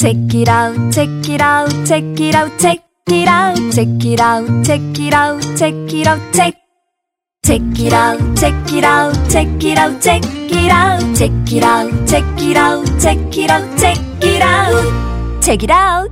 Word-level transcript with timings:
Check 0.00 0.16
it 0.32 0.48
out, 0.48 0.90
check 0.90 1.28
it 1.28 1.42
out, 1.42 1.68
check 1.84 2.02
it 2.18 2.34
out, 2.34 2.58
check 2.58 2.80
it 3.08 3.28
out, 3.28 3.54
check 3.70 4.02
it 4.02 4.18
out, 4.18 4.64
check 4.64 4.80
it 4.98 5.12
out, 5.12 5.42
check 5.58 5.74
it 5.92 6.06
out, 6.06 6.32
check. 6.32 6.54
Check 7.42 7.60
it 7.78 7.92
out, 7.92 8.18
check 8.34 8.72
it 8.72 8.82
out, 8.82 9.12
check 9.28 9.62
it 9.62 9.76
out, 9.78 10.00
check 10.00 10.24
it 10.24 10.72
out, 10.72 11.14
check 11.14 11.52
it 11.52 11.62
out, 11.62 12.08
check 12.08 12.24
it 12.40 12.56
out, 12.56 12.98
check 12.98 13.36
it 13.36 13.50
out, 13.50 13.78
check 13.78 13.98
it 14.24 14.42
out, 14.42 15.42
check 15.42 15.62
it 15.64 15.70
out. 15.70 16.10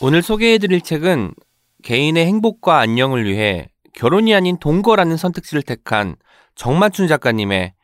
오늘 0.00 0.22
소개해드릴 0.22 0.80
책은 0.80 1.34
개인의 1.82 2.24
행복과 2.24 2.78
안녕을 2.78 3.26
위해 3.26 3.68
결혼이 3.92 4.34
아닌 4.34 4.56
동거라는 4.58 5.18
선택지를 5.18 5.60
택한 5.60 6.16
정만춘 6.54 7.06
작가님의 7.06 7.74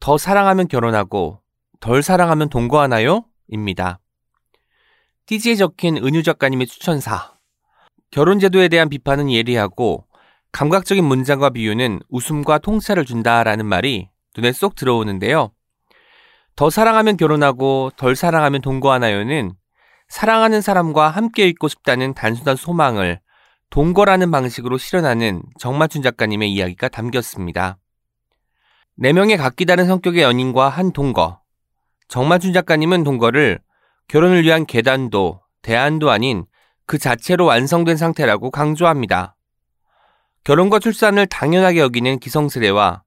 더 0.00 0.16
사랑하면 0.16 0.68
결혼하고 0.68 1.40
덜 1.80 2.02
사랑하면 2.02 2.48
동거하나요? 2.48 3.24
입니다. 3.48 4.00
띠지에 5.26 5.56
적힌 5.56 5.96
은유 5.96 6.22
작가님의 6.22 6.66
추천사. 6.66 7.34
결혼 8.10 8.38
제도에 8.38 8.68
대한 8.68 8.88
비판은 8.88 9.30
예리하고 9.30 10.06
감각적인 10.52 11.04
문장과 11.04 11.50
비유는 11.50 12.00
웃음과 12.08 12.58
통찰을 12.58 13.04
준다라는 13.04 13.66
말이 13.66 14.08
눈에 14.36 14.52
쏙 14.52 14.74
들어오는데요. 14.74 15.50
더 16.54 16.70
사랑하면 16.70 17.16
결혼하고 17.16 17.90
덜 17.96 18.16
사랑하면 18.16 18.62
동거하나요는 18.62 19.52
사랑하는 20.08 20.60
사람과 20.60 21.10
함께 21.10 21.48
있고 21.48 21.68
싶다는 21.68 22.14
단순한 22.14 22.56
소망을 22.56 23.20
동거라는 23.70 24.30
방식으로 24.30 24.78
실현하는 24.78 25.42
정만춘 25.58 26.02
작가님의 26.02 26.52
이야기가 26.52 26.88
담겼습니다. 26.88 27.78
네 28.94 29.12
명의 29.12 29.36
각기 29.36 29.66
다른 29.66 29.86
성격의 29.86 30.22
연인과 30.22 30.68
한 30.68 30.92
동거. 30.92 31.40
정만춘 32.08 32.52
작가님은 32.52 33.04
동거를 33.04 33.58
결혼을 34.08 34.44
위한 34.44 34.66
계단도, 34.66 35.40
대안도 35.62 36.10
아닌 36.10 36.46
그 36.86 36.98
자체로 36.98 37.44
완성된 37.46 37.96
상태라고 37.96 38.50
강조합니다. 38.50 39.36
결혼과 40.44 40.78
출산을 40.78 41.26
당연하게 41.26 41.80
여기는 41.80 42.20
기성세대와 42.20 43.02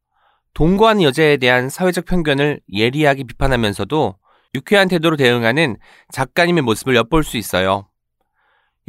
동거하는 0.53 1.03
여자에 1.03 1.37
대한 1.37 1.69
사회적 1.69 2.03
편견을 2.03 2.59
예리하게 2.73 3.23
비판하면서도 3.23 4.15
유쾌한 4.55 4.89
태도로 4.89 5.15
대응하는 5.15 5.77
작가님의 6.11 6.63
모습을 6.63 6.95
엿볼 6.95 7.23
수 7.23 7.37
있어요. 7.37 7.87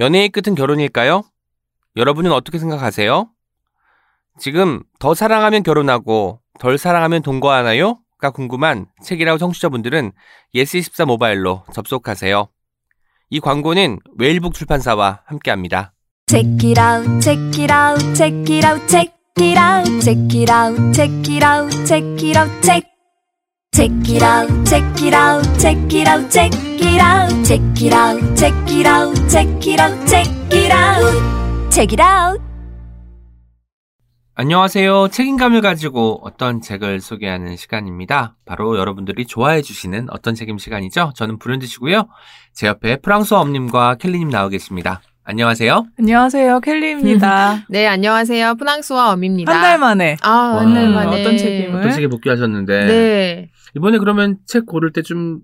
연애의 0.00 0.30
끝은 0.30 0.56
결혼일까요? 0.56 1.22
여러분은 1.96 2.32
어떻게 2.32 2.58
생각하세요? 2.58 3.30
지금 4.38 4.82
더 4.98 5.14
사랑하면 5.14 5.62
결혼하고 5.62 6.40
덜 6.58 6.78
사랑하면 6.78 7.22
동거하나요? 7.22 7.99
가 8.20 8.30
궁금한 8.30 8.86
책이라고 9.02 9.38
청취자분들은 9.38 10.12
예스24 10.54 11.06
모바일로 11.06 11.64
접속하세요. 11.72 12.48
이 13.30 13.40
광고는 13.40 14.00
웨일북 14.18 14.54
출판사와 14.54 15.22
함께합니다. 15.24 15.92
Check 16.26 16.70
it 16.70 16.80
out, 16.80 17.20
check 17.20 17.62
it 17.62 17.72
out, 17.72 18.14
check 18.14 18.54
it 18.54 18.66
out, 18.66 18.86
check 18.88 19.12
it 19.40 19.58
out, 19.58 20.00
check 20.00 20.36
it 20.36 20.50
out, 20.50 20.92
check 20.92 21.10
it 21.28 21.44
out, 21.44 21.86
check 21.86 22.04
it 22.22 22.38
out, 22.38 22.62
check. 22.62 22.90
Check 23.72 23.90
it 24.10 24.22
out, 24.22 24.48
check 24.66 24.84
it 25.00 25.14
out, 25.14 25.42
check 25.58 25.76
it 25.92 26.06
out, 26.06 26.30
check 26.30 26.52
it 26.52 27.00
out, 27.00 27.30
check 27.44 27.62
it 27.80 27.92
out, 27.92 28.36
check 28.36 28.52
it 28.68 28.86
out, 28.86 29.28
check 29.28 29.66
it 29.66 29.78
out, 29.80 30.08
check 30.08 30.26
it 30.52 30.70
out, 30.70 31.70
check 31.70 31.92
it 31.92 32.00
out. 32.00 32.49
안녕하세요. 34.44 35.08
책임감을 35.08 35.60
가지고 35.60 36.18
어떤 36.24 36.62
책을 36.62 37.02
소개하는 37.02 37.58
시간입니다. 37.58 38.36
바로 38.46 38.78
여러분들이 38.78 39.26
좋아해 39.26 39.60
주시는 39.60 40.06
어떤 40.08 40.34
책임 40.34 40.56
시간이죠. 40.56 41.12
저는 41.14 41.38
불현듯이고요. 41.38 42.08
제 42.54 42.66
옆에 42.66 42.96
프랑스어 43.02 43.38
엄님과 43.40 43.96
켈리님 43.96 44.30
나와 44.30 44.48
계십니다. 44.48 45.02
안녕하세요. 45.24 45.84
안녕하세요. 45.98 46.60
켈리입니다. 46.60 47.64
네, 47.68 47.86
안녕하세요. 47.86 48.54
프랑스와 48.54 49.12
엄입니다. 49.12 49.52
한 49.52 49.60
달 49.60 49.78
만에. 49.78 50.16
아, 50.22 50.56
한달 50.58 50.88
와, 50.94 51.04
만에. 51.04 51.20
어떤 51.20 51.36
책임을? 51.36 51.78
어떤 51.80 51.92
책에 51.92 52.06
복귀하셨는데 52.08 52.86
네. 52.86 53.50
이번에 53.76 53.98
그러면 53.98 54.38
책 54.46 54.64
고를 54.64 54.90
때 54.94 55.02
좀 55.02 55.40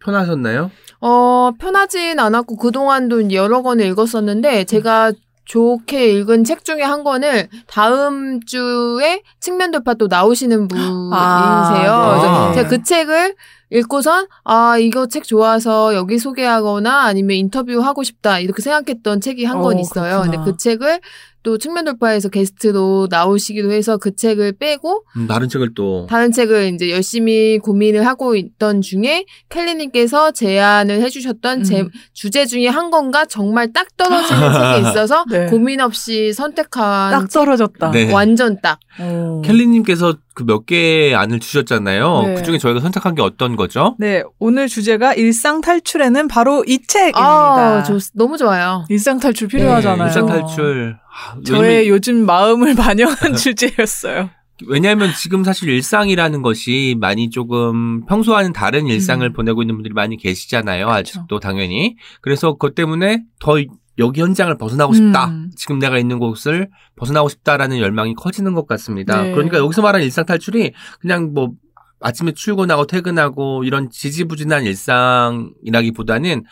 편하셨나요? 0.00 0.70
어, 1.00 1.52
편하진 1.58 2.18
않았고, 2.20 2.56
그동안도 2.58 3.32
여러 3.32 3.62
권을 3.62 3.86
읽었었는데, 3.86 4.64
제가 4.64 5.12
좋게 5.44 6.12
읽은 6.12 6.44
책 6.44 6.64
중에 6.64 6.82
한 6.82 7.04
권을 7.04 7.48
다음 7.66 8.40
주에 8.44 9.22
측면 9.40 9.70
돌파 9.70 9.94
또 9.94 10.06
나오시는 10.06 10.68
분이세요. 10.68 11.12
아, 11.12 12.16
그래서 12.18 12.48
네. 12.48 12.54
제가 12.54 12.68
그 12.68 12.82
책을 12.82 13.34
읽고선, 13.70 14.26
아, 14.44 14.78
이거 14.78 15.06
책 15.06 15.24
좋아서 15.24 15.94
여기 15.94 16.18
소개하거나 16.18 17.02
아니면 17.02 17.36
인터뷰하고 17.36 18.02
싶다, 18.04 18.38
이렇게 18.38 18.62
생각했던 18.62 19.20
책이 19.20 19.44
한 19.44 19.58
어, 19.58 19.62
권 19.62 19.78
있어요. 19.78 20.22
근데 20.22 20.36
그렇구나. 20.36 20.44
그 20.44 20.56
책을 20.56 21.00
또 21.44 21.58
측면 21.58 21.84
돌파에서 21.84 22.30
게스트로 22.30 23.06
나오시기도 23.10 23.70
해서 23.70 23.98
그 23.98 24.16
책을 24.16 24.52
빼고, 24.58 25.04
음, 25.16 25.26
다른 25.28 25.48
책을 25.48 25.74
또 25.74 26.06
다른 26.08 26.32
책을 26.32 26.72
이제 26.74 26.90
열심히 26.90 27.58
고민을 27.58 28.06
하고 28.06 28.34
있던 28.34 28.80
중에 28.80 29.26
켈리님께서 29.50 30.32
제안을 30.32 31.00
해주셨던 31.02 31.62
제 31.62 31.82
음. 31.82 31.90
주제 32.14 32.46
중에 32.46 32.66
한 32.66 32.90
건가 32.90 33.26
정말 33.26 33.72
딱 33.72 33.96
떨어지는 33.96 34.40
책이 34.74 34.88
있어서 34.88 35.24
네. 35.30 35.46
고민 35.46 35.80
없이 35.80 36.32
선택한 36.32 37.12
딱 37.12 37.30
떨어졌다. 37.30 37.90
네. 37.92 38.12
완전 38.12 38.58
딱. 38.60 38.80
어. 38.98 39.40
켈리님께서 39.44 40.16
그 40.34 40.44
몇 40.44 40.66
개의 40.66 41.14
안을 41.14 41.38
주셨잖아요. 41.38 42.22
네. 42.26 42.34
그 42.34 42.42
중에 42.42 42.58
저희가 42.58 42.80
선택한 42.80 43.14
게 43.14 43.22
어떤 43.22 43.54
거죠? 43.56 43.94
네, 43.98 44.22
오늘 44.38 44.66
주제가 44.68 45.14
일상 45.14 45.60
탈출에는 45.60 46.28
바로 46.28 46.64
이 46.66 46.80
책입니다. 46.86 47.78
아, 47.78 47.82
좋, 47.84 47.98
너무 48.14 48.36
좋아요. 48.36 48.84
일상 48.88 49.20
탈출 49.20 49.48
필요하잖아요. 49.48 49.96
네, 49.98 50.04
일상 50.04 50.26
탈출. 50.26 50.96
아, 51.14 51.40
저의 51.44 51.88
요즘 51.88 52.26
마음을 52.26 52.74
반영한 52.76 53.36
주제였어요. 53.36 54.30
왜냐하면 54.66 55.12
지금 55.20 55.42
사실 55.44 55.68
일상이라는 55.68 56.42
것이 56.42 56.96
많이 56.98 57.30
조금 57.30 58.04
평소와는 58.06 58.52
다른 58.52 58.86
일상을 58.86 59.26
음. 59.26 59.32
보내고 59.32 59.62
있는 59.62 59.76
분들이 59.76 59.94
많이 59.94 60.16
계시잖아요. 60.16 60.86
그렇죠. 60.86 61.20
아직도 61.20 61.40
당연히. 61.40 61.96
그래서 62.20 62.52
그것 62.52 62.74
때문에 62.74 63.24
더 63.40 63.56
여기 63.98 64.20
현장을 64.20 64.56
벗어나고 64.56 64.92
싶다. 64.92 65.26
음. 65.26 65.50
지금 65.56 65.78
내가 65.78 65.98
있는 65.98 66.18
곳을 66.18 66.68
벗어나고 66.96 67.28
싶다라는 67.28 67.78
열망이 67.78 68.14
커지는 68.14 68.54
것 68.54 68.66
같습니다. 68.66 69.22
네. 69.22 69.32
그러니까 69.32 69.58
여기서 69.58 69.82
말하는 69.82 70.04
일상 70.04 70.24
탈출이 70.24 70.72
그냥 71.00 71.32
뭐 71.32 71.52
아침에 72.00 72.32
출근하고 72.32 72.86
퇴근하고 72.86 73.64
이런 73.64 73.90
지지부진한 73.90 74.64
일상이라기보다는 74.64 76.44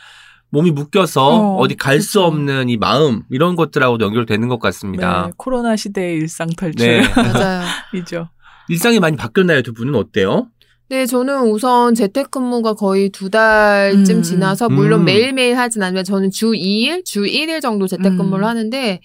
몸이 0.52 0.70
묶여서 0.70 1.26
어, 1.26 1.56
어, 1.56 1.66
디갈수 1.66 2.20
그렇죠. 2.20 2.26
없는 2.26 2.68
이 2.68 2.76
마음 2.76 3.22
이런 3.30 3.56
것들하고도 3.56 4.04
연결되는 4.04 4.48
것 4.48 4.60
같습니다. 4.60 5.26
네, 5.26 5.32
코로나 5.38 5.76
시대의 5.76 6.16
일상 6.18 6.48
네. 6.76 7.02
맞아요. 7.16 7.64
탈출이죠. 7.90 8.28
일상이 8.68 9.00
많이 9.00 9.16
바뀌었나요, 9.16 9.62
두 9.62 9.72
분은 9.72 9.94
어때요? 9.94 10.48
네, 10.90 11.06
저는 11.06 11.50
우선 11.50 11.94
재택근무가 11.94 12.74
거의 12.74 13.08
두 13.08 13.30
달쯤 13.30 14.18
음. 14.18 14.22
지나서 14.22 14.68
물론 14.68 15.00
음. 15.00 15.04
매일매일 15.06 15.56
하진 15.56 15.82
않지만 15.82 16.04
저는 16.04 16.30
주 16.30 16.52
2일, 16.52 17.06
주 17.06 17.22
1일 17.22 17.62
정도 17.62 17.86
재택근무를 17.86 18.44
음. 18.44 18.48
하는데 18.48 19.00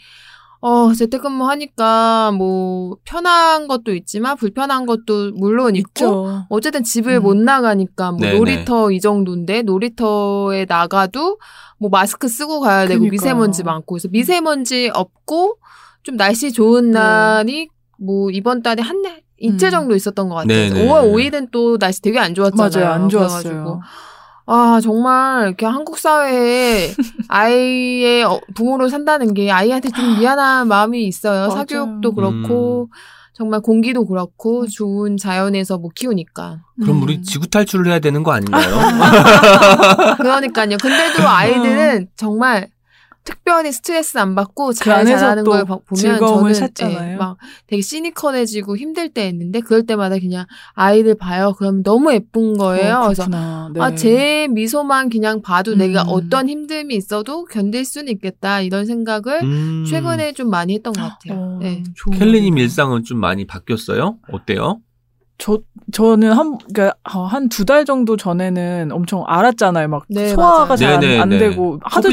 어, 0.59 0.93
재택근무 0.93 1.47
하니까 1.49 2.31
뭐 2.31 2.97
편한 3.03 3.67
것도 3.67 3.93
있지만 3.93 4.35
불편한 4.37 4.85
것도 4.85 5.31
물론 5.35 5.75
있고 5.75 5.89
있죠. 5.89 6.45
어쨌든 6.49 6.83
집을 6.83 7.17
음. 7.17 7.23
못 7.23 7.37
나가니까 7.37 8.11
뭐 8.11 8.21
네네. 8.21 8.37
놀이터 8.37 8.91
이 8.91 8.99
정도인데 8.99 9.61
놀이터에 9.61 10.65
나가도 10.65 11.37
뭐 11.77 11.89
마스크 11.89 12.27
쓰고 12.27 12.59
가야 12.59 12.87
되고 12.87 12.99
그니까요. 12.99 13.11
미세먼지 13.11 13.63
많고 13.63 13.95
그래서 13.95 14.07
미세먼지 14.11 14.89
없고 14.93 15.57
좀 16.03 16.17
날씨 16.17 16.51
좋은 16.51 16.91
네. 16.91 16.99
날이 16.99 17.69
뭐 17.99 18.29
이번 18.31 18.61
달에 18.61 18.81
한 18.81 19.01
달, 19.01 19.21
이틀 19.37 19.67
음. 19.67 19.71
정도 19.71 19.95
있었던 19.95 20.29
것 20.29 20.35
같아요. 20.35 20.47
네네. 20.47 20.69
그래서 20.69 20.93
5월 20.93 21.13
5일은 21.13 21.49
또 21.51 21.77
날씨 21.77 22.01
되게 22.01 22.19
안 22.19 22.33
좋았잖아요. 22.33 22.85
맞아요. 22.85 22.93
안 23.03 23.07
그래가지고 23.07 23.53
좋았어요. 23.53 23.79
아 24.47 24.79
정말 24.81 25.47
이렇게 25.47 25.65
한국 25.65 25.97
사회에 25.99 26.93
아이의 27.27 28.23
어, 28.23 28.39
부모로 28.55 28.87
산다는 28.87 29.33
게 29.33 29.51
아이한테 29.51 29.89
좀 29.89 30.19
미안한 30.19 30.67
마음이 30.69 31.05
있어요. 31.05 31.49
사교육도 31.49 32.13
그렇고 32.13 32.89
정말 33.33 33.59
공기도 33.59 34.05
그렇고 34.07 34.61
맞아. 34.61 34.71
좋은 34.71 35.17
자연에서 35.17 35.77
못 35.77 35.93
키우니까. 35.93 36.61
그럼 36.81 36.97
음. 36.97 37.03
우리 37.03 37.21
지구 37.21 37.45
탈출을 37.47 37.87
해야 37.87 37.99
되는 37.99 38.23
거 38.23 38.31
아닌가요? 38.31 38.77
그러니까요. 40.17 40.77
근데도 40.77 41.27
아이들은 41.27 42.07
정말 42.15 42.69
특별히 43.27 43.73
스트레스 43.73 44.17
안 44.17 44.35
받고 44.35 44.67
그잘 44.67 45.05
자라는 45.05 45.43
또걸 45.43 45.65
봐- 45.65 45.79
보면 45.85 45.95
즐거움을 45.95 46.53
저는 46.53 46.67
찾잖아요. 46.73 47.11
예, 47.11 47.15
막 47.17 47.37
되게 47.67 47.81
시니컬해지고 47.81 48.77
힘들 48.77 49.09
때 49.09 49.27
있는데 49.27 49.59
그럴 49.59 49.85
때마다 49.85 50.17
그냥 50.17 50.45
아이들 50.73 51.13
봐요. 51.15 51.53
그럼 51.57 51.83
너무 51.83 52.13
예쁜 52.13 52.57
거예요. 52.57 52.95
어, 52.95 53.01
그래서 53.03 53.25
그렇구나. 53.25 53.69
네. 53.73 53.81
아, 53.81 53.93
제 53.95 54.47
미소만 54.49 55.09
그냥 55.09 55.41
봐도 55.41 55.75
내가 55.75 56.03
음. 56.03 56.07
어떤 56.09 56.47
힘듦이 56.47 56.93
있어도 56.93 57.43
견딜 57.43 57.83
수는 57.83 58.13
있겠다. 58.13 58.61
이런 58.61 58.85
생각을 58.85 59.43
음, 59.43 59.85
최근에 59.85 60.31
좀 60.31 60.49
많이 60.49 60.75
했던 60.75 60.93
것 60.93 61.01
같아요. 61.01 61.37
어, 61.37 61.59
네. 61.61 61.83
켈리님. 62.17 62.57
일상은 62.57 63.03
좀 63.03 63.19
많이 63.19 63.45
바뀌었어요? 63.45 64.17
어때요? 64.31 64.79
저 65.39 65.59
저는 65.91 66.31
한 66.31 66.57
그러니까 66.73 66.97
한두 67.03 67.63
달 67.63 67.85
정도 67.85 68.17
전에는 68.17 68.89
엄청 68.91 69.23
알았잖아요. 69.27 69.87
막 69.87 70.03
네, 70.09 70.29
소화가. 70.29 70.75
잘 70.75 71.03
안. 71.19 71.29
되고 71.29 71.79
하도 71.83 72.09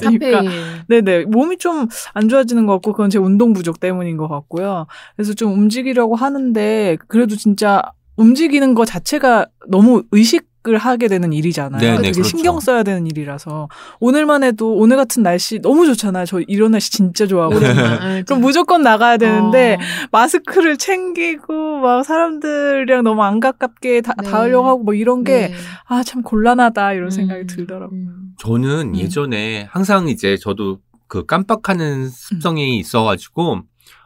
카페인. 0.00 0.50
네네 0.88 1.24
몸이 1.26 1.58
좀 1.58 1.88
안 2.14 2.28
좋아지는 2.28 2.66
것 2.66 2.72
같고 2.74 2.92
그건 2.92 3.10
제 3.10 3.18
운동 3.18 3.52
부족 3.52 3.80
때문인 3.80 4.16
것 4.16 4.28
같고요. 4.28 4.86
그래서 5.16 5.34
좀 5.34 5.52
움직이려고 5.52 6.16
하는데 6.16 6.96
그래도 7.06 7.36
진짜 7.36 7.82
움직이는 8.16 8.74
것 8.74 8.84
자체가 8.86 9.46
너무 9.68 10.02
의식 10.10 10.46
을 10.68 10.76
하게 10.76 11.08
되는 11.08 11.32
일이잖아요. 11.32 11.80
네네, 11.80 11.96
되게 11.96 12.10
그렇죠. 12.12 12.28
신경 12.28 12.60
써야 12.60 12.82
되는 12.82 13.06
일이라서 13.06 13.68
오늘만 14.00 14.42
해도 14.42 14.74
오늘 14.74 14.96
같은 14.96 15.22
날씨 15.22 15.60
너무 15.60 15.86
좋잖아요. 15.86 16.26
저 16.26 16.40
이런 16.46 16.72
날씨 16.72 16.90
진짜 16.90 17.26
좋아하거든요. 17.26 17.70
오랜만. 17.70 18.24
그럼 18.26 18.40
무조건 18.40 18.82
나가야 18.82 19.16
되는데 19.16 19.74
어. 19.74 20.08
마스크를 20.12 20.76
챙기고 20.76 21.78
막 21.80 22.04
사람들이랑 22.04 23.02
너무 23.04 23.22
안 23.22 23.40
가깝게 23.40 24.02
다, 24.02 24.14
네. 24.22 24.28
닿으려고 24.28 24.68
하고 24.68 24.82
뭐 24.84 24.94
이런 24.94 25.24
게 25.24 25.48
네. 25.48 25.54
아참 25.86 26.22
곤란하다 26.22 26.92
이런 26.92 27.10
생각이 27.10 27.42
음, 27.42 27.46
들더라고요. 27.46 27.98
음. 27.98 28.32
저는 28.38 28.90
음. 28.90 28.96
예전에 28.96 29.68
항상 29.70 30.08
이제 30.08 30.36
저도 30.36 30.78
그 31.06 31.24
깜빡하는 31.24 32.08
습성이 32.08 32.78
있어가지고 32.78 33.62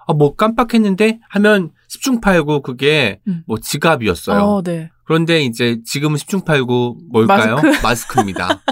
아, 0.07 0.13
뭐 0.13 0.35
깜빡했는데 0.35 1.21
하면 1.29 1.71
10중 1.93 2.21
8구 2.21 2.63
그게 2.63 3.21
음. 3.29 3.43
뭐 3.47 3.59
지갑이었어요. 3.59 4.41
어, 4.43 4.63
네. 4.63 4.91
그런데 5.05 5.43
이제 5.43 5.79
지금은 5.85 6.17
10중 6.17 6.45
8구 6.45 6.97
뭘까요? 7.11 7.57
마스크? 7.83 8.21
입니다 8.23 8.63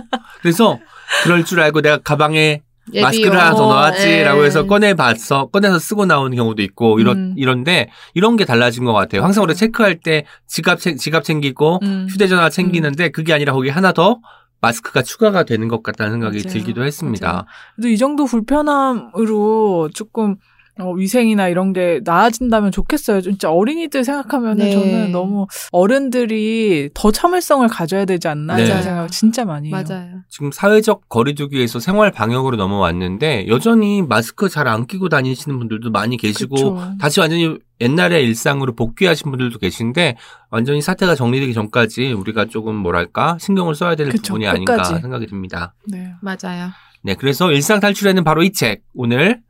그래서 0.40 0.78
그럴 1.25 1.44
줄 1.44 1.61
알고 1.61 1.82
내가 1.82 1.99
가방에 1.99 2.62
예비용. 2.88 3.02
마스크를 3.05 3.38
하나 3.38 3.50
더 3.55 3.67
넣어놨지라고 3.67 4.40
예. 4.40 4.46
해서 4.46 4.67
꺼내봤어. 4.67 5.46
꺼내서 5.46 5.78
쓰고 5.78 6.06
나오는 6.06 6.34
경우도 6.37 6.62
있고 6.62 6.99
이런 6.99 7.17
음. 7.19 7.34
이런데 7.37 7.90
이런 8.14 8.37
게 8.37 8.44
달라진 8.44 8.84
것 8.84 8.93
같아요. 8.94 9.23
항상 9.23 9.44
우리 9.44 9.55
체크할 9.55 10.00
때 10.00 10.25
지갑 10.46 10.78
챙- 10.81 10.96
지갑 10.96 11.23
챙기고 11.25 11.81
음. 11.82 12.06
휴대전화 12.11 12.49
챙기는데 12.49 13.11
그게 13.11 13.32
아니라 13.34 13.52
거기 13.52 13.69
하나 13.69 13.93
더 13.93 14.19
마스크가 14.62 15.02
추가가 15.02 15.43
되는 15.44 15.69
것 15.69 15.82
같다는 15.82 16.12
생각이 16.12 16.38
맞아요. 16.44 16.52
들기도 16.52 16.84
했습니다. 16.84 17.28
맞아요. 17.28 17.44
그래도 17.76 17.88
이 17.90 17.96
정도 17.99 18.25
불편함으로 18.26 19.90
조금 19.94 20.37
어, 20.81 20.93
위생이나 20.93 21.49
이런 21.49 21.73
게 21.73 22.00
나아진다면 22.05 22.73
좋겠어요. 22.73 23.21
진짜 23.21 23.50
어린이들 23.50 24.05
생각하면 24.05 24.53
은 24.53 24.56
네. 24.65 24.71
저는 24.73 25.12
너무 25.12 25.47
어른들이 25.73 26.91
더 26.94 27.11
참을성을 27.11 27.67
가져야 27.69 28.05
되지 28.05 28.29
않나 28.29 28.56
네. 28.56 28.65
이런 28.65 28.82
생각 28.82 29.11
진짜 29.11 29.44
많이 29.44 29.69
해요. 29.73 29.82
맞아요. 29.87 30.21
지금 30.29 30.50
사회적 30.53 31.09
거리두기에서 31.09 31.81
생활 31.81 32.11
방역으로 32.11 32.56
넘어왔는데 32.56 33.47
여전히 33.49 34.03
마스크 34.03 34.49
잘 34.49 34.71
안 34.71 34.87
끼고 34.87 35.09
다니시는 35.09 35.59
분들도 35.59 35.91
많이 35.91 36.17
계시고 36.17 36.55
그쵸. 36.55 36.93
다시 37.00 37.19
완전히 37.19 37.56
옛날의 37.81 38.25
일상으로 38.25 38.75
복귀하신 38.76 39.31
분들도 39.33 39.59
계신데 39.59 40.17
완전히 40.50 40.81
사태가 40.81 41.17
정리되기 41.17 41.55
전까지 41.55 42.12
우리가 42.12 42.44
조금 42.44 42.76
뭐랄까 42.76 43.37
신경을 43.41 43.75
써야 43.75 43.97
되는 43.97 44.12
그쵸, 44.12 44.35
부분이 44.35 44.47
아닌가 44.47 44.75
끝까지. 44.76 45.00
생각이 45.00 45.26
듭니다. 45.26 45.75
네. 45.88 46.12
맞아요. 46.21 46.69
네, 47.03 47.15
그래서 47.15 47.50
일상 47.50 47.81
탈출에는 47.81 48.23
바로 48.23 48.43
이 48.44 48.53
책 48.53 48.83
오늘 48.94 49.41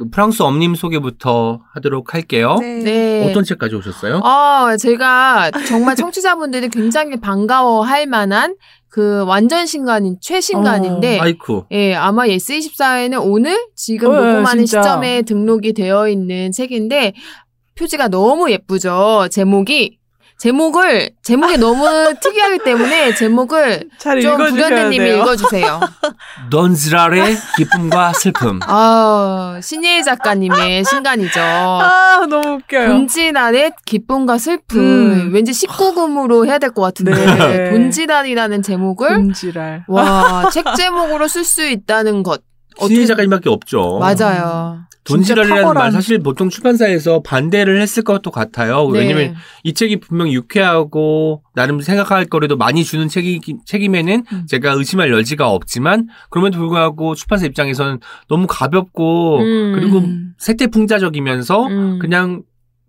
그 0.00 0.08
프랑소와 0.08 0.42
엄님 0.42 0.74
소개부터 0.74 1.60
하도록 1.74 2.14
할게요. 2.14 2.56
네. 2.58 3.28
어떤 3.28 3.44
책 3.44 3.58
가져오셨어요? 3.58 4.20
어, 4.24 4.74
제가 4.78 5.50
정말 5.68 5.94
청취자분들이 5.94 6.70
굉장히 6.70 7.20
반가워할 7.20 8.06
만한 8.06 8.56
그 8.88 9.22
완전 9.26 9.66
신간인 9.66 10.16
최신간인데 10.18 11.18
어. 11.18 11.22
아이쿠. 11.22 11.66
예, 11.72 11.94
아마 11.94 12.24
예스24에는 12.28 13.20
오늘 13.22 13.58
지금 13.76 14.08
네, 14.12 14.16
녹음하는 14.16 14.64
진짜. 14.64 14.82
시점에 14.82 15.20
등록이 15.20 15.74
되어 15.74 16.08
있는 16.08 16.50
책인데 16.50 17.12
표지가 17.74 18.08
너무 18.08 18.50
예쁘죠. 18.50 19.28
제목이 19.30 19.98
제목을 20.40 21.10
제목이 21.22 21.58
너무 21.58 21.84
특이하기 22.18 22.60
때문에 22.64 23.14
제목을 23.14 23.90
잘좀 23.98 24.38
부련대님이. 24.38 25.10
읽어주세요. 25.18 25.80
넌즈랄의 26.50 27.36
기쁨과 27.58 28.14
슬픔. 28.14 28.58
아 28.62 29.60
신예일 29.62 30.02
작가님의 30.02 30.84
신간이죠. 30.88 31.40
아 31.42 32.26
너무 32.26 32.54
웃겨요. 32.54 32.88
돈지랄의 32.88 33.72
기쁨과 33.84 34.38
슬픔. 34.38 34.78
음. 34.80 35.30
왠지 35.34 35.52
19금으로 35.52 36.46
해야 36.46 36.56
될 36.58 36.70
것 36.70 36.80
같은데 36.80 37.12
네. 37.12 37.70
돈지랄이라는 37.70 38.62
제목을 38.62 39.08
금지랄. 39.08 39.84
와책 39.88 40.64
제목으로 40.74 41.28
쓸 41.28 41.44
수 41.44 41.68
있다는 41.68 42.22
것. 42.22 42.40
신인 42.80 43.06
작가님밖에 43.06 43.50
없죠. 43.50 43.98
맞아요. 44.00 44.78
돈지랄이라는 45.04 45.74
말 45.74 45.92
사실 45.92 46.18
보통 46.18 46.50
출판사에서 46.50 47.22
반대를 47.22 47.80
했을 47.80 48.02
것도 48.02 48.30
같아요. 48.30 48.88
네. 48.90 49.00
왜냐면 49.00 49.34
이 49.64 49.72
책이 49.72 50.00
분명 50.00 50.30
유쾌하고 50.30 51.42
나름 51.54 51.80
생각할 51.80 52.26
거리도 52.26 52.56
많이 52.56 52.84
주는 52.84 53.08
책이 53.08 53.40
책임에는 53.64 54.24
음. 54.30 54.46
제가 54.46 54.72
의심할 54.72 55.10
여지가 55.12 55.48
없지만 55.50 56.08
그럼에도 56.28 56.58
불구하고 56.58 57.14
출판사 57.14 57.46
입장에서는 57.46 57.98
너무 58.28 58.46
가볍고 58.46 59.38
음. 59.38 59.72
그리고 59.74 59.98
음. 59.98 60.34
세태풍자적이면서 60.38 61.66
음. 61.66 61.98
그냥 61.98 62.42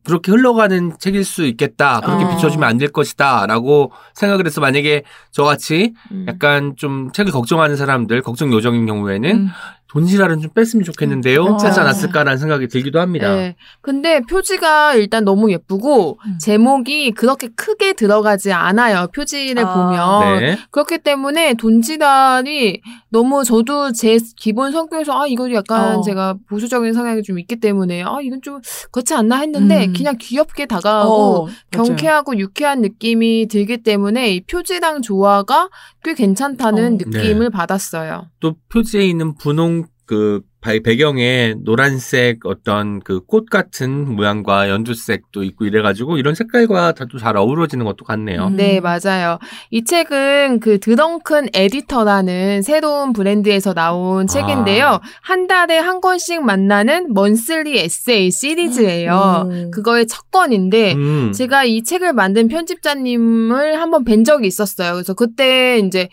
그렇게 0.03 0.31
흘러가는 0.31 0.93
책일 0.97 1.23
수 1.23 1.45
있겠다. 1.45 2.01
그렇게 2.01 2.25
어. 2.25 2.29
비춰주면 2.29 2.67
안 2.67 2.77
될 2.79 2.89
것이다 2.91 3.45
라고 3.45 3.91
생각을 4.15 4.47
해서 4.47 4.59
만약에 4.59 5.03
저같이 5.29 5.93
음. 6.11 6.25
약간 6.27 6.73
좀 6.75 7.11
책을 7.11 7.31
걱정하는 7.31 7.75
사람들, 7.75 8.23
걱정 8.23 8.51
요정인 8.51 8.87
경우에는 8.87 9.29
음. 9.29 9.47
돈지랄은 9.91 10.39
좀 10.39 10.51
뺐으면 10.53 10.85
좋겠는데요. 10.85 11.43
음. 11.43 11.53
하지 11.55 11.79
어. 11.79 11.83
않았을까라는 11.83 12.37
생각이 12.37 12.67
들기도 12.69 13.01
합니다. 13.01 13.35
네. 13.35 13.55
근데 13.81 14.21
표지가 14.21 14.95
일단 14.95 15.25
너무 15.25 15.51
예쁘고 15.51 16.17
음. 16.25 16.37
제목이 16.39 17.11
그렇게 17.11 17.49
크게 17.49 17.93
들어가지 17.93 18.53
않아요. 18.53 19.07
표지를 19.13 19.65
아. 19.65 19.73
보면. 19.73 20.39
네. 20.39 20.57
그렇기 20.71 20.99
때문에 20.99 21.55
돈지달이 21.55 22.81
너무 23.09 23.43
저도 23.43 23.91
제 23.91 24.17
기본 24.37 24.71
성격에서 24.71 25.23
아 25.23 25.27
이거 25.27 25.51
약간 25.53 25.97
어. 25.97 26.01
제가 26.01 26.35
보수적인 26.47 26.93
성향이 26.93 27.21
좀 27.23 27.37
있기 27.37 27.57
때문에 27.57 28.03
아 28.03 28.19
이건 28.21 28.41
좀 28.41 28.61
그렇지 28.91 29.13
않나 29.13 29.39
했는데 29.39 29.87
음. 29.87 29.93
그냥 29.93 30.15
귀엽게 30.17 30.67
다가가고 30.67 31.11
어. 31.11 31.47
경쾌하고 31.71 32.39
유쾌한 32.39 32.79
느낌이 32.79 33.47
들기 33.49 33.77
때문에 33.83 34.35
이 34.35 34.41
표지랑 34.41 35.01
조화가 35.01 35.69
꽤 36.03 36.13
괜찮다는 36.13 36.93
어. 36.93 36.97
느낌을 36.97 37.49
받았어요. 37.49 38.27
또 38.39 38.55
표지에 38.69 39.03
있는 39.03 39.35
분홍 39.35 39.80
그 40.05 40.41
바- 40.61 40.71
배경에 40.83 41.55
노란색 41.63 42.45
어떤 42.45 42.99
그 42.99 43.21
꽃 43.25 43.49
같은 43.49 44.13
모양과 44.15 44.69
연두색도 44.69 45.43
있고 45.43 45.65
이래가지고 45.65 46.17
이런 46.17 46.35
색깔과 46.35 46.91
다도 46.93 47.17
잘 47.17 47.37
어우러지는 47.37 47.85
것도 47.85 48.03
같네요. 48.05 48.47
음. 48.47 48.55
네, 48.57 48.79
맞아요. 48.79 49.39
이 49.69 49.83
책은 49.83 50.59
그 50.59 50.79
드렁큰 50.79 51.49
에디터라는 51.53 52.61
새로운 52.61 53.13
브랜드에서 53.13 53.73
나온 53.73 54.27
책인데요. 54.27 54.99
한 55.21 55.47
달에 55.47 55.77
한 55.79 56.01
권씩 56.01 56.43
만나는 56.43 57.13
먼슬리 57.13 57.79
에세이 57.79 58.29
시리즈예요. 58.31 59.47
음. 59.49 59.71
그거의 59.71 60.07
첫 60.07 60.29
권인데 60.29 60.93
음. 60.93 61.31
제가 61.33 61.63
이 61.63 61.83
책을 61.83 62.13
만든 62.13 62.47
편집자님을 62.47 63.79
한번 63.79 64.03
뵌 64.03 64.23
적이 64.23 64.47
있었어요. 64.47 64.93
그래서 64.93 65.13
그때 65.13 65.79
이제 65.79 66.09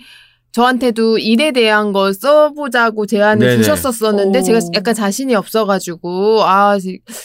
저한테도 0.53 1.19
일에 1.19 1.53
대한 1.53 1.93
거 1.93 2.13
써보자고 2.13 3.07
제안을 3.07 3.47
네네. 3.47 3.63
주셨었었는데 3.63 4.39
오. 4.39 4.43
제가 4.43 4.59
약간 4.75 4.95
자신이 4.95 5.35
없어가지고 5.35 6.43
아 6.45 6.79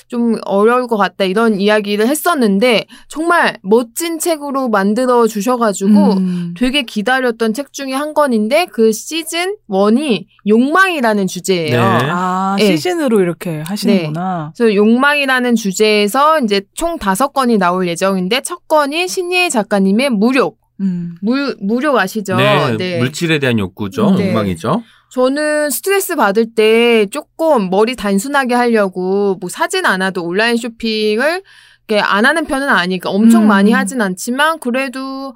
좀 0.08 0.36
어려울 0.46 0.88
것 0.88 0.98
같다 0.98 1.26
이런 1.26 1.60
이야기를 1.60 2.08
했었는데 2.08 2.86
정말 3.08 3.58
멋진 3.64 4.20
책으로 4.20 4.70
만들어 4.70 5.28
주셔가지고 5.28 5.90
음. 6.14 6.54
되게 6.58 6.84
기다렸던 6.84 7.54
책 7.54 7.74
중에 7.74 7.94
한 7.94 8.14
권인데 8.14 8.68
그 8.72 8.92
시즌 8.92 9.56
1이 9.70 10.26
욕망이라는 10.48 11.28
주제예요. 11.28 11.80
네. 11.80 12.08
아 12.10 12.56
네. 12.60 12.66
시즌으로 12.66 13.22
이렇게 13.22 13.64
하시는구나. 13.66 14.54
그래서 14.56 14.76
욕망이라는 14.76 15.56
주제에서 15.56 16.40
이제 16.42 16.62
총 16.74 16.98
다섯 16.98 17.34
건이 17.34 17.58
나올 17.58 17.88
예정인데 17.88 18.42
첫 18.42 18.68
건이 18.68 19.08
신예일 19.08 19.50
작가님의 19.50 20.12
무력. 20.12 20.58
음. 20.84 21.16
무, 21.22 21.56
무력 21.60 21.96
아시죠? 21.98 22.36
네, 22.36 22.98
물질에 23.00 23.40
대한 23.40 23.58
욕구죠. 23.60 24.12
네. 24.12 24.30
욕망이죠. 24.30 24.84
저는 25.12 25.70
스트레스 25.70 26.16
받을 26.16 26.54
때 26.56 27.06
조금 27.08 27.70
머리 27.70 27.96
단순하게 27.96 28.54
하려고 28.56 29.38
뭐 29.40 29.50
사진 29.50 29.86
않아도 29.86 30.24
온라인 30.24 30.58
쇼핑을 30.58 31.44
이렇게 31.88 32.02
안 32.02 32.26
하는 32.26 32.46
편은 32.46 32.68
아니니까 32.70 33.10
엄청 33.10 33.44
음. 33.44 33.48
많이 33.48 33.72
하진 33.72 34.02
않지만 34.02 34.60
그래도 34.60 35.34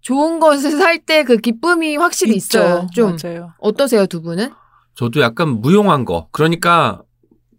좋은 0.00 0.38
것을 0.40 0.70
살 0.78 0.98
때 1.04 1.24
그 1.24 1.36
기쁨이 1.38 1.96
확실히 1.96 2.36
있죠. 2.36 2.58
있어요. 2.58 2.86
좀 2.94 3.16
맞아요. 3.22 3.52
어떠세요 3.58 4.06
두 4.06 4.22
분은? 4.22 4.50
저도 4.94 5.20
약간 5.20 5.60
무용한 5.60 6.04
거. 6.04 6.28
그러니까 6.30 7.02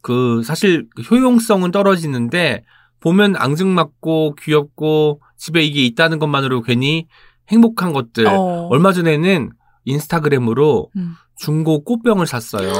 그 0.01 0.41
사실 0.45 0.87
그 0.95 1.01
효용성은 1.01 1.71
떨어지는데 1.71 2.63
보면 3.01 3.35
앙증맞고 3.35 4.35
귀엽고 4.41 5.21
집에 5.37 5.63
이게 5.63 5.83
있다는 5.85 6.17
것만으로 6.19 6.61
괜히 6.61 7.07
행복한 7.49 7.93
것들. 7.93 8.27
어. 8.27 8.67
얼마 8.69 8.93
전에는 8.93 9.51
인스타그램으로 9.85 10.89
음. 10.95 11.13
중고 11.37 11.83
꽃병을 11.83 12.25
샀어요. 12.25 12.71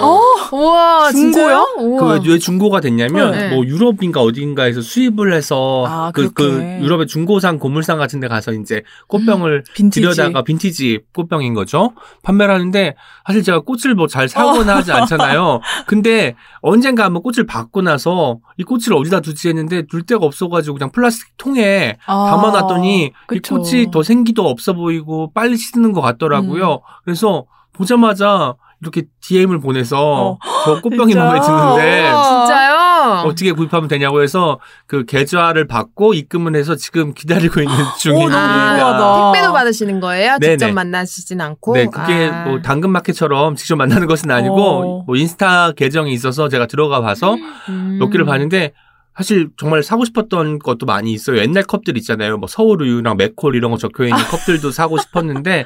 우와? 0.51 1.11
진짜요? 1.11 1.75
우와. 1.79 2.19
그왜 2.19 2.39
중고가 2.39 2.79
됐냐면 2.79 3.31
네. 3.31 3.49
뭐 3.49 3.63
유럽인가 3.65 4.21
어딘가에서 4.21 4.81
수입을 4.81 5.33
해서 5.33 5.85
아, 5.87 6.11
그, 6.13 6.31
그 6.33 6.43
그렇게. 6.51 6.79
유럽의 6.81 7.07
중고상 7.07 7.59
고물상 7.59 7.97
같은 7.99 8.19
데 8.19 8.27
가서 8.27 8.53
이제 8.53 8.81
꽃병을 9.07 9.63
빈티지. 9.75 10.01
들여다가 10.01 10.43
빈티지 10.43 11.01
꽃병인 11.13 11.53
거죠. 11.53 11.93
판매를 12.23 12.53
하는데 12.53 12.95
사실 13.25 13.43
제가 13.43 13.59
꽃을 13.61 13.93
뭐 13.95 14.07
잘 14.07 14.27
사거나 14.29 14.77
하지 14.77 14.91
않잖아요. 14.91 15.59
근데 15.85 16.35
언젠가 16.61 17.03
한번 17.03 17.21
꽃을 17.21 17.45
받고 17.45 17.81
나서 17.81 18.39
이 18.57 18.63
꽃을 18.63 18.93
어디다 18.95 19.19
두지 19.19 19.49
했는데 19.49 19.83
둘 19.85 20.03
데가 20.03 20.25
없어가지고 20.25 20.77
그냥 20.77 20.91
플라스틱 20.91 21.37
통에 21.37 21.97
아, 22.07 22.25
담아놨더니 22.31 23.11
그쵸. 23.27 23.55
이 23.55 23.57
꽃이 23.59 23.91
더 23.91 24.01
생기도 24.01 24.47
없어 24.47 24.73
보이고 24.73 25.31
빨리 25.33 25.57
시드는 25.57 25.91
것 25.91 26.01
같더라고요. 26.01 26.73
음. 26.75 26.79
그래서 27.03 27.45
보자마자 27.77 28.55
이렇게 28.81 29.03
DM을 29.21 29.59
보내서 29.59 30.37
어. 30.37 30.39
저 30.65 30.81
꽃병이 30.81 31.13
진짜? 31.13 31.23
마음에 31.23 31.39
드는데 31.39 32.09
어. 32.09 32.23
진짜요? 32.23 32.77
어떻게 33.25 33.51
구입하면 33.51 33.87
되냐고 33.87 34.21
해서 34.21 34.59
그 34.85 35.05
계좌를 35.05 35.65
받고 35.65 36.13
입금을 36.13 36.55
해서 36.55 36.75
지금 36.75 37.13
기다리고 37.13 37.61
있는 37.61 37.75
중입니다. 37.99 38.97
너무 38.97 39.03
아. 39.03 39.31
택배도 39.31 39.53
받으시는 39.53 39.99
거예요? 39.99 40.37
네네. 40.39 40.57
직접 40.57 40.73
만나시진 40.73 41.41
않고? 41.41 41.73
네, 41.73 41.85
그게 41.85 42.29
아. 42.31 42.43
뭐 42.45 42.61
당근마켓처럼 42.61 43.55
직접 43.55 43.75
만나는 43.77 44.07
것은 44.07 44.29
아니고 44.29 44.55
어. 44.55 45.03
뭐 45.05 45.15
인스타 45.15 45.71
계정이 45.71 46.11
있어서 46.13 46.49
제가 46.49 46.67
들어가 46.67 47.01
봐서 47.01 47.35
음. 47.69 47.97
몇 47.99 48.09
개를 48.09 48.25
봤는데 48.25 48.73
사실 49.17 49.49
정말 49.57 49.83
사고 49.83 50.05
싶었던 50.05 50.59
것도 50.59 50.85
많이 50.85 51.11
있어요. 51.13 51.39
옛날 51.39 51.63
컵들 51.63 51.97
있잖아요. 51.97 52.37
뭐 52.37 52.47
서울우유랑 52.47 53.17
맥콜 53.17 53.55
이런 53.55 53.71
거 53.71 53.77
적혀 53.77 54.03
있는 54.03 54.17
컵들도 54.17 54.71
사고 54.71 54.97
싶었는데 54.97 55.65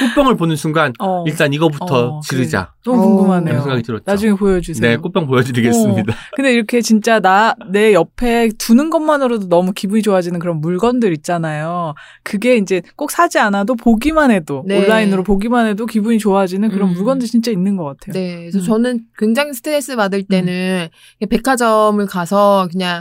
꽃병을 0.00 0.36
보는 0.36 0.56
순간 0.56 0.92
어. 1.00 1.24
일단 1.26 1.52
이거부터 1.52 2.18
어, 2.18 2.20
지르자 2.20 2.72
너무 2.84 3.02
어. 3.02 3.06
궁금하네요. 3.06 3.60
생각이 3.60 3.82
들었죠. 3.82 4.04
나중에 4.06 4.34
보여주세요. 4.34 4.88
네, 4.88 4.96
꽃병 4.96 5.26
보여드리겠습니다. 5.26 6.14
근데 6.36 6.52
이렇게 6.52 6.80
진짜 6.80 7.18
나 7.20 7.54
내 7.70 7.94
옆에 7.94 8.50
두는 8.58 8.90
것만으로도 8.90 9.48
너무 9.48 9.72
기분이 9.72 10.02
좋아지는 10.02 10.38
그런 10.38 10.60
물건들 10.60 11.12
있잖아요. 11.14 11.94
그게 12.22 12.56
이제 12.56 12.82
꼭 12.96 13.10
사지 13.10 13.38
않아도 13.38 13.74
보기만 13.74 14.30
해도 14.30 14.62
네. 14.66 14.78
온라인으로 14.78 15.22
보기만 15.22 15.66
해도 15.66 15.86
기분이 15.86 16.18
좋아지는 16.18 16.68
그런 16.70 16.90
음. 16.90 16.94
물건들 16.94 17.26
진짜 17.26 17.50
있는 17.50 17.76
것 17.76 17.84
같아요. 17.84 18.12
네, 18.12 18.36
그래서 18.40 18.58
음. 18.58 18.62
저는 18.64 19.00
굉장히 19.18 19.54
스트레스 19.54 19.96
받을 19.96 20.22
때는 20.22 20.88
그냥 21.18 21.28
백화점을 21.30 22.04
가서 22.06 22.68
그냥 22.70 22.91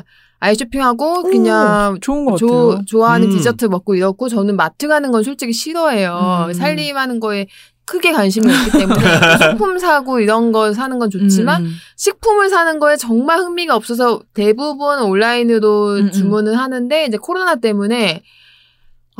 아이 0.43 0.55
쇼핑하고 0.55 1.23
그냥 1.23 1.93
오, 1.93 1.99
좋은 1.99 2.25
것 2.25 2.37
조. 2.37 2.81
좋아하는 2.85 3.27
음. 3.27 3.31
디저트 3.31 3.65
먹고 3.65 3.93
이렇고 3.93 4.27
저는 4.27 4.55
마트 4.55 4.87
가는 4.87 5.11
건 5.11 5.21
솔직히 5.23 5.53
싫어해요. 5.53 6.47
음. 6.49 6.53
살림하는 6.53 7.19
거에 7.19 7.45
크게 7.85 8.11
관심이 8.11 8.47
없기 8.51 8.71
때문에 8.71 9.01
식품 9.41 9.77
사고 9.77 10.19
이런 10.19 10.51
거 10.51 10.73
사는 10.73 10.97
건 10.97 11.09
좋지만 11.09 11.65
음, 11.65 11.71
식품을 11.97 12.49
사는 12.49 12.79
거에 12.79 12.95
정말 12.95 13.39
흥미가 13.39 13.75
없어서 13.75 14.21
대부분 14.33 14.99
온라인으로 14.99 15.87
음, 15.87 15.97
음. 16.05 16.11
주문을 16.11 16.57
하는데 16.57 17.05
이제 17.05 17.17
코로나 17.17 17.55
때문에 17.55 18.23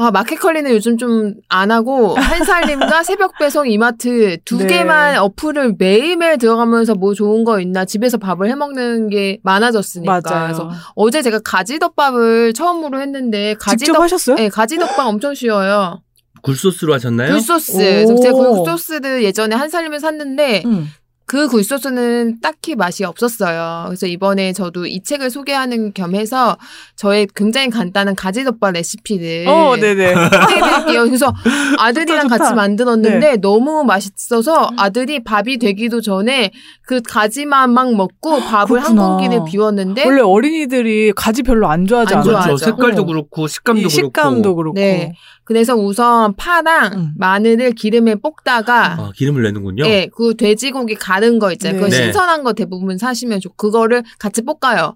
아, 0.02 0.12
마켓컬리는 0.12 0.72
요즘 0.72 0.98
좀 0.98 1.34
안 1.50 1.72
하고 1.72 2.16
한살림과 2.16 3.04
새벽 3.04 3.38
배송 3.38 3.70
이마트 3.70 4.38
두 4.46 4.58
네. 4.58 4.68
개만 4.68 5.18
어플을 5.18 5.76
매일매일 5.78 6.38
들어가면서 6.38 6.96
뭐 6.96 7.14
좋은 7.14 7.44
거 7.44 7.60
있나 7.60 7.86
집에서 7.86 8.18
밥을 8.18 8.50
해 8.50 8.56
먹는 8.56 9.10
게 9.10 9.40
많아졌으니까. 9.44 10.22
맞아요. 10.24 10.46
그래서 10.46 10.70
어제 10.96 11.22
제가 11.22 11.40
가지덮밥을 11.44 12.54
처음으로 12.54 13.02
했는데 13.02 13.56
직접 13.56 13.66
가지덮 13.72 14.00
하셨어요? 14.02 14.36
네, 14.38 14.50
가지덮밥 14.50 15.08
엄청 15.08 15.34
쉬워요. 15.34 16.02
굴소스로 16.42 16.94
하셨나요? 16.94 17.34
굴소스. 17.34 18.06
제가 18.22 18.34
굴소스를 18.34 19.24
예전에 19.24 19.56
한 19.56 19.70
살림을 19.70 20.00
샀는데 20.00 20.64
음. 20.66 20.88
그 21.32 21.48
굴소스는 21.48 22.42
딱히 22.42 22.76
맛이 22.76 23.06
없었어요. 23.06 23.86
그래서 23.88 24.06
이번에 24.06 24.52
저도 24.52 24.86
이 24.86 25.02
책을 25.02 25.30
소개하는 25.30 25.94
겸해서 25.94 26.58
저의 26.98 27.26
굉장히 27.34 27.70
간단한 27.70 28.16
가지덮밥 28.16 28.74
레시피를 28.74 29.48
어, 29.48 29.78
네네. 29.78 30.14
소개해드릴게요. 30.14 31.04
그래서 31.06 31.34
아들이랑 31.80 32.24
좋다, 32.24 32.36
좋다. 32.36 32.38
같이 32.38 32.54
만들었는데 32.54 33.38
너무 33.38 33.86
맛있어서 33.86 34.72
아들이 34.76 35.24
밥이 35.24 35.58
되기도 35.58 36.02
전에 36.02 36.52
그 36.86 37.00
가지만 37.02 37.72
막 37.72 37.96
먹고 37.96 38.42
밥을 38.42 38.84
한. 38.84 38.98
공기를 38.98 39.46
비웠는데 39.48 40.04
원래 40.04 40.22
어린이들이 40.22 41.14
가지 41.16 41.44
별로 41.44 41.70
안 41.70 41.88
좋아하지 41.88 42.14
안 42.14 42.20
않아요? 42.20 42.30
좋아하죠. 42.30 42.48
그렇죠. 42.56 42.66
색깔도 42.66 43.02
어. 43.04 43.06
그렇고 43.06 43.48
식감도 43.48 43.82
이 43.88 43.90
식감도 43.90 44.56
그렇고. 44.56 44.76
네. 44.78 45.14
그래서 45.52 45.76
우선 45.76 46.34
파랑 46.38 46.94
음. 46.94 47.14
마늘을 47.18 47.74
기름에 47.74 48.16
볶다가 48.16 48.94
아, 48.94 49.12
기름을 49.14 49.44
내는군요. 49.44 49.84
예, 49.86 50.08
그 50.16 50.34
돼지고기 50.34 50.96
가른 50.96 51.40
거 51.40 51.52
있잖아요. 51.52 51.82
네. 51.82 51.90
네. 51.90 51.96
신선한 52.06 52.44
거 52.46 52.54
대부분 52.54 52.98
사시면 52.98 53.42
좋고 53.42 53.58
그거를 53.58 54.02
같이 54.18 54.44
볶아요. 54.44 54.96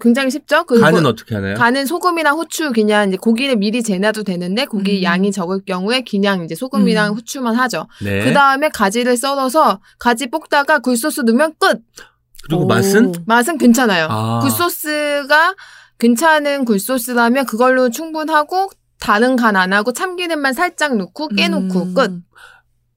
굉장히 0.00 0.30
쉽죠? 0.30 0.62
간은 0.62 1.04
어떻게 1.04 1.34
하나요? 1.34 1.56
간은 1.56 1.86
소금이랑 1.86 2.38
후추 2.38 2.70
그냥 2.70 3.08
이제 3.08 3.16
고기를 3.16 3.56
미리 3.56 3.82
재놔도 3.82 4.22
되는데 4.22 4.66
고기 4.66 4.98
음. 4.98 5.02
양이 5.02 5.32
적을 5.32 5.64
경우에 5.66 6.04
그냥 6.08 6.44
이제 6.44 6.54
소금이랑 6.54 7.10
음. 7.10 7.16
후추만 7.16 7.56
하죠. 7.56 7.88
네. 8.04 8.24
그 8.24 8.32
다음에 8.32 8.68
가지를 8.68 9.16
썰어서 9.16 9.80
가지 9.98 10.28
볶다가 10.28 10.78
굴소스 10.78 11.22
넣으면 11.22 11.54
끝. 11.58 11.80
그리고 12.44 12.62
오. 12.62 12.66
맛은? 12.68 13.14
맛은 13.26 13.58
괜찮아요. 13.58 14.06
아. 14.08 14.38
굴소스가 14.42 15.56
괜찮은 15.98 16.66
굴소스라면 16.66 17.46
그걸로 17.46 17.90
충분하고 17.90 18.70
다른 19.02 19.34
간 19.36 19.56
안 19.56 19.72
하고 19.72 19.92
참기름만 19.92 20.52
살짝 20.52 20.96
넣고 20.96 21.28
깨놓고 21.28 21.82
음. 21.82 21.94
끝. 21.94 22.12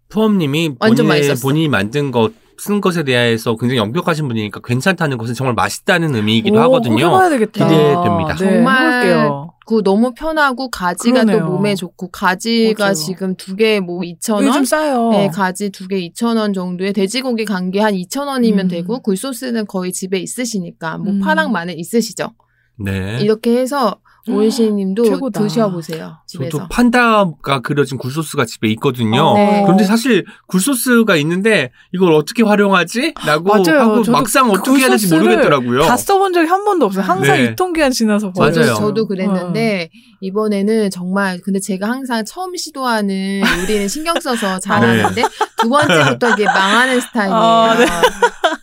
푸엄님이 0.09 0.75
완전 0.79 1.07
본인의 1.07 1.19
맛있었어. 1.29 1.41
본인이 1.47 1.67
만든 1.67 2.11
것, 2.11 2.31
쓴 2.57 2.79
것에 2.79 3.03
대해서 3.03 3.55
굉장히 3.57 3.79
엄격하신 3.79 4.27
분이니까 4.27 4.61
괜찮다는 4.63 5.17
것은 5.17 5.33
정말 5.33 5.55
맛있다는 5.55 6.15
의미이기도 6.15 6.55
오, 6.57 6.61
하거든요. 6.61 7.07
해봐야 7.07 7.29
되겠다. 7.29 7.67
기대됩니다. 7.67 8.35
네, 8.35 8.37
정말 8.37 9.03
해볼게요. 9.03 9.51
그거 9.65 9.81
너무 9.81 10.13
편하고 10.13 10.69
가지가 10.69 11.23
그러네요. 11.23 11.39
또 11.39 11.45
몸에 11.51 11.73
좋고 11.75 12.09
가지가 12.11 12.83
맞아요. 12.83 12.93
지금 12.93 13.35
두 13.35 13.55
개 13.55 13.79
뭐 13.79 14.01
2,000원? 14.01 14.45
요즘 14.45 14.63
싸요. 14.63 15.09
네, 15.09 15.27
가지 15.29 15.71
두 15.71 15.87
개 15.87 15.97
2,000원 16.09 16.53
정도에 16.53 16.91
돼지고기 16.93 17.45
간 17.45 17.71
게 17.71 17.79
한 17.81 17.93
2,000원이면 17.95 18.59
음. 18.59 18.67
되고 18.67 18.99
굴소스는 19.01 19.65
거의 19.65 19.91
집에 19.91 20.19
있으시니까 20.19 20.99
뭐 20.99 21.13
음. 21.13 21.19
파랑 21.19 21.51
마늘 21.51 21.79
있으시죠. 21.79 22.29
네. 22.77 23.17
이렇게 23.21 23.57
해서 23.57 23.97
오이시님도 24.27 25.03
최고다. 25.03 25.41
드셔보세요. 25.41 26.17
집에서. 26.25 26.57
저도 26.57 26.67
판다가 26.69 27.59
그려진 27.61 27.97
굴소스가 27.97 28.45
집에 28.45 28.69
있거든요. 28.71 29.21
어. 29.21 29.33
네. 29.35 29.61
그런데 29.63 29.83
사실 29.83 30.25
굴소스가 30.47 31.15
있는데 31.17 31.71
이걸 31.93 32.13
어떻게 32.13 32.43
활용하지? 32.43 33.13
라고 33.25 33.49
맞아요. 33.49 33.79
하고 33.81 34.11
막상 34.11 34.49
어떻게 34.49 34.79
해야 34.79 34.89
될지 34.89 35.13
모르겠더라고요. 35.13 35.81
다 35.81 35.95
써본 35.95 36.33
적이 36.33 36.47
한 36.47 36.65
번도 36.65 36.87
없어요. 36.87 37.03
항상 37.03 37.37
네. 37.37 37.51
유통기한 37.51 37.91
지나서 37.91 38.31
맞아요. 38.35 38.51
버려요. 38.53 38.73
저도 38.75 39.07
그랬는데 39.07 39.89
이번에는 40.25 40.89
정말 40.89 41.39
근데 41.43 41.59
제가 41.59 41.87
항상 41.87 42.23
처음 42.25 42.55
시도하는 42.55 43.41
요리는 43.69 43.87
신경 43.87 44.19
써서 44.19 44.59
잘하는데 44.59 45.23
두 45.57 45.69
번째부터 45.69 46.31
이게 46.31 46.45
망하는 46.45 46.99
스타일이에요. 46.99 47.35
아, 47.37 47.77
네. 47.77 47.85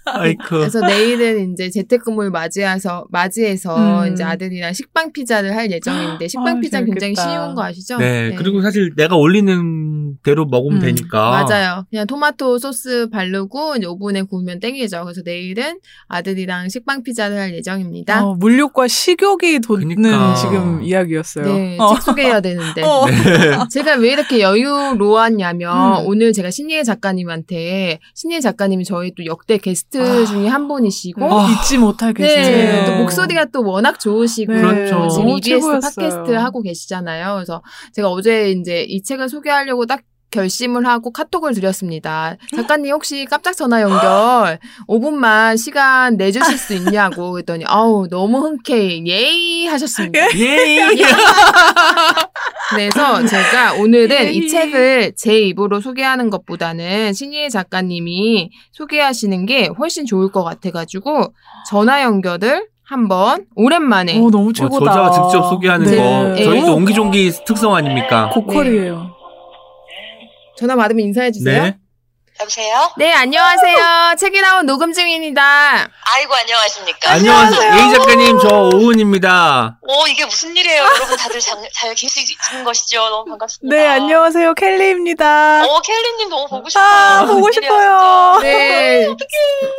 아이쿠. 0.07 0.45
그래서 0.49 0.81
내일은 0.81 1.53
이제 1.53 1.71
재택근무를 1.71 2.31
맞이해서 2.31 3.07
맞이해서 3.11 4.05
음. 4.05 4.13
이제 4.13 4.25
아들이랑 4.25 4.73
식빵 4.73 5.13
피자를 5.13 5.57
할 5.57 5.71
예정인데 5.71 6.29
식빵 6.29 6.57
아, 6.57 6.61
피자 6.61 6.83
굉장히. 6.85 7.15
쉬운 7.15 7.55
거 7.55 7.63
아시죠? 7.63 7.99
네, 7.99 8.35
그리고 8.37 8.61
사실 8.61 8.93
내가 8.97 9.17
올리는 9.17 10.02
대로 10.23 10.47
먹으면 10.47 10.79
음, 10.79 10.81
되니까. 10.81 11.31
맞아요. 11.31 11.85
그냥 11.91 12.07
토마토 12.07 12.59
소스 12.59 13.09
바르고 13.11 13.77
이제 13.77 13.87
오븐에 13.87 14.23
구우면 14.23 14.61
땡이죠. 14.61 15.03
그래서 15.05 15.23
내일은 15.25 15.79
아들이랑 16.09 16.69
식빵 16.69 17.03
피자를 17.03 17.39
할 17.39 17.55
예정입니다. 17.55 18.25
어, 18.25 18.35
물욕과 18.35 18.89
식욕이 18.89 19.61
돋는 19.61 19.97
그니까. 19.97 20.35
지금 20.35 20.83
이야기였어요. 20.83 21.45
네, 21.45 21.77
어. 21.79 21.95
책 21.95 22.03
소개해야 22.03 22.41
되는데. 22.41 22.83
어. 22.85 23.07
제가 23.71 23.95
왜 23.97 24.13
이렇게 24.13 24.41
여유로웠냐면 24.41 26.03
음. 26.03 26.07
오늘 26.07 26.33
제가 26.33 26.51
신예 26.51 26.83
작가님한테 26.83 27.99
신예 28.15 28.41
작가님이 28.41 28.85
저희 28.85 29.13
또 29.15 29.25
역대 29.27 29.59
게스트 29.59 29.99
아. 29.99 30.25
중에 30.25 30.49
한 30.49 30.69
분이시고 30.69 31.25
어, 31.25 31.47
잊지 31.49 31.79
못하겠어요. 31.79 32.45
네, 32.45 32.85
또 32.87 32.97
목소리가 32.97 33.47
또 33.47 33.63
워낙 33.65 33.99
좋으시고 33.99 34.53
네, 34.53 34.61
그렇죠. 34.61 35.09
지금 35.09 35.27
너무 35.27 35.39
EBS 35.39 35.61
최고였어요. 35.61 35.81
팟캐스트 35.81 36.31
하고 36.33 36.63
계시잖아요. 36.63 37.35
그래서 37.35 37.63
제가 37.93 38.09
어제 38.11 38.51
이제 38.51 38.83
이 38.83 39.03
책을 39.03 39.29
소개하려고 39.29 39.87
딱 39.87 40.02
결심을 40.33 40.87
하고 40.87 41.13
카톡을 41.13 41.55
드렸습니다. 41.55 42.37
작가님 42.57 42.93
혹시 42.93 43.25
깜짝 43.27 43.53
전화 43.57 43.81
연결 43.83 44.59
5분만 44.89 45.57
시간 45.57 46.17
내주실 46.17 46.59
수 46.59 46.75
있냐고 46.75 47.31
그랬더니 47.33 47.65
아우 47.69 48.09
너무 48.09 48.39
흔쾌히 48.39 49.05
예이 49.07 49.67
하셨습니다. 49.69 50.19
예! 50.37 50.97
그래서 52.71 53.25
제가 53.27 53.75
오늘은 53.75 54.27
예이. 54.27 54.37
이 54.37 54.49
책을 54.49 55.13
제 55.17 55.39
입으로 55.39 55.81
소개하는 55.81 56.31
것보다는 56.31 57.13
신예 57.13 57.49
작가님이 57.49 58.51
소개하시는 58.73 59.47
게 59.47 59.69
훨씬 59.79 60.07
좋을 60.07 60.33
것 60.33 60.43
같아가지고 60.43 61.33
전화 61.69 62.03
연결을 62.03 62.67
한번 62.85 63.47
오랜만에 63.55 64.19
어, 64.19 64.31
너무 64.31 64.51
어, 64.51 64.53
최고다. 64.53 64.85
저자가 64.93 65.11
직접 65.13 65.49
소개하는 65.51 65.87
네. 65.91 65.97
거. 65.97 66.35
네. 66.35 66.45
저희도 66.45 66.67
너무 66.67 66.77
옹기종기 66.79 67.33
특성 67.47 67.75
아닙니까? 67.75 68.31
고퀄이에요. 68.33 69.22
전화 70.63 70.77
받으면 70.77 71.05
인사해 71.05 71.33
주세요. 71.33 71.61
네. 71.65 71.77
여보세요? 72.41 72.91
네, 72.97 73.13
안녕하세요. 73.13 74.15
책이나온 74.19 74.65
녹음 74.67 74.93
중입니다. 74.93 75.89
아이고, 76.15 76.35
안녕하십니까? 76.35 77.11
안녕하세요. 77.13 77.73
A 77.75 77.91
작가님, 77.93 78.39
저 78.41 78.71
오은입니다. 78.75 79.79
오, 79.83 80.07
이게 80.09 80.25
무슨 80.25 80.57
일이에요? 80.57 80.83
여러분 80.83 81.17
다들 81.17 81.39
잘, 81.41 81.59
잘 81.75 81.95
계시는 81.95 82.65
것이죠? 82.65 83.01
너무 83.11 83.27
반갑습니다. 83.31 83.77
네, 83.77 83.87
안녕하세요. 83.87 84.55
켈리입니다. 84.55 85.67
오, 85.67 85.81
켈리님 85.83 86.31
너무 86.31 86.49
보고 86.49 86.69
싶어요. 86.69 86.85
아, 86.85 87.25
보고 87.27 87.41
무슨 87.41 87.63
일이야, 87.63 87.71
싶어요. 87.71 88.39
네. 88.43 89.07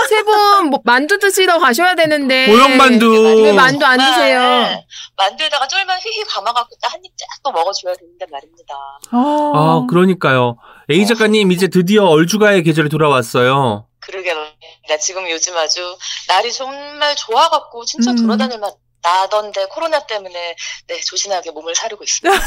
세 0.10 0.24
분, 0.24 0.68
뭐, 0.68 0.80
만두 0.86 1.18
드시러 1.20 1.60
가셔야 1.60 1.96
되는데. 1.96 2.46
보형만두. 2.48 3.42
왜 3.44 3.52
만두 3.54 3.84
안 3.86 4.00
진짜. 4.00 4.12
드세요? 4.16 4.40
네. 4.42 4.86
만두에다가 5.18 5.68
쫄면 5.68 6.00
휘휘 6.00 6.24
감아갖고 6.26 6.76
딱 6.82 6.94
한 6.94 7.02
입 7.04 7.12
쫙 7.18 7.26
또 7.44 7.52
먹어줘야 7.52 7.94
되는데 7.96 8.26
말입니다. 8.32 8.74
어. 9.12 9.52
아, 9.56 9.88
그러니까요. 9.90 10.58
A 10.94 11.08
작가님, 11.08 11.52
이제 11.52 11.70
드디어 11.70 12.06
얼주가의 12.06 12.62
계절이 12.62 12.88
돌아왔어요. 12.90 13.88
그러게 14.00 14.32
말입니다. 14.32 14.98
지금 15.02 15.28
요즘 15.28 15.58
아주 15.58 15.82
날이 16.28 16.54
정말 16.54 17.16
좋아갖고 17.16 17.84
진짜 17.86 18.12
음. 18.12 18.18
돌아다닐 18.18 18.60
맛 18.60 18.76
나던데 19.02 19.66
코로나 19.72 20.06
때문에 20.06 20.56
네 20.88 21.00
조신하게 21.02 21.50
몸을 21.50 21.74
사리고 21.74 22.04
있습니다. 22.04 22.40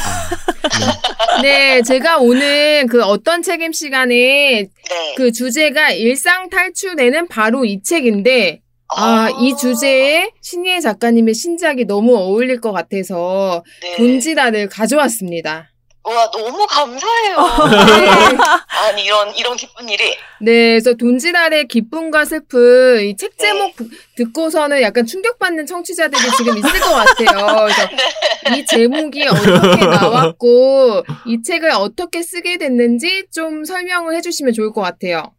네, 1.43 1.81
제가 1.81 2.19
오늘 2.19 2.87
그 2.89 3.03
어떤 3.03 3.43
책임 3.43 3.73
시간에 3.73 4.15
네. 4.63 5.15
그 5.17 5.33
주제가 5.33 5.91
일상 5.91 6.49
탈출에는 6.49 7.27
바로 7.27 7.65
이 7.65 7.83
책인데, 7.83 8.61
아, 8.95 9.29
이 9.41 9.57
주제에 9.57 10.31
신예 10.41 10.79
작가님의 10.79 11.33
신작이 11.33 11.83
너무 11.83 12.15
어울릴 12.15 12.61
것 12.61 12.71
같아서 12.71 13.63
네. 13.81 13.97
돈지라를 13.97 14.69
가져왔습니다. 14.69 15.69
와 16.07 16.31
너무 16.31 16.65
감사해요. 16.67 17.37
네. 17.69 18.37
아니 18.69 19.03
이런 19.03 19.35
이런 19.35 19.57
기쁜 19.57 19.89
일이 19.89 20.15
네, 20.39 20.69
그래서 20.79 20.93
돈지랄의 20.93 21.67
기쁨과 21.67 22.23
슬픔 22.25 22.99
이 23.01 23.15
책 23.17 23.37
제목 23.37 23.75
네. 23.77 23.85
듣고서는 24.15 24.81
약간 24.81 25.05
충격받는 25.05 25.65
청취자들이 25.65 26.21
지금 26.37 26.57
있을 26.57 26.79
것 26.79 26.93
같아요. 26.93 27.55
그래서 27.65 27.87
네. 28.51 28.57
이 28.59 28.65
제목이 28.65 29.27
어떻게 29.27 29.85
나왔고 29.85 31.03
이 31.25 31.41
책을 31.43 31.71
어떻게 31.71 32.23
쓰게 32.23 32.57
됐는지 32.57 33.25
좀 33.33 33.65
설명을 33.65 34.15
해주시면 34.15 34.53
좋을 34.53 34.71
것 34.71 34.81
같아요. 34.81 35.33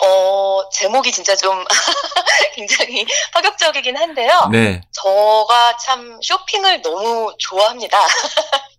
어 0.00 0.60
제목이 0.72 1.10
진짜 1.10 1.34
좀 1.34 1.64
굉장히 2.54 3.04
파격적이긴 3.32 3.96
한데요. 3.96 4.48
네. 4.52 4.80
저가 4.92 5.76
참 5.78 6.18
쇼핑을 6.22 6.82
너무 6.82 7.32
좋아합니다. 7.38 7.98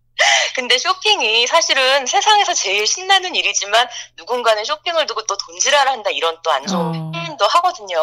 근데 0.56 0.78
쇼핑이 0.78 1.48
사실은 1.48 2.06
세상에서 2.06 2.54
제일 2.54 2.86
신나는 2.86 3.36
일이지만 3.36 3.88
누군가는 4.18 4.64
쇼핑을 4.66 5.06
두고 5.06 5.24
또 5.26 5.38
돈지랄을 5.38 5.92
한다 5.92 6.10
이런 6.12 6.38
또 6.44 6.50
안 6.52 6.66
좋은 6.66 6.88
어. 6.88 7.12
표현도 7.12 7.46
하거든요. 7.48 7.98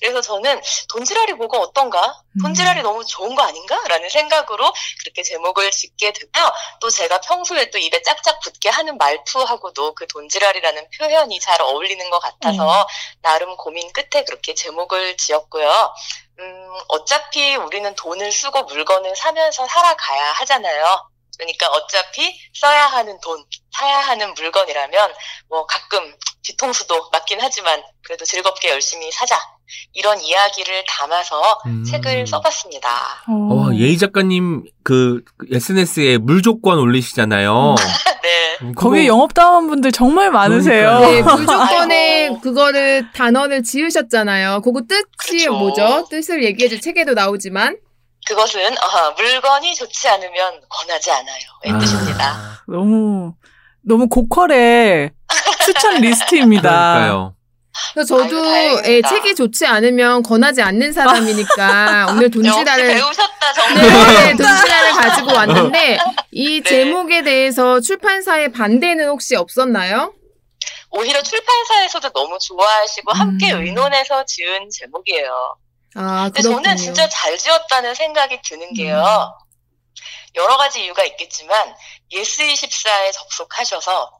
그래서 0.00 0.20
저는 0.20 0.60
돈지랄이 0.88 1.34
뭐가 1.34 1.58
어떤가? 1.58 2.20
음. 2.36 2.42
돈지랄이 2.42 2.82
너무 2.82 3.04
좋은 3.04 3.34
거 3.34 3.42
아닌가? 3.42 3.78
라는 3.86 4.08
생각으로 4.08 4.72
그렇게 5.00 5.22
제목을 5.22 5.70
짓게 5.70 6.12
되고요. 6.12 6.52
또 6.80 6.90
제가 6.90 7.20
평소에 7.20 7.70
또 7.70 7.78
입에 7.78 8.02
짝짝 8.02 8.40
붙게 8.40 8.68
하는 8.70 8.96
말투하고도 8.98 9.94
그 9.94 10.06
돈지랄이라는 10.06 10.88
표현이 10.98 11.38
잘 11.40 11.60
어울리는 11.62 12.08
것 12.10 12.18
같아서 12.18 12.86
나름 13.22 13.56
고민 13.56 13.92
끝에 13.92 14.24
그렇게 14.24 14.54
제목을 14.54 15.16
지었고요. 15.16 15.94
음, 16.38 16.78
어차피 16.88 17.56
우리는 17.56 17.94
돈을 17.94 18.32
쓰고 18.32 18.64
물건을 18.64 19.14
사면서 19.16 19.66
살아가야 19.66 20.32
하잖아요. 20.32 21.08
그러니까 21.38 21.68
어차피 21.68 22.34
써야 22.54 22.86
하는 22.86 23.18
돈, 23.20 23.44
사야 23.72 23.98
하는 23.98 24.32
물건이라면 24.34 25.12
뭐 25.48 25.66
가끔 25.66 26.14
뒤통수도 26.42 27.10
맞긴 27.12 27.38
하지만 27.40 27.82
그래도 28.02 28.24
즐겁게 28.24 28.70
열심히 28.70 29.10
사자. 29.12 29.38
이런 29.92 30.20
이야기를 30.20 30.84
담아서 30.86 31.60
음. 31.66 31.84
책을 31.84 32.26
써봤습니다. 32.26 32.88
어. 33.28 33.54
와, 33.54 33.74
예희 33.74 33.98
작가님, 33.98 34.64
그, 34.84 35.22
SNS에 35.50 36.18
물조건 36.18 36.78
올리시잖아요. 36.78 37.74
네. 38.22 38.58
음, 38.62 38.72
거기 38.74 39.06
영업다원분들 39.08 39.90
정말 39.90 40.30
많으세요. 40.30 41.00
네, 41.00 41.22
아이고. 41.22 42.40
그거를 42.40 43.10
단어를 43.12 43.62
지으셨잖아요. 43.62 44.60
그거 44.62 44.82
뜻이 44.88 45.46
그쵸. 45.46 45.52
뭐죠? 45.52 46.06
뜻을 46.10 46.44
얘기해줄 46.44 46.80
책에도 46.80 47.14
나오지만 47.14 47.76
그것은 48.26 48.60
어, 48.78 49.10
물건이 49.16 49.74
좋지 49.74 50.08
않으면 50.08 50.60
권하지 50.68 51.10
않아요. 51.12 51.42
의 51.62 51.72
아, 51.72 51.78
뜻입니다. 51.78 52.62
너무, 52.66 53.34
너무 53.82 54.08
고퀄의 54.08 55.12
추천 55.64 56.00
리스트입니다. 56.00 56.94
그러니까요. 56.94 57.36
저도 58.06 58.42
다행입니다. 58.42 58.88
예, 58.88 59.02
책이 59.02 59.34
좋지 59.34 59.66
않으면 59.66 60.22
권하지 60.22 60.62
않는 60.62 60.92
사람이니까 60.92 62.08
오늘 62.10 62.30
돈지랄을 62.30 62.94
배우셨다 62.94 63.52
정말. 63.52 63.84
네, 63.84 64.30
돈지랄을 64.36 64.92
가지고 64.92 65.32
왔는데 65.34 65.98
이 66.32 66.62
네. 66.62 66.68
제목에 66.68 67.22
대해서 67.22 67.80
출판사의 67.80 68.52
반대는 68.52 69.08
혹시 69.08 69.36
없었나요? 69.36 70.14
오히려 70.90 71.22
출판사에서도 71.22 72.10
너무 72.10 72.38
좋아하시고 72.40 73.12
함께 73.12 73.52
음. 73.52 73.66
의논해서 73.66 74.24
지은 74.24 74.68
제목이에요. 74.70 75.56
아, 75.96 76.24
근데 76.24 76.42
그렇군요. 76.42 76.62
저는 76.62 76.76
진짜 76.76 77.08
잘 77.08 77.36
지었다는 77.38 77.94
생각이 77.94 78.40
드는 78.42 78.74
게요. 78.74 79.04
여러 80.34 80.56
가지 80.58 80.84
이유가 80.84 81.02
있겠지만 81.04 81.74
예스24에 82.12 83.12
접속하셔서 83.12 84.10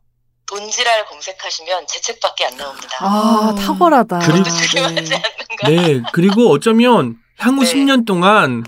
돈지랄 0.46 1.06
검색하시면 1.06 1.86
제 1.88 2.00
책밖에 2.00 2.46
안 2.46 2.56
나옵니다. 2.56 2.88
아, 3.00 3.50
아. 3.50 3.54
탁월하다. 3.60 4.20
그리고- 4.20 4.48
네. 4.48 4.82
않는가? 4.82 5.68
네, 5.68 6.02
그리고 6.12 6.50
어쩌면 6.50 7.16
향후 7.38 7.64
네. 7.64 7.72
10년 7.72 8.06
동안 8.06 8.64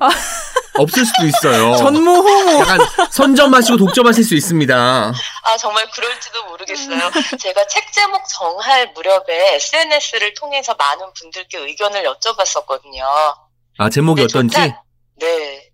없을 0.78 1.04
수도 1.04 1.26
있어요. 1.26 1.76
전무후무. 1.76 2.60
약간 2.60 2.78
선점하시고 3.10 3.76
독점하실 3.78 4.24
수 4.24 4.34
있습니다. 4.34 4.74
아 4.74 5.56
정말 5.58 5.90
그럴지도 5.90 6.44
모르겠어요. 6.46 7.10
제가 7.38 7.66
책 7.66 7.92
제목 7.92 8.22
정할 8.28 8.92
무렵에 8.94 9.54
SNS를 9.56 10.34
통해서 10.34 10.74
많은 10.74 11.12
분들께 11.14 11.58
의견을 11.58 12.04
여쭤봤었거든요. 12.04 13.02
아, 13.78 13.90
제목이 13.90 14.22
어떤지? 14.22 14.56
좋다- 14.56 14.82
네. 15.20 15.64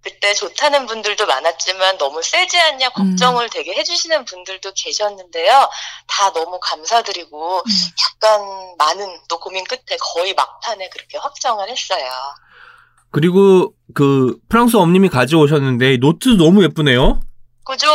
그때 0.00 0.34
좋다는 0.34 0.86
분들도 0.86 1.26
많았지만 1.26 1.96
너무 1.98 2.22
세지 2.22 2.58
않냐 2.58 2.88
걱정을 2.90 3.48
되게 3.50 3.72
해주시는 3.74 4.24
분들도 4.24 4.72
계셨는데요. 4.74 5.70
다 6.08 6.32
너무 6.32 6.58
감사드리고 6.60 7.62
약간 8.22 8.74
많은 8.78 9.20
또 9.28 9.38
고민 9.38 9.64
끝에 9.64 9.96
거의 10.00 10.34
막판에 10.34 10.88
그렇게 10.88 11.18
확정을 11.18 11.68
했어요. 11.68 12.10
그리고 13.12 13.72
그 13.94 14.36
프랑스 14.48 14.76
엄님이 14.76 15.08
가져오셨는데 15.08 15.98
노트도 15.98 16.36
너무 16.42 16.64
예쁘네요. 16.64 17.20
그죠? 17.64 17.86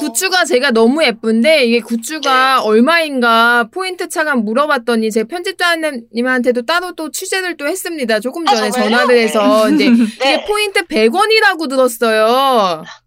굿즈가 0.00 0.44
제가 0.44 0.72
너무 0.72 1.04
예쁜데 1.04 1.64
이게 1.64 1.78
굿즈가 1.78 2.56
네. 2.56 2.62
얼마인가 2.66 3.68
포인트 3.72 4.08
차감 4.08 4.44
물어봤더니 4.44 5.12
제 5.12 5.22
편집자님한테도 5.24 6.62
따로 6.66 6.92
또 6.96 7.12
취재를 7.12 7.56
또 7.56 7.68
했습니다. 7.68 8.18
조금 8.18 8.46
아, 8.48 8.54
전에 8.56 8.70
정말요? 8.70 8.90
전화를 8.90 9.18
해서 9.18 9.62
근데 9.64 9.84
네. 10.18 10.34
이게 10.34 10.44
포인트 10.44 10.84
100원이라고 10.86 11.68
들었어요. 11.68 12.26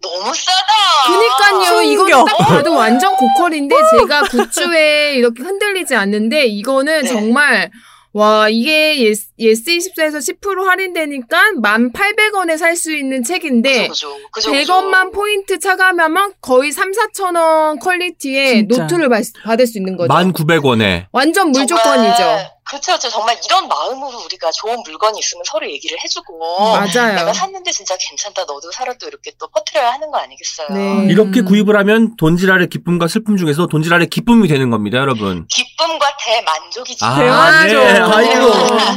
너무 0.02 0.34
싸다. 0.34 1.08
그니까요. 1.08 1.82
이거는 1.82 2.12
충격. 2.12 2.26
딱 2.28 2.38
봐도 2.38 2.74
완전 2.76 3.16
고퀄인데 3.18 3.76
제가 4.00 4.22
굿즈에 4.24 5.16
이렇게 5.16 5.44
흔들리지 5.44 5.96
않는데 5.96 6.46
이거는 6.46 7.02
네. 7.02 7.08
정말 7.10 7.72
와 8.14 8.48
이게 8.48 9.00
예스, 9.02 9.30
예스24에서 9.44 10.18
10% 10.40 10.64
할인되니까 10.66 11.38
1,800원에 11.62 12.58
살 12.58 12.74
수 12.76 12.92
있는 12.96 13.24
책인데 13.24 13.88
그죠, 13.90 14.10
그죠, 14.32 14.52
그죠, 14.52 14.74
100원만 14.74 15.14
포인트 15.14 15.60
차감하면 15.60 16.34
거의 16.42 16.72
3, 16.72 16.92
4천 16.92 17.36
원 17.38 17.78
퀄리티의 17.80 18.68
진짜. 18.68 18.82
노트를 18.84 19.10
받, 19.10 19.24
받을 19.44 19.68
수 19.68 19.78
있는 19.78 19.96
거죠. 19.96 20.12
1,900원에. 20.14 21.06
완전 21.12 21.52
무조건이죠. 21.52 22.24
그렇죠, 22.66 22.94
그렇죠. 22.94 23.10
정말 23.10 23.38
이런 23.46 23.68
마음으로 23.68 24.24
우리가 24.26 24.50
좋은 24.52 24.78
물건이 24.86 25.20
있으면 25.20 25.44
서로 25.46 25.70
얘기를 25.70 25.98
해주고 26.04 26.40
맞아요. 26.74 27.14
내가 27.16 27.34
샀는데 27.34 27.70
진짜 27.72 27.96
괜찮다. 28.00 28.46
너도 28.46 28.72
사라 28.72 28.94
또 29.00 29.08
이렇게 29.08 29.32
또 29.38 29.48
퍼뜨려야 29.50 29.92
하는 29.92 30.10
거 30.10 30.18
아니겠어요? 30.18 30.68
네. 30.72 31.12
이렇게 31.12 31.42
음. 31.42 31.46
구입을 31.46 31.78
하면 31.80 32.16
돈지랄의 32.16 32.70
기쁨과 32.70 33.08
슬픔 33.10 33.36
중에서 33.38 33.68
돈지랄의 33.68 34.08
기쁨이 34.08 34.48
되는 34.48 34.70
겁니다, 34.70 34.98
여러분. 34.98 35.46
기쁨과 35.50 36.06
대만족이지. 36.26 37.04
아, 37.04 37.16
대만족. 37.20 37.78
네. 37.84 38.00
아이고. 38.00 38.52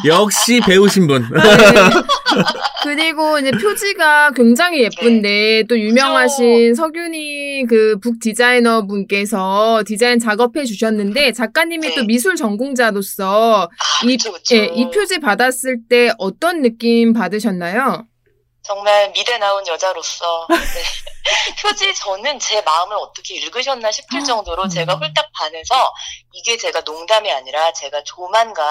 역시 0.06 0.35
배우신 0.66 1.06
분. 1.06 1.22
네. 1.22 1.40
그리고 2.82 3.38
이제 3.38 3.50
표지가 3.50 4.30
굉장히 4.32 4.82
예쁜데 4.84 5.64
또 5.68 5.78
유명하신 5.78 6.74
석윤이 6.74 7.66
그 7.66 7.96
북 8.02 8.20
디자이너 8.20 8.86
분께서 8.86 9.82
디자인 9.86 10.18
작업해 10.20 10.64
주셨는데 10.64 11.32
작가님이 11.32 11.88
네. 11.88 11.94
또 11.94 12.04
미술 12.04 12.36
전공자로서 12.36 13.64
아, 13.64 14.04
이, 14.04 14.16
그쵸, 14.16 14.32
그쵸. 14.32 14.54
예, 14.56 14.66
이 14.66 14.90
표지 14.90 15.18
받았을 15.18 15.78
때 15.88 16.12
어떤 16.18 16.62
느낌 16.62 17.12
받으셨나요? 17.12 18.04
정말 18.62 19.10
미대 19.12 19.38
나온 19.38 19.66
여자로서 19.66 20.46
네. 20.50 20.56
표지 21.62 21.94
저는 21.94 22.38
제 22.38 22.60
마음을 22.62 22.96
어떻게 22.96 23.34
읽으셨나 23.36 23.90
싶을 23.90 24.22
정도로 24.22 24.68
제가 24.68 24.94
홀딱 24.94 25.26
반해서 25.32 25.92
이게 26.38 26.56
제가 26.58 26.82
농담이 26.82 27.30
아니라 27.32 27.72
제가 27.72 28.02
조만간 28.04 28.64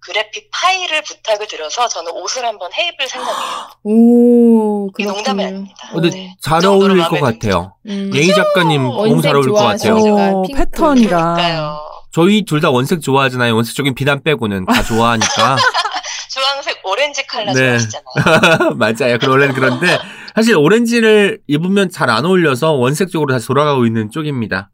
그래픽 0.00 0.50
파일을 0.52 1.02
부탁을 1.02 1.46
드려서 1.46 1.86
저는 1.88 2.12
옷을 2.12 2.44
한번 2.44 2.70
해입을 2.72 3.06
생각이에요. 3.08 3.68
오, 3.84 4.88
이게 4.98 5.04
농담이. 5.04 5.44
아닙니다. 5.44 5.88
근데 5.92 6.10
네. 6.10 6.36
잘그 6.40 6.68
어울릴 6.68 7.04
것 7.08 7.20
같아요. 7.20 7.74
음. 7.86 8.10
예희 8.14 8.32
작가님 8.34 8.82
너무 8.84 9.20
잘 9.22 9.34
어울릴 9.36 9.52
것 9.52 9.58
같아요. 9.62 10.42
그러니까요. 10.72 11.78
저희 12.12 12.44
둘 12.44 12.60
다 12.60 12.70
원색 12.70 13.00
좋아하잖아요. 13.02 13.54
원색적인 13.56 13.94
비단 13.94 14.22
빼고는 14.22 14.66
다 14.66 14.82
좋아하니까. 14.84 15.56
주황색 16.30 16.80
오렌지 16.84 17.26
컬러 17.26 17.52
네. 17.52 17.78
좋아하시잖아요. 17.78 18.74
맞아요. 18.76 19.18
그 19.18 19.28
원래는 19.28 19.54
그런데 19.54 19.98
사실 20.34 20.56
오렌지를 20.56 21.40
입으면 21.46 21.90
잘 21.90 22.10
안 22.10 22.24
어울려서 22.24 22.72
원색 22.72 23.10
쪽으로 23.10 23.32
다시 23.34 23.46
돌아가고 23.46 23.86
있는 23.86 24.10
쪽입니다. 24.10 24.70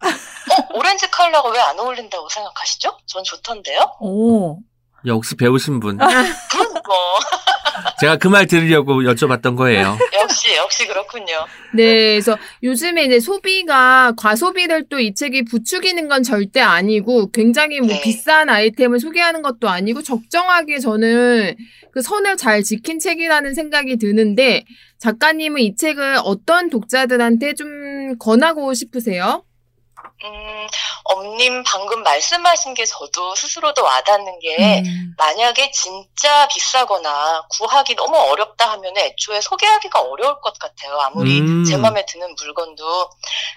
컬러가 1.31 1.49
왜 1.51 1.61
안 1.61 1.79
어울린다고 1.79 2.29
생각하시죠? 2.29 2.97
전 3.07 3.23
좋던데요? 3.23 3.79
오. 4.01 4.59
역시 5.07 5.35
배우신 5.37 5.81
분. 5.81 5.97
뭐 5.97 6.07
제가 8.01 8.17
그 8.17 8.29
말 8.29 8.47
들으려고 8.47 9.03
여쭤봤던 9.03 9.57
거예요. 9.57 9.97
역시 10.21 10.55
역시 10.57 10.87
그렇군요. 10.87 11.47
네, 11.75 11.85
그래서 12.21 12.37
요즘에 12.63 13.05
이제 13.05 13.21
소비가 13.21 14.13
과소비를 14.17 14.89
또 14.89 14.99
이 14.99 15.15
책이 15.15 15.45
부추기는 15.45 16.09
건 16.09 16.23
절대 16.23 16.61
아니고 16.61 17.31
굉장히 17.31 17.81
뭐 17.81 17.89
네. 17.89 18.01
비싼 18.03 18.51
아이템을 18.51 18.99
소개하는 19.01 19.41
것도 19.43 19.69
아니고 19.69 20.03
적정하게 20.03 20.79
저는 20.81 21.57
그 21.93 22.03
선을 22.03 22.37
잘 22.37 22.63
지킨 22.63 22.99
책이라는 22.99 23.55
생각이 23.55 23.97
드는데 23.97 24.65
작가님은 24.99 25.61
이 25.63 25.77
책을 25.77 26.19
어떤 26.25 26.69
독자들한테 26.71 27.55
좀 27.55 28.19
권하고 28.19 28.75
싶으세요? 28.75 29.45
음, 30.23 30.67
엄님 31.05 31.63
방금 31.65 32.03
말씀하신 32.03 32.75
게 32.75 32.85
저도 32.85 33.35
스스로도 33.35 33.83
와닿는 33.83 34.39
게 34.41 34.83
음. 34.85 35.15
만약에 35.17 35.71
진짜 35.71 36.47
비싸거나 36.49 37.47
구하기 37.49 37.95
너무 37.97 38.17
어렵다 38.17 38.71
하면 38.73 38.97
애초에 38.97 39.41
소개하기가 39.41 40.01
어려울 40.01 40.41
것 40.41 40.59
같아요. 40.59 40.99
아무리 41.01 41.41
음. 41.41 41.65
제 41.65 41.77
마음에 41.77 42.05
드는 42.07 42.35
물건도. 42.39 43.11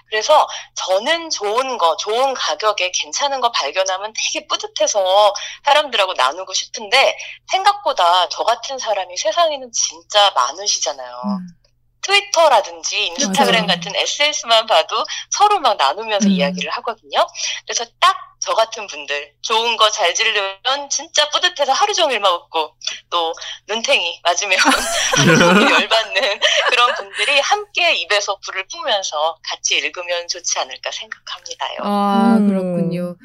그래서 0.08 0.48
저는 0.74 1.30
좋은 1.30 1.76
거, 1.76 1.96
좋은 1.96 2.34
가격에 2.34 2.90
괜찮은 2.92 3.40
거 3.40 3.50
발견하면 3.52 4.12
되게 4.14 4.46
뿌듯해서 4.46 5.34
사람들하고 5.64 6.14
나누고 6.14 6.52
싶은데 6.54 7.16
생각보다 7.50 8.28
저 8.30 8.42
같은 8.44 8.78
사람이 8.78 9.16
세상에는 9.16 9.70
진짜 9.72 10.30
많으시잖아요. 10.34 11.22
음. 11.26 11.63
트위터라든지 12.04 13.06
인스타그램 13.06 13.66
맞아요. 13.66 13.80
같은 13.80 13.96
SNS만 13.96 14.66
봐도 14.66 15.04
서로 15.30 15.58
막 15.60 15.76
나누면서 15.76 16.28
음. 16.28 16.32
이야기를 16.32 16.70
하거든요. 16.70 17.26
그래서 17.66 17.84
딱 18.00 18.34
저 18.44 18.52
같은 18.52 18.86
분들 18.86 19.32
좋은 19.40 19.78
거잘 19.78 20.14
지르면 20.14 20.58
진짜 20.90 21.30
뿌듯해서 21.30 21.72
하루 21.72 21.94
종일 21.94 22.20
막 22.20 22.34
웃고 22.34 22.76
또 23.08 23.32
눈탱이 23.68 24.20
맞으면 24.22 24.58
열받는 25.80 26.40
그런 26.68 26.94
분들이 26.94 27.40
함께 27.40 27.94
입에서 27.94 28.38
불을 28.44 28.66
뿜으면서 28.70 29.38
같이 29.48 29.76
읽으면 29.78 30.28
좋지 30.28 30.58
않을까 30.58 30.90
생각합니다요. 30.90 31.78
아, 31.84 32.36
음. 32.38 32.48
그렇군요. 32.48 33.16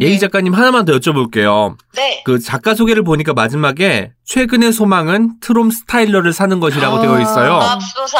예희 0.00 0.12
네. 0.14 0.18
작가님 0.18 0.52
하나만 0.52 0.84
더 0.84 0.92
여쭤볼게요. 0.98 1.76
네. 1.94 2.22
그 2.24 2.40
작가 2.40 2.74
소개를 2.74 3.04
보니까 3.04 3.32
마지막에 3.32 4.12
최근의 4.24 4.72
소망은 4.72 5.40
트롬 5.40 5.70
스타일러를 5.70 6.32
사는 6.32 6.58
것이라고 6.58 6.96
아. 6.96 7.00
되어 7.00 7.20
있어요. 7.20 7.58
맙소사. 7.58 8.18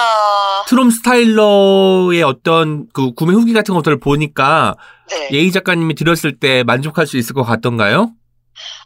트롬 0.68 0.90
스타일러의 0.90 2.22
어떤 2.22 2.86
그 2.92 3.12
구매 3.12 3.32
후기 3.34 3.52
같은 3.52 3.74
것들을 3.74 3.98
보니까 3.98 4.76
네. 5.10 5.28
예희 5.32 5.50
작가님이 5.50 5.94
들었을 5.94 6.38
때 6.38 6.62
만족할 6.64 7.06
수 7.06 7.16
있을 7.16 7.34
것 7.34 7.42
같던가요? 7.42 8.12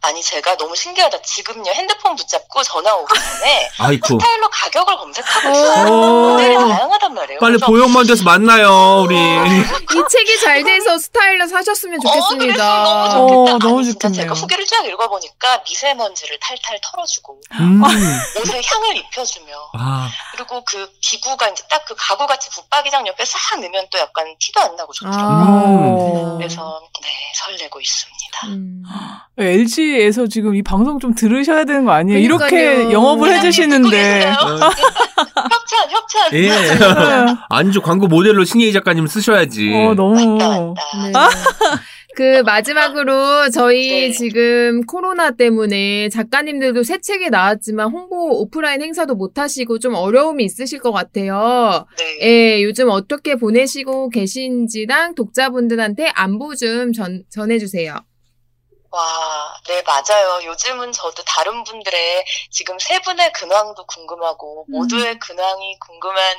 아니 0.02 0.22
제가 0.22 0.56
너무 0.56 0.74
신기하다. 0.76 1.22
지금요 1.22 1.70
핸드폰 1.72 2.16
붙잡고 2.16 2.62
전화 2.62 2.94
오기 2.94 3.14
전에 3.18 3.70
아이쿠. 3.78 4.18
스타일러 4.20 4.48
가격을 4.48 4.96
검색하고 4.96 5.48
오. 5.48 5.52
있어요. 5.52 5.84
모델이 5.90 6.54
다양하단 6.54 7.14
말이에요. 7.14 7.40
빨리 7.40 7.52
그래서 7.56 7.66
보형만 7.66 8.06
돼서 8.06 8.24
만나요, 8.24 9.02
우리. 9.04 9.14
이 9.18 10.04
책이 10.10 10.38
잘 10.40 10.62
돼서 10.64 10.98
스타일러 10.98 11.46
사셨으면 11.46 11.98
어, 11.98 12.08
좋겠습니다. 12.08 12.64
너무 12.64 13.10
좋겠다. 13.10 13.54
어, 13.54 13.58
너무 13.58 13.78
아니, 13.78 13.84
진짜 13.84 14.08
좋겠네요. 14.08 14.22
제가 14.22 14.34
후기를 14.34 14.66
쫙 14.66 14.84
읽어보니까 14.86 15.62
미세먼지를 15.66 16.38
탈탈 16.40 16.80
털어주고 16.82 17.40
음. 17.52 17.82
옷에 17.84 18.60
향을 18.64 18.96
입혀주며 18.96 19.52
아, 19.74 20.08
그리고 20.32 20.62
그 20.64 20.90
기구가 21.00 21.48
이제 21.48 21.62
딱 21.68 21.78
그 21.88 21.94
가구같이 21.96 22.50
붙박이장 22.50 23.06
옆에 23.06 23.24
싹 23.24 23.58
넣으면 23.60 23.86
또 23.90 23.98
약간 23.98 24.26
티도 24.38 24.60
안 24.60 24.76
나고 24.76 24.92
좋더라고요. 24.92 26.34
음. 26.34 26.36
그래서 26.36 26.82
네 27.00 27.08
설레고 27.34 27.80
있습니다. 27.80 28.17
음. 28.46 28.82
LG에서 29.38 30.26
지금 30.26 30.54
이 30.54 30.62
방송 30.62 30.98
좀 30.98 31.14
들으셔야 31.14 31.64
되는 31.64 31.84
거 31.84 31.92
아니에요? 31.92 32.18
이렇게 32.18 32.48
그러니까요. 32.48 32.92
영업을 32.92 33.28
듣고 33.28 33.38
해주시는데. 33.38 33.90
계시나요? 33.90 34.32
어. 34.32 34.54
협찬 34.54 35.90
협찬. 35.90 36.32
예. 36.32 36.48
네. 36.48 37.34
안주 37.50 37.80
광고 37.80 38.06
모델로 38.08 38.44
신예희 38.44 38.72
작가님 38.72 39.06
쓰셔야지. 39.06 39.72
어, 39.74 39.94
너무. 39.94 40.38
맞다 40.38 40.48
맞다. 40.58 41.28
네. 41.28 41.34
그 42.16 42.42
마지막으로 42.44 43.48
저희 43.50 44.08
네. 44.08 44.10
지금 44.10 44.84
코로나 44.86 45.30
때문에 45.30 46.08
작가님들도 46.08 46.82
새 46.82 46.98
책이 47.00 47.30
나왔지만 47.30 47.90
홍보 47.92 48.40
오프라인 48.40 48.82
행사도 48.82 49.14
못 49.14 49.38
하시고 49.38 49.78
좀 49.78 49.94
어려움이 49.94 50.42
있으실 50.44 50.80
것 50.80 50.90
같아요. 50.90 51.86
네. 51.96 52.26
예, 52.58 52.62
요즘 52.64 52.88
어떻게 52.90 53.36
보내시고 53.36 54.08
계신지랑 54.08 55.14
독자분들한테 55.14 56.08
안부 56.08 56.56
좀 56.56 56.92
전, 56.92 57.22
전해주세요. 57.30 57.94
와, 58.98 59.54
네, 59.68 59.80
맞아요. 59.86 60.44
요즘은 60.44 60.90
저도 60.90 61.22
다른 61.22 61.62
분들의 61.62 62.24
지금 62.50 62.80
세 62.80 62.98
분의 62.98 63.32
근황도 63.32 63.86
궁금하고 63.86 64.66
음. 64.68 64.72
모두의 64.72 65.20
근황이 65.20 65.78
궁금한 65.78 66.36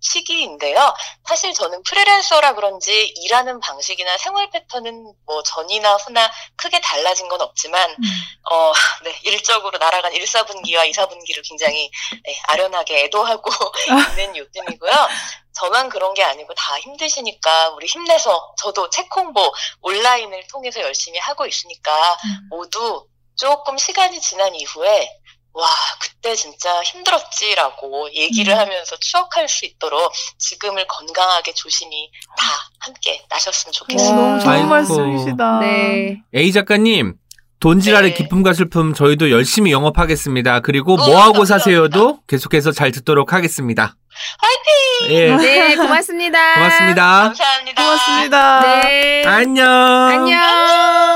시기인데요. 0.00 0.94
사실 1.26 1.52
저는 1.52 1.82
프리랜서라 1.82 2.54
그런지 2.54 3.12
일하는 3.16 3.60
방식이나 3.60 4.16
생활 4.18 4.50
패턴은 4.50 5.12
뭐 5.26 5.42
전이나 5.42 5.96
후나 5.96 6.30
크게 6.56 6.80
달라진 6.80 7.28
건 7.28 7.40
없지만, 7.40 7.90
음. 7.90 8.04
어, 8.50 8.72
네, 9.04 9.18
일적으로 9.24 9.78
날아간 9.78 10.12
1, 10.12 10.24
4분기와 10.24 10.88
2, 10.88 10.92
4분기를 10.92 11.46
굉장히 11.46 11.90
네, 12.24 12.40
아련하게 12.48 13.04
애도하고 13.04 13.50
있는 14.16 14.36
요즘이고요. 14.36 15.08
저만 15.52 15.90
그런 15.90 16.14
게 16.14 16.22
아니고 16.22 16.54
다 16.54 16.78
힘드시니까 16.80 17.70
우리 17.70 17.86
힘내서 17.86 18.54
저도 18.56 18.88
책 18.88 19.14
홍보 19.14 19.52
온라인을 19.82 20.46
통해서 20.46 20.80
열심히 20.80 21.18
하고 21.18 21.44
있으니까 21.46 22.16
모두 22.48 23.06
조금 23.36 23.76
시간이 23.76 24.20
지난 24.20 24.54
이후에 24.54 25.19
와 25.52 25.66
그때 26.00 26.34
진짜 26.36 26.82
힘들었지라고 26.82 28.10
얘기를 28.14 28.52
음. 28.54 28.58
하면서 28.58 28.96
추억할 29.00 29.48
수 29.48 29.64
있도록 29.66 30.12
지금을 30.38 30.86
건강하게 30.86 31.52
조심히 31.54 32.10
다 32.36 32.44
함께 32.78 33.22
나셨으면 33.28 33.70
어, 33.70 33.72
좋겠습니다. 33.72 34.16
너무 34.16 34.40
좋은. 34.40 34.68
말씀이시다. 34.68 35.58
네. 35.60 36.18
A 36.34 36.52
작가님, 36.52 37.14
돈지랄의 37.58 38.10
네. 38.12 38.16
기쁨과 38.16 38.52
슬픔 38.54 38.94
저희도 38.94 39.30
열심히 39.30 39.72
영업하겠습니다. 39.72 40.60
그리고 40.60 40.94
어, 40.94 40.96
뭐하고 40.96 41.38
감사합니다. 41.38 41.58
사세요도 41.58 42.20
계속해서 42.26 42.72
잘 42.72 42.92
듣도록 42.92 43.32
하겠습니다. 43.32 43.96
화이팅! 44.38 45.14
예. 45.16 45.36
네, 45.36 45.76
고맙습니다. 45.76 46.54
고맙습니다. 46.54 47.02
감사합니다. 47.22 47.82
고맙습니다. 47.82 48.60
네. 48.62 49.24
안녕. 49.26 49.66
안녕. 49.66 51.09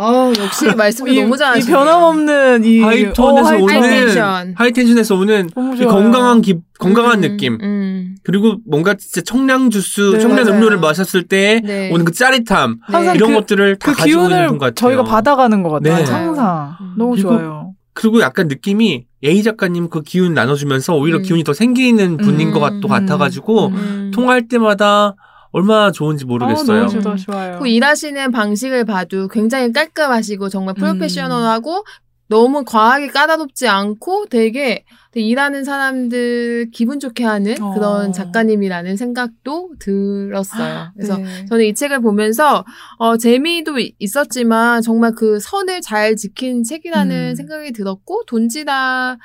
어, 0.00 0.32
역시 0.38 0.66
말씀을 0.76 1.12
이, 1.12 1.20
너무 1.22 1.36
잘하시네요. 1.36 1.68
이 1.68 1.76
변함없는 1.76 2.64
이 2.64 2.80
high 2.80 2.95
tone에서 2.95 3.24
어, 3.24 3.50
high 3.50 3.55
tone. 3.55 3.62
오는 3.62 3.82
high 3.82 4.06
tension. 4.06 4.54
high 4.56 4.72
tension에서 4.72 5.14
오는 5.16 5.48
이. 5.78 5.84
건강한 5.84 6.40
기, 6.40 6.54
건강한 6.78 7.18
음, 7.18 7.20
느낌. 7.22 7.58
음. 7.60 8.14
그리고 8.22 8.56
뭔가 8.66 8.94
진짜 8.94 9.20
청량 9.22 9.70
주스, 9.70 10.00
네, 10.12 10.18
청량 10.20 10.44
맞아요. 10.44 10.54
음료를 10.56 10.78
마셨을 10.78 11.24
때 11.26 11.60
네. 11.64 11.90
오는 11.92 12.04
그 12.04 12.12
짜릿함 12.12 12.78
항상 12.82 13.16
이런 13.16 13.30
그- 13.30 13.34
것들을 13.36 13.76
다 13.76 13.90
그 13.92 13.96
가지고 13.96 14.18
있는 14.22 14.28
기운을 14.30 14.48
분 14.48 14.58
같아요. 14.58 14.74
저희가 14.74 15.02
받아가는 15.04 15.62
것 15.62 15.70
같아요. 15.70 16.04
네. 16.04 16.10
항상 16.12 16.76
음. 16.80 16.94
너무 16.96 17.10
그리고 17.12 17.30
좋아요. 17.30 17.72
그리고 17.94 18.20
약간 18.20 18.46
느낌이 18.46 19.06
예희 19.24 19.42
작가님 19.42 19.88
그 19.88 20.02
기운 20.02 20.32
나눠주면서 20.32 20.94
오히려 20.94 21.18
음. 21.18 21.22
기운이 21.22 21.42
더 21.42 21.52
생기는 21.52 22.16
분인 22.18 22.48
음, 22.48 22.52
것 22.54 22.60
같, 22.60 22.78
또 22.80 22.86
음, 22.86 22.90
같아가지고 22.90 23.66
음. 23.68 24.10
통화할 24.14 24.46
때마다 24.46 25.16
얼마나 25.50 25.90
좋은지 25.92 26.24
어, 26.24 26.28
모르겠어요. 26.28 26.86
너무 26.86 26.90
좋다, 26.90 27.16
좋아요. 27.16 27.58
그 27.58 27.68
일하시는 27.68 28.30
방식을 28.30 28.84
봐도 28.84 29.28
굉장히 29.28 29.72
깔끔하시고 29.72 30.48
정말 30.48 30.74
음. 30.76 30.80
프로페셔널하고 30.80 31.84
너무 32.30 32.62
과하게 32.64 33.06
까다롭지 33.08 33.66
않고 33.68 34.26
되게, 34.26 34.84
되게 35.12 35.26
일하는 35.26 35.64
사람들 35.64 36.68
기분 36.74 37.00
좋게 37.00 37.24
하는 37.24 37.54
어. 37.62 37.72
그런 37.72 38.12
작가님이라는 38.12 38.98
생각도 38.98 39.70
들었어요. 39.78 40.90
그래서 40.94 41.16
네. 41.16 41.46
저는 41.46 41.64
이 41.64 41.74
책을 41.74 42.02
보면서 42.02 42.66
어, 42.98 43.16
재미도 43.16 43.78
이- 43.78 43.94
있었지만 43.98 44.82
정말 44.82 45.12
그 45.12 45.40
선을 45.40 45.80
잘 45.80 46.16
지킨 46.16 46.62
책이라는 46.64 47.30
음. 47.30 47.34
생각이 47.34 47.72
들었고 47.72 48.24
돈지다 48.26 49.16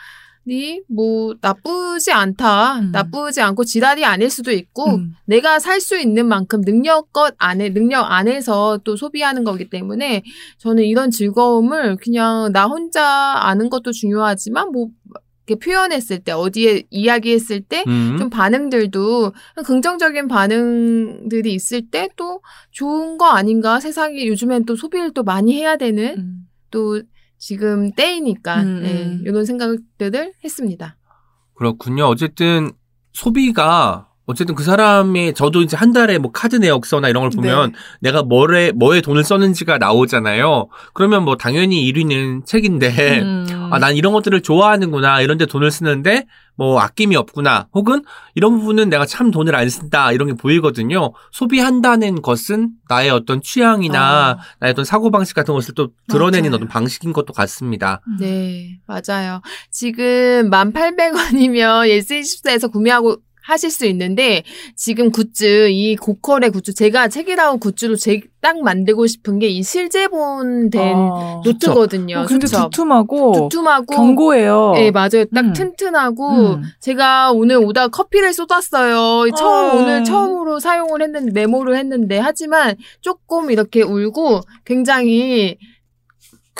뭐 0.89 1.35
나쁘지 1.41 2.11
않다. 2.11 2.79
음. 2.79 2.91
나쁘지 2.91 3.41
않고 3.41 3.63
지랄이 3.63 4.03
아닐 4.05 4.29
수도 4.29 4.51
있고 4.51 4.95
음. 4.95 5.13
내가 5.25 5.59
살 5.59 5.79
수 5.79 5.97
있는 5.99 6.27
만큼 6.27 6.61
능력껏 6.61 7.35
안에 7.37 7.73
능력 7.73 8.03
안에서 8.11 8.79
또 8.83 8.95
소비하는 8.95 9.43
거기 9.43 9.69
때문에 9.69 10.23
저는 10.59 10.83
이런 10.83 11.11
즐거움을 11.11 11.97
그냥 11.97 12.51
나 12.53 12.65
혼자 12.67 13.05
아는 13.41 13.69
것도 13.69 13.91
중요하지만 13.91 14.71
뭐 14.71 14.87
이렇게 15.45 15.59
표현했을 15.59 16.19
때 16.19 16.31
어디에 16.31 16.83
이야기했을 16.89 17.59
때 17.61 17.83
음. 17.87 18.15
좀 18.17 18.29
반응들도 18.29 19.33
긍정적인 19.65 20.27
반응들이 20.29 21.53
있을 21.53 21.89
때 21.89 22.07
또 22.15 22.41
좋은 22.71 23.17
거 23.17 23.25
아닌가 23.27 23.79
세상이 23.79 24.27
요즘엔 24.27 24.65
또 24.65 24.75
소비를 24.75 25.11
또 25.13 25.23
많이 25.23 25.53
해야 25.55 25.75
되는 25.77 26.15
음. 26.17 26.47
또 26.71 27.01
지금 27.45 27.91
때이니까 27.91 28.61
음, 28.61 28.81
예, 28.85 29.03
음. 29.03 29.23
이런 29.25 29.43
생각들을 29.43 30.31
했습니다. 30.45 30.95
그렇군요. 31.55 32.05
어쨌든 32.05 32.71
소비가 33.11 34.12
어쨌든 34.25 34.55
그 34.55 34.63
사람의 34.63 35.33
저도 35.33 35.61
이제 35.61 35.75
한 35.75 35.91
달에 35.91 36.17
뭐 36.17 36.31
카드 36.31 36.55
내역서나 36.55 37.09
이런 37.09 37.21
걸 37.21 37.29
보면 37.29 37.71
네. 37.71 37.77
내가 37.99 38.23
뭐에 38.23 38.71
뭐에 38.71 39.01
돈을 39.01 39.23
썼는지가 39.23 39.79
나오잖아요. 39.79 40.69
그러면 40.93 41.23
뭐 41.23 41.35
당연히 41.35 41.91
1위는 41.91 42.45
책인데 42.45 43.21
음. 43.21 43.69
아, 43.71 43.79
난 43.79 43.95
이런 43.95 44.13
것들을 44.13 44.41
좋아하는구나. 44.41 45.21
이런 45.21 45.37
데 45.37 45.45
돈을 45.45 45.71
쓰는데 45.71 46.25
뭐 46.55 46.79
아낌이 46.79 47.15
없구나. 47.15 47.67
혹은 47.73 48.03
이런 48.35 48.59
부분은 48.59 48.89
내가 48.89 49.05
참 49.05 49.31
돈을 49.31 49.55
안 49.55 49.67
쓴다. 49.67 50.11
이런 50.13 50.29
게 50.29 50.35
보이거든요. 50.35 51.11
소비한다는 51.31 52.21
것은 52.21 52.69
나의 52.87 53.09
어떤 53.09 53.41
취향이나 53.41 53.99
아. 53.99 54.37
나의 54.59 54.71
어떤 54.71 54.85
사고 54.85 55.11
방식 55.11 55.35
같은 55.35 55.53
것을 55.53 55.73
또 55.73 55.89
드러내는 56.07 56.51
맞아요. 56.51 56.55
어떤 56.55 56.67
방식인 56.69 57.11
것도 57.11 57.33
같습니다. 57.33 58.01
네, 58.19 58.79
맞아요. 58.85 59.41
지금 59.69 60.49
1,800원이면 60.49 61.89
예스24에서 61.89 62.71
구매하고 62.71 63.17
하실 63.43 63.69
수 63.71 63.85
있는데 63.85 64.43
지금 64.75 65.11
굿즈 65.11 65.69
이 65.69 65.95
고퀄의 65.95 66.49
굿즈 66.51 66.73
제가 66.73 67.07
책이라운 67.09 67.59
굿즈로 67.59 67.95
제 67.95 68.21
딱 68.43 68.59
만들고 68.61 69.07
싶은 69.07 69.39
게 69.39 69.47
이 69.47 69.63
실제본 69.63 70.69
된 70.69 70.95
아. 70.95 71.41
노트거든요. 71.45 72.19
어, 72.19 72.25
근데? 72.25 72.45
두툼하고 72.45 73.33
두툼하고 73.49 73.95
견고해요. 73.95 74.73
네, 74.75 74.91
맞아요. 74.91 75.23
딱 75.33 75.45
음. 75.45 75.53
튼튼하고 75.53 76.55
음. 76.55 76.63
제가 76.81 77.31
오늘 77.31 77.55
오다 77.57 77.87
커피를 77.87 78.33
쏟았어요. 78.33 79.31
처음 79.37 79.69
어. 79.77 79.81
오늘 79.81 80.03
처음으로 80.03 80.59
사용을 80.59 81.01
했는데 81.01 81.31
메모를 81.31 81.77
했는데 81.77 82.19
하지만 82.19 82.75
조금 82.99 83.49
이렇게 83.49 83.81
울고 83.81 84.41
굉장히 84.65 85.57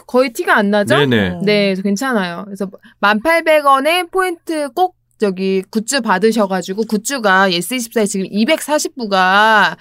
거의 0.08 0.32
티가 0.32 0.56
안 0.56 0.70
나죠? 0.72 0.96
네네. 0.96 1.40
네, 1.44 1.76
괜찮아요. 1.84 2.44
그래서 2.46 2.68
1,800원에 3.02 4.10
포인트 4.10 4.70
꼭 4.70 4.96
저기 5.24 5.64
굿즈 5.70 6.02
받으셔가지고 6.02 6.84
굿즈가 6.84 7.50
예스24에 7.50 8.06
지금 8.06 8.28
240부가 8.28 9.78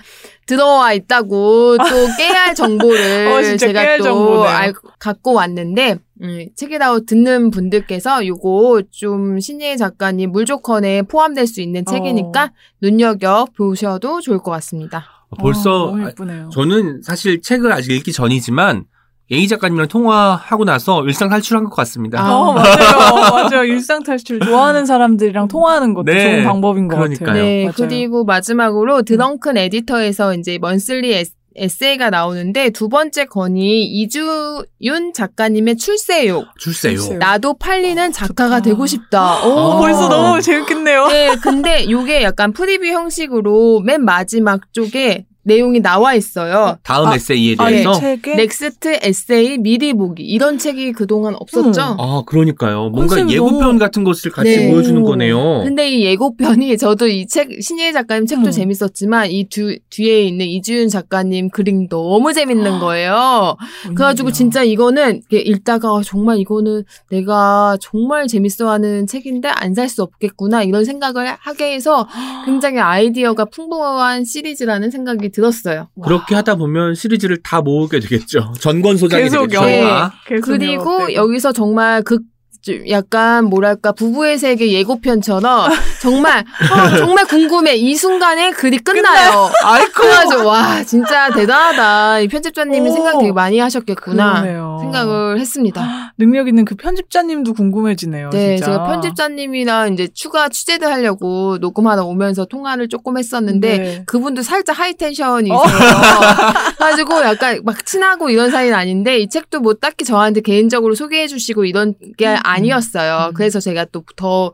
들어와 0.47 0.93
있다고 0.93 1.79
또 1.79 1.85
깨알 2.17 2.55
정보를 2.55 3.27
어, 3.27 3.43
진짜 3.43 3.67
제가 3.67 3.83
깨알 3.83 3.99
또 3.99 4.05
정보네요. 4.05 4.45
알, 4.45 4.73
갖고 5.01 5.33
왔는데 5.33 5.99
음, 6.23 6.47
책읽아웃 6.55 7.07
듣는 7.07 7.51
분들께서 7.51 8.25
요거 8.25 8.83
좀 8.93 9.41
신예희 9.41 9.77
작가님 9.77 10.31
물조컨에 10.31 11.03
포함될 11.03 11.49
수 11.49 11.61
있는 11.61 11.85
책이니까 11.85 12.53
눈여겨 12.81 13.47
보셔도 13.57 14.21
좋을 14.21 14.39
것 14.39 14.53
같습니다. 14.53 15.27
벌써 15.41 15.89
아, 15.89 15.91
너무 15.91 16.05
아, 16.05 16.09
예쁘네요. 16.11 16.51
저는 16.53 17.03
사실 17.03 17.43
책을 17.43 17.73
아직 17.73 17.91
읽기 17.91 18.13
전이지만 18.13 18.85
예희 19.31 19.49
작가님이랑 19.49 19.89
통화하고 19.89 20.65
나서 20.65 21.03
일상 21.05 21.29
탈출한 21.31 21.65
것 21.65 21.75
같습니다. 21.77 22.21
아. 22.23 22.35
어, 22.35 22.53
맞아요. 22.55 23.31
맞아요. 23.51 23.65
일상 23.65 24.03
탈출 24.03 24.41
좋아하는 24.41 24.85
사람들이랑 24.85 25.49
통화하는 25.49 25.95
것도 25.95 26.05
네. 26.13 26.25
좋은 26.25 26.45
방법인 26.45 26.89
것 26.89 26.97
그러니까요. 26.97 27.27
같아요. 27.27 27.43
네, 27.45 27.63
맞아요. 27.65 27.73
그리고 27.77 28.25
마지막으로 28.25 29.03
드렁큰 29.03 29.57
에디터에서 29.57 30.35
이제 30.35 30.59
monthly 30.61 31.15
에스, 31.15 31.33
에세이가 31.55 32.11
나오는데 32.11 32.71
두 32.71 32.89
번째 32.89 33.25
권이 33.27 33.85
이주윤 33.85 35.13
작가님의 35.15 35.77
출세욕. 35.77 36.47
출세욕. 36.59 37.19
나도 37.19 37.55
팔리는 37.59 38.11
작가가 38.13 38.57
좋다. 38.57 38.61
되고 38.63 38.87
싶다. 38.87 39.47
어, 39.47 39.77
아. 39.77 39.79
벌써 39.79 40.09
너무 40.09 40.41
재밌겠네요. 40.43 41.07
네, 41.09 41.37
근데 41.43 41.89
요게 41.91 42.23
약간 42.23 42.53
preview 42.53 42.87
형식으로 42.87 43.81
맨 43.81 44.05
마지막 44.05 44.73
쪽에 44.73 45.27
내용이 45.45 45.81
나와 45.81 46.15
있어요. 46.15 46.77
다음 46.85 47.09
아, 47.09 47.15
에세이에 47.17 47.57
아, 47.59 47.69
이 47.69 47.73
대해서. 47.73 47.93
책에 47.95 48.37
next 48.37 48.99
에세이 49.03 49.59
미리 49.59 49.93
보기 49.93 50.23
이런 50.23 50.59
책이 50.59 50.93
그동안 50.93 51.35
없었죠. 51.35 51.81
아, 51.99 52.23
그러니까요. 52.27 52.91
뭔가 52.91 53.19
예고편 53.29 53.59
너무- 53.61 53.79
같은 53.79 54.05
것을 54.05 54.31
같이 54.31 54.57
네. 54.57 54.71
보여주는 54.71 55.03
거네요. 55.03 55.63
근데 55.65 55.89
이 55.91 56.05
예고편이 56.05 56.77
저도 56.79 57.09
이 57.09 57.27
책 57.27 57.63
신예 57.63 57.93
작가님 57.93 58.27
책도 58.27 58.47
음. 58.47 58.51
재밌었지만 58.51 59.31
이 59.31 59.49
뒤, 59.49 59.81
뒤에 59.91 60.23
있는 60.25 60.47
이주윤 60.47 60.89
작가님 60.89 61.51
그림 61.51 61.89
너무 61.89 62.33
재밌는 62.33 62.79
거예요. 62.79 63.57
그래가지고. 63.85 64.33
진짜 64.33 64.63
이거는 64.63 65.23
읽다가 65.31 65.89
아, 65.89 66.01
정말 66.05 66.39
이거는 66.39 66.85
내가 67.11 67.77
정말 67.81 68.27
재밌어하는 68.29 69.07
책인데 69.07 69.49
안 69.49 69.75
살 69.75 69.89
수 69.89 70.03
없겠구나 70.03 70.63
이런 70.63 70.85
생각을 70.85 71.27
하게 71.41 71.73
해서 71.75 72.07
굉장히 72.45 72.79
아이디어가 72.79 73.47
풍부한 73.47 74.25
시리즈라는 74.25 74.91
생각이 74.91 75.31
들었어요. 75.33 75.88
그렇게 76.03 76.35
하다 76.35 76.55
보면 76.57 76.95
시리즈를 76.95 77.42
다 77.42 77.61
모으게 77.61 77.99
되겠죠. 78.01 78.53
전권 78.61 78.97
소장이 78.97 79.25
계속 79.25 79.49
되겠죠. 79.49 79.64
네. 79.64 79.83
아. 79.83 80.12
계속 80.27 80.47
그리고 80.47 80.85
영업되고. 80.85 81.14
여기서 81.14 81.53
정말 81.53 82.03
극 82.03 82.23
좀 82.62 82.88
약간 82.88 83.46
뭐랄까 83.46 83.90
부부의 83.90 84.38
세계 84.38 84.70
예고편처럼 84.70 85.68
정말 86.01 86.38
어, 86.40 86.96
정말 86.96 87.27
궁금해 87.27 87.75
이 87.75 87.96
순간에 87.96 88.53
글이 88.53 88.79
끝나요. 88.79 89.51
아이고 89.64 89.90
그래가지고 89.92 90.46
와 90.46 90.85
진짜 90.85 91.29
대단하다 91.31 92.20
이 92.20 92.29
편집자님이 92.29 92.88
오. 92.88 92.92
생각 92.92 93.18
되게 93.18 93.33
많이 93.33 93.59
하셨겠구나 93.59 94.42
그러네요. 94.42 94.79
생각을 94.81 95.40
했습니다. 95.40 96.12
능력 96.16 96.46
있는 96.46 96.64
그 96.64 96.77
편집자님도 96.77 97.55
궁금해지네요. 97.55 98.31
네, 98.31 98.57
진짜. 98.57 98.72
제가 98.72 98.87
편집자님이랑 98.87 99.94
이제 99.94 100.07
추가 100.14 100.48
취재를 100.48 100.87
하려고 100.87 101.59
녹음하러 101.61 102.05
오면서 102.05 102.44
통화를 102.44 102.88
조금 102.88 103.18
했었는데 103.18 103.79
네. 103.79 104.03
그분도 104.07 104.42
살짝 104.42 104.79
하이텐션이 104.79 105.51
어. 105.51 105.62
가지고 106.79 107.22
약간 107.22 107.61
막 107.64 107.85
친하고 107.85 108.31
이런 108.31 108.53
사이는 108.53 108.72
아닌데 108.72 109.18
이 109.18 109.29
책도 109.29 109.61
뭐 109.61 109.75
딱히 109.75 110.05
저한테 110.05 110.42
개인적으로 110.42 110.94
소개해 110.94 111.27
주시고 111.27 111.64
이런 111.64 111.94
게 112.16 112.27
아니었어요. 112.53 113.29
음. 113.29 113.35
그래서 113.35 113.61
제가 113.61 113.87
또더 113.87 114.53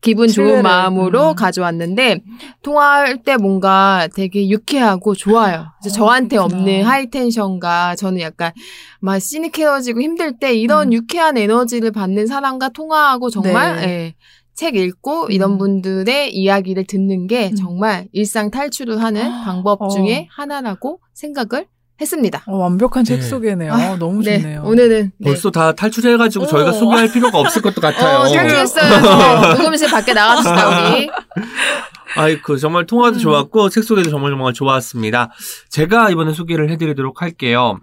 기분 0.00 0.28
좋은 0.28 0.62
마음으로 0.62 1.30
음. 1.30 1.34
가져왔는데 1.34 2.20
통화할 2.62 3.22
때 3.22 3.36
뭔가 3.36 4.08
되게 4.14 4.48
유쾌하고 4.48 5.14
좋아요. 5.14 5.66
어, 5.84 5.88
저한테 5.88 6.36
그렇구나. 6.36 6.60
없는 6.60 6.84
하이텐션과 6.84 7.96
저는 7.96 8.20
약간 8.20 8.52
막 9.00 9.18
시니케어지고 9.18 10.00
힘들 10.00 10.38
때 10.38 10.54
이런 10.54 10.88
음. 10.88 10.92
유쾌한 10.92 11.36
에너지를 11.36 11.90
받는 11.92 12.26
사람과 12.26 12.70
통화하고 12.70 13.30
정말 13.30 13.76
네. 13.76 13.82
예, 13.82 14.14
책 14.54 14.76
읽고 14.76 15.28
이런 15.30 15.52
음. 15.52 15.58
분들의 15.58 16.34
이야기를 16.34 16.84
듣는 16.86 17.26
게 17.26 17.50
음. 17.50 17.56
정말 17.56 18.08
일상 18.12 18.50
탈출을 18.50 19.02
하는 19.02 19.22
방법 19.44 19.82
어. 19.82 19.88
중에 19.88 20.28
하나라고 20.30 21.00
생각을 21.14 21.66
했습니다. 22.00 22.42
어, 22.46 22.56
완벽한 22.56 23.04
책 23.04 23.16
네. 23.20 23.22
소개네요. 23.22 23.72
아, 23.72 23.96
너무 23.96 24.22
네, 24.22 24.40
좋네요. 24.40 24.62
오늘은 24.64 25.12
네. 25.18 25.24
벌써 25.30 25.50
다 25.50 25.72
탈출해가지고 25.72 26.44
오. 26.44 26.48
저희가 26.48 26.72
소개할 26.72 27.10
필요가 27.12 27.38
없을 27.38 27.60
것도 27.62 27.80
같아요. 27.80 28.20
어, 28.20 28.28
탈출했어요. 28.28 29.54
녹음실 29.58 29.90
밖에 29.90 30.12
나갑시다 30.14 30.90
우리. 30.94 31.10
아이고, 32.16 32.56
정말 32.56 32.86
통화도 32.86 33.18
음. 33.18 33.20
좋았고, 33.20 33.68
책 33.68 33.84
소개도 33.84 34.10
정말 34.10 34.32
정말 34.32 34.52
좋았습니다. 34.52 35.30
제가 35.68 36.10
이번에 36.10 36.32
소개를 36.32 36.68
해드리도록 36.70 37.22
할게요. 37.22 37.78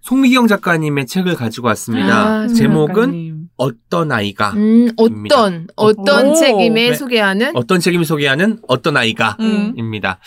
송미경 0.00 0.46
작가님의 0.46 1.06
책을 1.06 1.34
가지고 1.34 1.66
왔습니다. 1.68 2.14
아, 2.16 2.46
제목은 2.46 2.94
작가님. 2.94 3.25
어떤 3.56 4.12
아이가, 4.12 4.50
음, 4.50 4.88
어떤 4.96 5.66
어떤 5.76 6.28
오. 6.28 6.34
책임에 6.34 6.90
네. 6.90 6.94
소개하는 6.94 7.56
어떤 7.56 7.80
책임이 7.80 8.04
소개하는 8.04 8.60
어떤 8.68 8.96
아이가, 8.96 9.36
음. 9.40 9.72
입니다. 9.76 10.18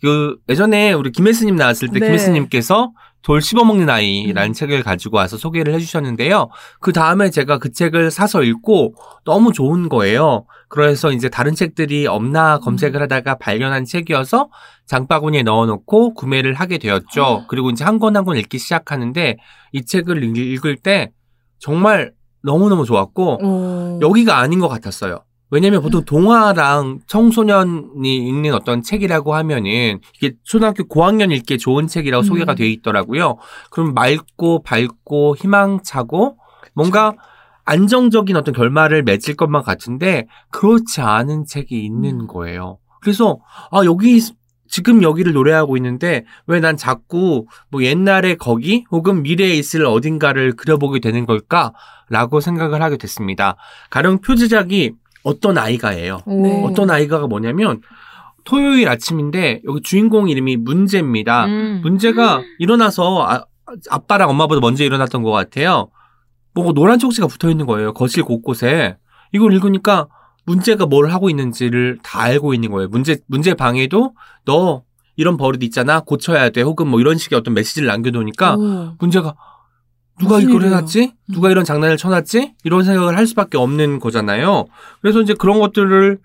그 0.00 0.36
예전에 0.48 0.92
우리 0.92 1.10
김혜수님 1.10 1.56
나왔을 1.56 1.88
때 1.88 1.98
네. 1.98 2.06
김혜수님께서 2.06 2.92
돌 3.22 3.42
씹어먹는 3.42 3.90
아이라는 3.90 4.50
음. 4.50 4.52
책을 4.52 4.84
가지고 4.84 5.16
와서 5.16 5.36
소개를 5.36 5.74
해주셨는데요. 5.74 6.48
그 6.80 6.92
다음에 6.92 7.30
제가 7.30 7.58
그 7.58 7.72
책을 7.72 8.12
사서 8.12 8.44
읽고 8.44 8.94
너무 9.24 9.52
좋은 9.52 9.88
거예요. 9.88 10.46
그래서 10.68 11.10
이제 11.10 11.28
다른 11.28 11.54
책들이 11.56 12.06
없나 12.06 12.58
검색을 12.60 13.02
하다가 13.02 13.38
발견한 13.38 13.84
책이어서 13.84 14.48
장바구니에 14.86 15.42
넣어놓고 15.42 16.14
구매를 16.14 16.54
하게 16.54 16.78
되었죠. 16.78 17.46
그리고 17.48 17.70
이제 17.70 17.82
한 17.84 17.98
권 17.98 18.14
한 18.14 18.24
권 18.24 18.36
읽기 18.36 18.58
시작하는데 18.58 19.38
이 19.72 19.84
책을 19.84 20.22
읽- 20.22 20.36
읽을 20.36 20.76
때 20.76 21.10
정말 21.58 22.12
너무너무 22.46 22.86
좋았고 22.86 23.44
오. 23.44 23.98
여기가 24.00 24.38
아닌 24.38 24.60
것 24.60 24.68
같았어요. 24.68 25.20
왜냐면 25.50 25.80
보통 25.82 26.04
동화랑 26.04 27.00
청소년이 27.06 28.16
읽는 28.16 28.54
어떤 28.54 28.82
책이라고 28.82 29.34
하면은 29.34 30.00
이게 30.16 30.32
초등학교 30.42 30.84
고학년 30.84 31.30
읽기에 31.30 31.56
좋은 31.56 31.86
책이라고 31.86 32.24
음. 32.24 32.26
소개가 32.26 32.54
돼 32.54 32.68
있더라고요. 32.68 33.36
그럼 33.70 33.94
맑고 33.94 34.62
밝고 34.62 35.36
희망차고 35.36 36.36
뭔가 36.74 37.14
안정적인 37.64 38.36
어떤 38.36 38.54
결말을 38.54 39.02
맺을 39.02 39.34
것만 39.36 39.62
같은데 39.62 40.26
그렇지 40.50 41.00
않은 41.00 41.44
책이 41.46 41.84
있는 41.84 42.22
음. 42.22 42.26
거예요. 42.26 42.78
그래서 43.00 43.38
아 43.70 43.84
여기 43.84 44.20
지금 44.68 45.02
여기를 45.02 45.32
노래하고 45.32 45.76
있는데 45.76 46.24
왜 46.46 46.60
난 46.60 46.76
자꾸 46.76 47.46
뭐 47.70 47.82
옛날에 47.82 48.34
거기 48.34 48.84
혹은 48.90 49.22
미래에 49.22 49.54
있을 49.54 49.84
어딘가를 49.86 50.54
그려보게 50.56 51.00
되는 51.00 51.26
걸까라고 51.26 52.40
생각을 52.40 52.82
하게 52.82 52.96
됐습니다. 52.96 53.56
가령 53.90 54.20
표지작이 54.20 54.92
어떤 55.22 55.58
아이가예요. 55.58 56.20
오. 56.26 56.42
네. 56.42 56.64
어떤 56.64 56.90
아이가가 56.90 57.26
뭐냐면 57.26 57.80
토요일 58.44 58.88
아침인데 58.88 59.62
여기 59.66 59.82
주인공 59.82 60.28
이름이 60.28 60.56
문제입니다. 60.58 61.46
음. 61.46 61.80
문제가 61.82 62.42
일어나서 62.58 63.26
아, 63.26 63.44
아빠랑 63.90 64.30
엄마보다 64.30 64.60
먼저 64.60 64.84
일어났던 64.84 65.22
것 65.22 65.32
같아요. 65.32 65.88
뭐 66.54 66.72
노란 66.72 66.98
쪽지가 66.98 67.26
붙어 67.26 67.50
있는 67.50 67.66
거예요. 67.66 67.92
거실 67.92 68.22
곳곳에. 68.22 68.96
이걸 69.32 69.52
읽으니까 69.52 70.06
문제가 70.46 70.86
뭘 70.86 71.10
하고 71.10 71.28
있는지를 71.28 71.98
다 72.02 72.22
알고 72.22 72.54
있는 72.54 72.70
거예요. 72.70 72.88
문제 72.88 73.18
문제 73.26 73.54
방에도 73.54 74.14
너 74.44 74.82
이런 75.16 75.36
버릇 75.36 75.62
있잖아. 75.64 76.00
고쳐야 76.00 76.50
돼. 76.50 76.62
혹은 76.62 76.88
뭐 76.88 77.00
이런 77.00 77.18
식의 77.18 77.38
어떤 77.38 77.54
메시지를 77.54 77.88
남겨놓으니까 77.88 78.56
오. 78.56 78.96
문제가 78.98 79.34
누가 80.18 80.38
이걸 80.40 80.56
일이에요? 80.62 80.76
해놨지? 80.76 81.12
누가 81.28 81.50
이런 81.50 81.64
장난을 81.64 81.96
쳐놨지? 81.96 82.54
이런 82.64 82.84
생각을 82.84 83.16
할 83.16 83.26
수밖에 83.26 83.58
없는 83.58 83.98
거잖아요. 83.98 84.66
그래서 85.02 85.20
이제 85.20 85.34
그런 85.34 85.58
것들을 85.60 86.18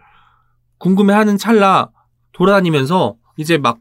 궁금해하는 0.77 1.37
찰나 1.37 1.89
돌아다니면서 2.31 3.15
이제 3.37 3.57
막 3.57 3.79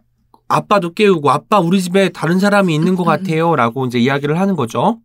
아빠도 0.48 0.94
깨우고 0.94 1.30
아빠 1.30 1.60
우리 1.60 1.80
집에 1.80 2.08
다른 2.08 2.40
사람이 2.40 2.74
있는 2.74 2.96
것 2.96 3.04
같아요라고 3.04 3.86
이제 3.86 3.98
이야기를 4.00 4.38
하는 4.40 4.56
거죠. 4.56 4.98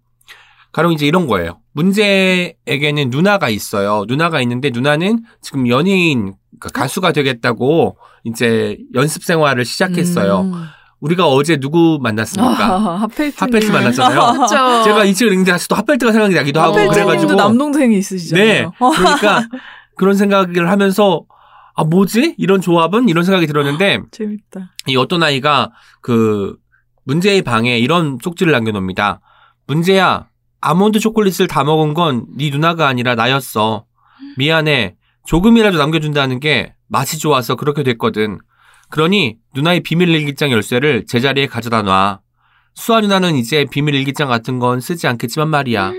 가령 0.76 0.92
이제 0.92 1.06
이런 1.06 1.26
거예요. 1.26 1.62
문제에게는 1.72 3.10
누나가 3.10 3.48
있어요. 3.48 4.04
누나가 4.10 4.42
있는데 4.42 4.72
누나는 4.72 5.24
지금 5.42 5.70
연예인 5.70 6.34
그러니까 6.60 6.70
가수가 6.74 7.14
되겠다고 7.14 7.98
이제 8.26 8.78
연습 8.94 9.24
생활을 9.24 9.64
시작했어요. 9.64 10.42
음. 10.42 10.66
우리가 11.00 11.28
어제 11.28 11.56
누구 11.62 11.98
만났습니까? 12.02 12.66
아, 12.66 12.96
하펠트. 13.04 13.38
하펠트 13.38 13.72
만났잖아요. 13.72 14.34
그렇죠. 14.34 14.84
제가 14.84 15.06
이 15.06 15.14
책을 15.14 15.32
읽는데 15.32 15.54
아직도 15.54 15.76
핫벨트가 15.76 16.12
생각이 16.12 16.36
나기도 16.36 16.60
하고 16.60 16.74
그래가지고 16.74 17.36
남동생이 17.36 17.98
있으시잖아요. 17.98 18.46
네 18.46 18.68
그러니까 18.78 19.48
그런 19.96 20.18
생각을 20.18 20.70
하면서 20.70 21.24
아 21.74 21.86
뭐지 21.86 22.36
이런 22.38 22.60
조합은 22.60 23.08
이런 23.08 23.24
생각이 23.24 23.48
들었는데 23.48 24.02
재밌다. 24.12 24.74
이 24.88 24.98
어떤 24.98 25.24
아이가 25.24 25.72
그 26.02 26.58
문제의 27.06 27.44
방에 27.44 27.78
이런 27.78 28.20
쪽지를 28.20 28.52
남겨놓습니다. 28.52 29.22
문제야 29.68 30.28
아몬드 30.66 31.00
초콜릿을 31.00 31.48
다 31.48 31.64
먹은 31.64 31.94
건 31.94 32.26
네 32.38 32.50
누나가 32.50 32.88
아니라 32.88 33.16
나였어. 33.16 33.86
미안해. 34.38 34.96
조금이라도 35.28 35.78
남겨준다는 35.78 36.40
게 36.40 36.74
맛이 36.88 37.20
좋아서 37.20 37.56
그렇게 37.56 37.84
됐거든. 37.84 38.40
그러니 38.90 39.38
누나의 39.56 39.82
비밀 39.82 40.10
일기장 40.10 40.52
열쇠를 40.52 41.06
제자리에 41.08 41.48
가져다 41.48 41.82
놔. 41.82 42.20
수아 42.74 43.02
누나는 43.02 43.36
이제 43.36 43.66
비밀 43.70 43.96
일기장 43.96 44.28
같은 44.28 44.60
건 44.60 44.80
쓰지 44.82 45.08
않겠지만 45.08 45.50
말이야. 45.50 45.94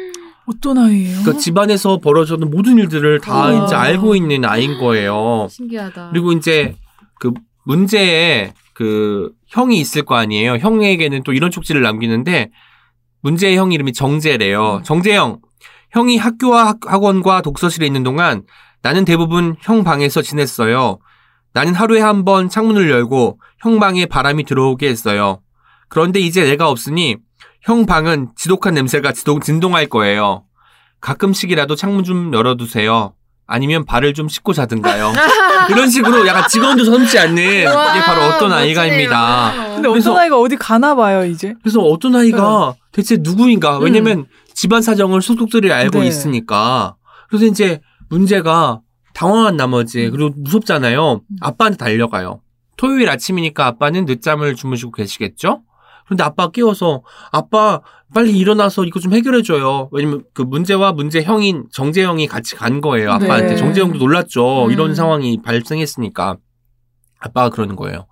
어떤 0.47 0.79
아이예요? 0.79 1.19
그러니까 1.23 1.39
집안에서 1.39 1.99
벌어졌는 1.99 2.51
모든 2.51 2.79
일들을 2.79 3.21
다 3.21 3.49
우와. 3.51 3.65
이제 3.67 3.75
알고 3.75 4.15
있는 4.15 4.45
아이인 4.45 4.79
거예요. 4.79 5.49
신기하다. 5.51 6.11
그리고 6.11 6.33
이제 6.33 6.77
그 7.19 7.33
문제에 7.65 8.53
그 8.75 9.33
형이 9.49 9.81
있을 9.81 10.03
거 10.05 10.15
아니에요. 10.17 10.57
형에게는 10.59 11.23
또 11.25 11.33
이런 11.33 11.51
쪽지를 11.51 11.83
남기는데 11.83 12.51
문제의 13.27 13.57
형 13.57 13.73
이름이 13.73 13.93
정재래요. 13.93 14.83
정재형. 14.85 15.41
형이 15.91 16.17
학교와 16.17 16.69
학- 16.69 16.79
학원과 16.87 17.43
독서실에 17.43 17.85
있는 17.85 18.05
동안 18.05 18.45
나는 18.83 19.05
대부분 19.05 19.57
형 19.63 19.83
방에서 19.83 20.23
지냈어요. 20.23 20.99
나는 21.53 21.75
하루에 21.75 22.01
한 22.01 22.25
번 22.25 22.49
창문을 22.49 22.89
열고 22.89 23.41
형 23.63 23.81
방에 23.81 24.07
바람이 24.07 24.45
들어오게 24.45 24.87
했어요. 24.89 25.41
그런데 25.89 26.21
이제 26.21 26.45
내가 26.45 26.69
없으니 26.71 27.17
형 27.63 27.85
방은 27.85 28.29
지독한 28.37 28.75
냄새가 28.75 29.11
지동, 29.13 29.41
진동할 29.41 29.87
거예요. 29.89 30.45
가끔씩이라도 31.01 31.75
창문 31.75 32.05
좀 32.05 32.33
열어두세요. 32.33 33.13
아니면 33.47 33.85
발을 33.85 34.13
좀 34.15 34.29
씻고 34.29 34.53
자든가요. 34.53 35.13
이런 35.71 35.89
식으로 35.89 36.27
약간 36.27 36.49
직원도 36.49 36.85
섬지 36.85 37.19
않는 37.19 37.43
이게 37.43 37.65
바로 38.05 38.23
어떤 38.23 38.53
아이가입니다. 38.53 39.53
근데 39.75 39.89
그래서- 39.89 40.11
어떤 40.11 40.23
아이가 40.23 40.39
어디 40.39 40.57
가나 40.57 40.95
봐요, 40.95 41.25
이제. 41.25 41.55
그래서 41.63 41.81
어떤 41.81 42.17
아이가 42.17 42.75
대체 42.93 43.19
누구인가? 43.21 43.79
왜냐면 43.79 44.27
집안 44.55 44.83
사정을 44.83 45.23
속속들이 45.23 45.73
알고 45.73 46.01
네. 46.01 46.07
있으니까. 46.07 46.97
그래서 47.29 47.45
이제 47.47 47.81
문제가 48.09 48.81
당황한 49.15 49.57
나머지 49.57 50.09
그리고 50.11 50.31
무섭잖아요. 50.37 51.21
아빠한테 51.41 51.77
달려가요. 51.79 52.41
토요일 52.77 53.09
아침이니까 53.09 53.67
아빠는 53.67 54.05
늦잠을 54.05 54.55
주무시고 54.55 54.93
계시겠죠? 54.93 55.63
그런데 56.07 56.25
아빠 56.25 56.49
깨워서 56.51 57.03
아빠 57.33 57.81
빨리 58.15 58.39
일어나서 58.39 58.85
이거 58.85 59.01
좀 59.01 59.13
해결해 59.13 59.43
줘요. 59.43 59.89
왜냐면 59.93 60.23
그 60.33 60.43
문제와 60.43 60.93
문제 60.93 61.23
형인 61.23 61.65
정재형이 61.73 62.29
같이 62.29 62.55
간 62.57 62.81
거예요. 62.81 63.11
아빠한테. 63.13 63.49
네. 63.51 63.57
정재형도 63.57 63.99
놀랐죠. 63.99 64.67
음. 64.67 64.71
이런 64.71 64.95
상황이 64.95 65.43
발생했으니까. 65.43 66.37
아빠가 67.19 67.51
그러는 67.51 67.75
거예요. 67.77 68.07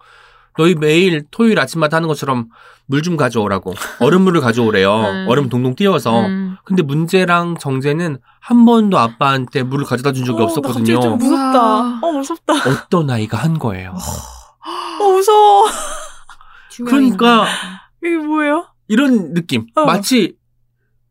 너희 0.59 0.75
매일 0.75 1.25
토요일 1.31 1.59
아침마다 1.61 1.97
하는 1.97 2.09
것처럼 2.09 2.49
물 2.87 3.03
좀 3.03 3.17
가져오라고. 3.17 3.75
얼음물을 4.01 4.41
가져오래요. 4.41 4.93
음. 5.01 5.27
얼음 5.29 5.49
동동 5.49 5.75
띄워서. 5.75 6.27
음. 6.27 6.57
근데 6.65 6.83
문제랑 6.83 7.57
정재는 7.59 8.19
한 8.41 8.65
번도 8.67 8.99
아빠한테 8.99 9.63
물을 9.63 9.85
가져다 9.87 10.13
준 10.13 10.25
적이 10.25 10.39
어, 10.39 10.41
나 10.41 10.45
없었거든요. 10.45 10.95
갑자기 10.95 11.01
좀 11.01 11.19
무섭다. 11.19 12.01
어, 12.03 12.13
무섭다. 12.13 12.53
어떤 12.69 13.11
아이가 13.11 13.39
한 13.39 13.59
거예요. 13.59 13.95
어, 15.01 15.05
무서워. 15.05 15.67
그러니까 16.85 17.47
이게 18.05 18.17
뭐예요? 18.17 18.67
이런 18.89 19.33
느낌. 19.35 19.67
어. 19.75 19.85
마치 19.85 20.35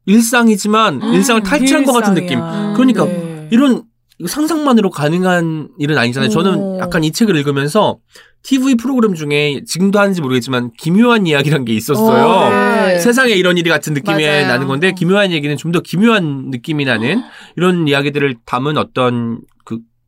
일상이지만 0.05 1.01
음, 1.01 1.13
일상을 1.13 1.41
탈취한 1.43 1.85
것 1.85 1.93
같은 1.93 2.13
느낌. 2.13 2.39
일상이야. 2.39 2.73
그러니까 2.75 3.05
네. 3.05 3.47
이런 3.51 3.83
상상만으로 4.27 4.89
가능한 4.89 5.69
일은 5.79 5.97
아니잖아요. 5.97 6.29
저는 6.29 6.55
오. 6.55 6.79
약간 6.79 7.03
이 7.03 7.11
책을 7.11 7.35
읽으면서 7.35 7.97
TV 8.43 8.75
프로그램 8.75 9.15
중에 9.15 9.61
지금도 9.65 9.99
하는지 9.99 10.21
모르겠지만 10.21 10.71
기묘한 10.77 11.25
이야기란 11.25 11.63
게 11.65 11.73
있었어요. 11.73 12.25
어, 12.25 12.49
네. 12.49 12.99
세상에 12.99 13.31
이런 13.33 13.57
일이 13.57 13.69
같은 13.69 13.93
느낌이 13.93 14.21
맞아요. 14.23 14.47
나는 14.47 14.67
건데 14.67 14.91
기묘한 14.93 15.31
얘기는 15.31 15.55
좀 15.57 15.71
더 15.71 15.79
기묘한 15.79 16.49
느낌이 16.51 16.85
나는 16.85 17.21
이런 17.55 17.87
이야기들을 17.87 18.35
담은 18.45 18.77
어떤 18.77 19.39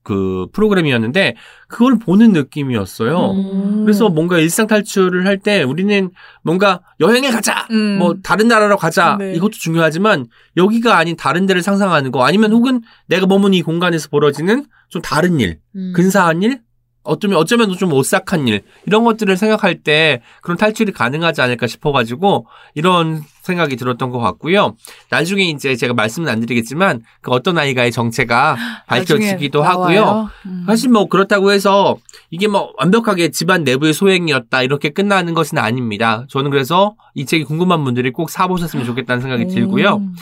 그, 0.06 0.14
그 0.16 0.48
프로그램이었는데 0.54 1.36
그걸 1.68 2.00
보는 2.00 2.32
느낌이었어요. 2.32 3.32
음. 3.32 3.84
그래서 3.84 4.08
뭔가 4.08 4.38
일상 4.40 4.68
탈출을 4.68 5.26
할 5.26 5.36
때 5.40 5.64
우리는 5.64 6.12
뭔가 6.44 6.82
여행에 7.02 7.30
가자, 7.30 7.68
음. 7.72 7.98
뭐 7.98 8.16
다른 8.24 8.48
나라로 8.48 8.78
가자 8.78 9.18
네. 9.20 9.34
이것도 9.34 9.52
중요하지만 9.52 10.28
여기가 10.56 10.98
아닌 10.98 11.18
다른 11.18 11.46
데를 11.46 11.62
상상하는 11.62 12.12
거 12.12 12.24
아니면 12.26 12.54
혹은 12.54 12.82
내가 13.08 13.26
머문 13.26 13.54
이 13.54 13.62
공간에서 13.62 14.08
벌어지는 14.10 14.66
좀 14.88 15.02
다른 15.02 15.40
일, 15.42 15.60
음. 15.76 15.92
근사한 15.94 16.42
일, 16.44 16.62
어쩌면 17.06 17.38
어쩌면 17.38 17.72
좀 17.74 17.94
오싹한 17.94 18.48
일 18.48 18.64
이런 18.86 19.04
것들을 19.04 19.38
생각할 19.38 19.76
때 19.76 20.22
그런 20.42 20.58
탈출이 20.58 20.92
가능하지 20.92 21.42
않을까 21.42 21.68
싶어가지고 21.68 22.48
이런 22.74 23.24
생각이 23.44 23.76
들었던 23.76 24.10
것 24.10 24.20
같고요. 24.20 24.76
나중에 25.10 25.44
이제 25.44 25.76
제가 25.76 25.94
말씀은 25.94 26.28
안 26.28 26.40
드리겠지만 26.40 27.02
그 27.22 27.32
어떤 27.32 27.58
아이가의 27.58 27.92
정체가 27.92 28.58
밝혀지기도 28.88 29.62
하고요. 29.62 30.30
음. 30.48 30.64
사실 30.66 30.90
뭐 30.90 31.08
그렇다고 31.08 31.52
해서 31.52 31.98
이게 32.32 32.48
뭐 32.48 32.74
완벽하게 32.78 33.30
집안 33.30 33.64
내부의 33.64 33.94
소행이었다 33.94 34.64
이렇게 34.64 34.90
끝나는 34.90 35.34
것은 35.34 35.58
아닙니다. 35.58 36.26
저는 36.30 36.50
그래서 36.50 36.96
이 37.14 37.26
책이 37.26 37.44
궁금한 37.44 37.84
분들이 37.84 38.12
꼭 38.12 38.30
사보셨으면 38.30 38.86
좋겠다는 38.86 39.22
생각이 39.22 39.48
들고요. 39.48 39.98
음. 39.98 40.16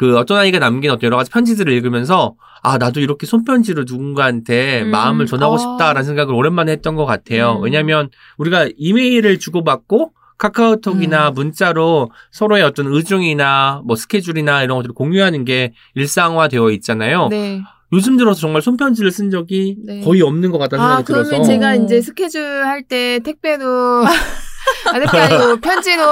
그 0.00 0.16
어떤 0.16 0.38
아이가 0.38 0.58
남긴 0.58 0.90
어떤 0.90 1.08
여러 1.08 1.18
가지 1.18 1.30
편지들을 1.30 1.70
읽으면서 1.74 2.34
아 2.62 2.78
나도 2.78 3.00
이렇게 3.00 3.26
손편지로 3.26 3.84
누군가한테 3.86 4.80
음. 4.80 4.90
마음을 4.90 5.26
전하고 5.26 5.56
아. 5.56 5.58
싶다라는 5.58 6.04
생각을 6.04 6.32
오랜만에 6.32 6.72
했던 6.72 6.94
것 6.94 7.04
같아요. 7.04 7.56
음. 7.58 7.64
왜냐하면 7.64 8.08
우리가 8.38 8.70
이메일을 8.78 9.38
주고받고 9.38 10.12
카카오톡이나 10.38 11.32
문자로 11.32 12.12
서로의 12.30 12.62
어떤 12.62 12.86
의중이나 12.86 13.82
뭐 13.84 13.94
스케줄이나 13.94 14.62
이런 14.62 14.78
것들을 14.78 14.94
공유하는 14.94 15.44
게 15.44 15.74
일상화되어 15.94 16.70
있잖아요. 16.70 17.28
네. 17.28 17.60
요즘 17.92 18.16
들어서 18.16 18.40
정말 18.40 18.62
손편지를 18.62 19.10
쓴 19.10 19.30
적이 19.30 19.76
네. 19.84 20.00
거의 20.00 20.22
없는 20.22 20.50
것 20.50 20.56
같다는 20.56 20.82
아, 20.82 20.88
생각이 20.88 21.06
그러면 21.08 21.28
들어서 21.30 21.44
제가 21.44 21.72
어. 21.72 21.74
이제 21.74 22.00
스케줄 22.00 22.40
할 22.42 22.84
때 22.84 23.20
택배도 23.22 23.64
아, 24.86 25.18
아니고 25.24 25.56
편지로 25.60 26.02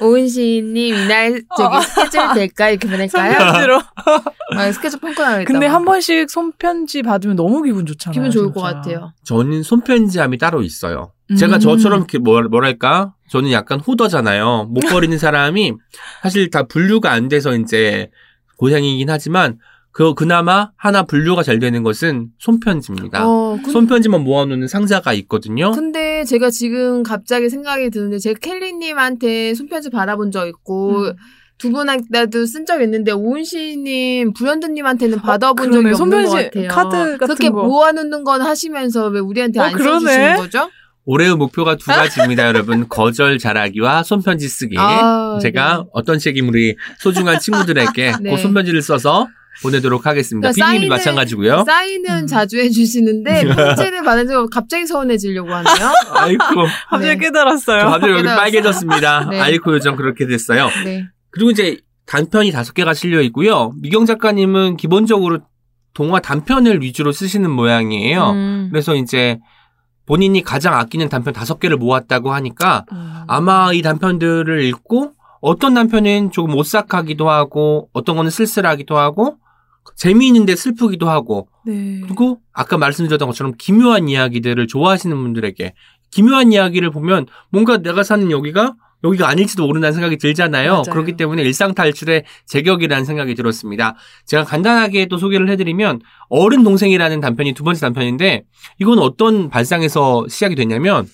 오은 0.00 0.28
시인님 0.28 0.94
이날 0.94 1.42
저기 1.56 1.82
스케줄 1.82 2.20
될까 2.34 2.70
이렇게 2.70 2.88
보낼까요? 2.88 3.32
손편지로. 3.38 3.80
아, 4.56 4.72
스케줄 4.72 5.00
펑크나겠다. 5.00 5.44
근데 5.50 5.66
한 5.66 5.84
번씩 5.84 6.28
손편지 6.30 7.02
받으면 7.02 7.36
너무 7.36 7.62
기분 7.62 7.86
좋잖아요. 7.86 8.14
기분 8.14 8.30
좋을 8.30 8.52
것 8.52 8.60
진짜. 8.60 8.74
같아요. 8.76 9.12
저는 9.24 9.62
손편지함이 9.62 10.38
따로 10.38 10.62
있어요. 10.62 11.12
제가 11.38 11.56
음. 11.56 11.60
저처럼 11.60 11.98
이렇게 12.00 12.18
뭐, 12.18 12.40
뭐랄까 12.42 13.12
저는 13.30 13.50
약간 13.50 13.80
호더잖아요. 13.80 14.68
못 14.70 14.80
버리는 14.88 15.16
사람이 15.18 15.72
사실 16.22 16.50
다 16.50 16.62
분류가 16.64 17.10
안 17.10 17.28
돼서 17.28 17.56
이제 17.56 18.10
고생이긴 18.58 19.10
하지만 19.10 19.58
그 19.90 20.12
그나마 20.14 20.70
하나 20.76 21.02
분류가 21.04 21.42
잘 21.42 21.58
되는 21.58 21.82
것은 21.82 22.28
손편지입니다. 22.38 23.26
어, 23.26 23.58
근- 23.64 23.72
손편지만 23.72 24.22
모아놓는 24.24 24.68
상자가 24.68 25.12
있거든요. 25.14 25.72
근데 25.72 26.05
제가 26.26 26.50
지금 26.50 27.02
갑자기 27.02 27.48
생각이 27.48 27.88
드는데 27.90 28.18
제가 28.18 28.38
켈리님한테 28.40 29.54
손편지 29.54 29.88
받아본 29.90 30.30
적 30.32 30.46
있고 30.48 31.06
음. 31.06 31.12
두 31.58 31.70
분한테도 31.72 32.44
쓴 32.44 32.66
적 32.66 32.82
있는데 32.82 33.12
오은시님, 33.12 34.34
부현두님한테는 34.34 35.20
받아본 35.22 35.68
어. 35.68 35.72
적이 35.72 35.76
없는 35.76 35.90
것 35.92 35.96
손편지 35.96 36.36
같아요. 36.36 36.68
카드 36.68 36.96
같은 37.16 37.18
그렇게 37.18 37.48
거. 37.48 37.62
모아놓는 37.64 38.24
건 38.24 38.42
하시면서 38.42 39.06
왜 39.08 39.20
우리한테 39.20 39.60
어, 39.60 39.62
안 39.62 39.72
그러네. 39.72 40.00
써주시는 40.00 40.36
거죠? 40.36 40.70
올해의 41.06 41.36
목표가 41.36 41.76
두 41.76 41.86
가지입니다, 41.86 42.44
여러분. 42.48 42.88
거절 42.88 43.38
잘하기와 43.38 44.02
손편지 44.02 44.48
쓰기. 44.48 44.74
아, 44.76 45.38
제가 45.40 45.76
네. 45.78 45.90
어떤 45.92 46.18
책임 46.18 46.48
우리 46.48 46.76
소중한 46.98 47.38
친구들에게 47.40 48.12
네. 48.20 48.30
꼭 48.30 48.36
손편지를 48.38 48.82
써서 48.82 49.28
보내도록 49.62 50.06
하겠습니다. 50.06 50.50
그러니까 50.52 50.66
피디님도 50.72 50.94
사인을- 50.94 50.98
마찬가지고요. 50.98 51.64
사인은 51.66 52.10
음. 52.22 52.26
자주 52.26 52.58
해주시는데 52.58 53.46
편지를 53.54 54.02
받은 54.02 54.28
적 54.28 54.50
갑자기 54.50 54.86
서운해지려고 54.86 55.52
하네요. 55.52 55.92
아이고, 56.14 56.44
갑자기 56.88 57.16
네. 57.16 57.16
깨달았어요. 57.16 57.80
저 57.80 57.88
갑자기 57.88 58.12
여기. 58.12 58.22
빨개졌습니다. 58.24 59.28
네. 59.30 59.40
아이고, 59.40 59.72
요즘 59.74 59.96
그렇게 59.96 60.26
됐어요. 60.26 60.68
네. 60.84 61.04
그리고 61.30 61.50
이제 61.50 61.78
단편이 62.06 62.52
다섯 62.52 62.72
개가 62.74 62.94
실려 62.94 63.20
있고요. 63.22 63.72
미경 63.80 64.06
작가님은 64.06 64.76
기본적으로 64.76 65.40
동화 65.94 66.20
단편을 66.20 66.82
위주로 66.82 67.10
쓰시는 67.12 67.50
모양이에요. 67.50 68.30
음. 68.30 68.68
그래서 68.70 68.94
이제 68.94 69.38
본인이 70.04 70.42
가장 70.42 70.74
아끼는 70.74 71.08
단편 71.08 71.32
다섯 71.32 71.58
개를 71.58 71.78
모았다고 71.78 72.32
하니까 72.32 72.84
음. 72.92 73.14
아마 73.26 73.72
이 73.72 73.82
단편들을 73.82 74.62
읽고 74.64 75.12
어떤 75.40 75.74
단편은 75.74 76.30
조금 76.32 76.54
오싹하기도 76.54 77.28
하고 77.28 77.88
어떤 77.92 78.16
거는 78.16 78.30
쓸쓸하기도 78.30 78.96
하고 78.96 79.36
재미있는데 79.96 80.54
슬프기도 80.54 81.08
하고 81.08 81.48
네. 81.64 82.00
그리고 82.02 82.40
아까 82.52 82.78
말씀드렸던 82.78 83.26
것처럼 83.28 83.54
기묘한 83.58 84.08
이야기들을 84.08 84.66
좋아하시는 84.66 85.16
분들에게 85.16 85.74
기묘한 86.10 86.52
이야기를 86.52 86.90
보면 86.90 87.26
뭔가 87.50 87.78
내가 87.78 88.02
사는 88.02 88.30
여기가 88.30 88.74
여기가 89.04 89.28
아닐지도 89.28 89.66
모른다는 89.66 89.92
생각이 89.92 90.16
들잖아요. 90.16 90.70
맞아요. 90.70 90.82
그렇기 90.90 91.16
때문에 91.16 91.42
일상 91.42 91.74
탈출의 91.74 92.24
제격이라는 92.46 93.04
생각이 93.04 93.34
들었습니다. 93.34 93.94
제가 94.24 94.44
간단하게 94.44 95.06
또 95.06 95.18
소개를 95.18 95.48
해드리면 95.50 96.00
어른 96.28 96.64
동생이라는 96.64 97.20
단편이 97.20 97.52
두 97.52 97.62
번째 97.62 97.80
단편인데 97.80 98.44
이건 98.78 98.98
어떤 98.98 99.50
발상에서 99.50 100.26
시작이 100.28 100.54
됐냐면 100.54 101.08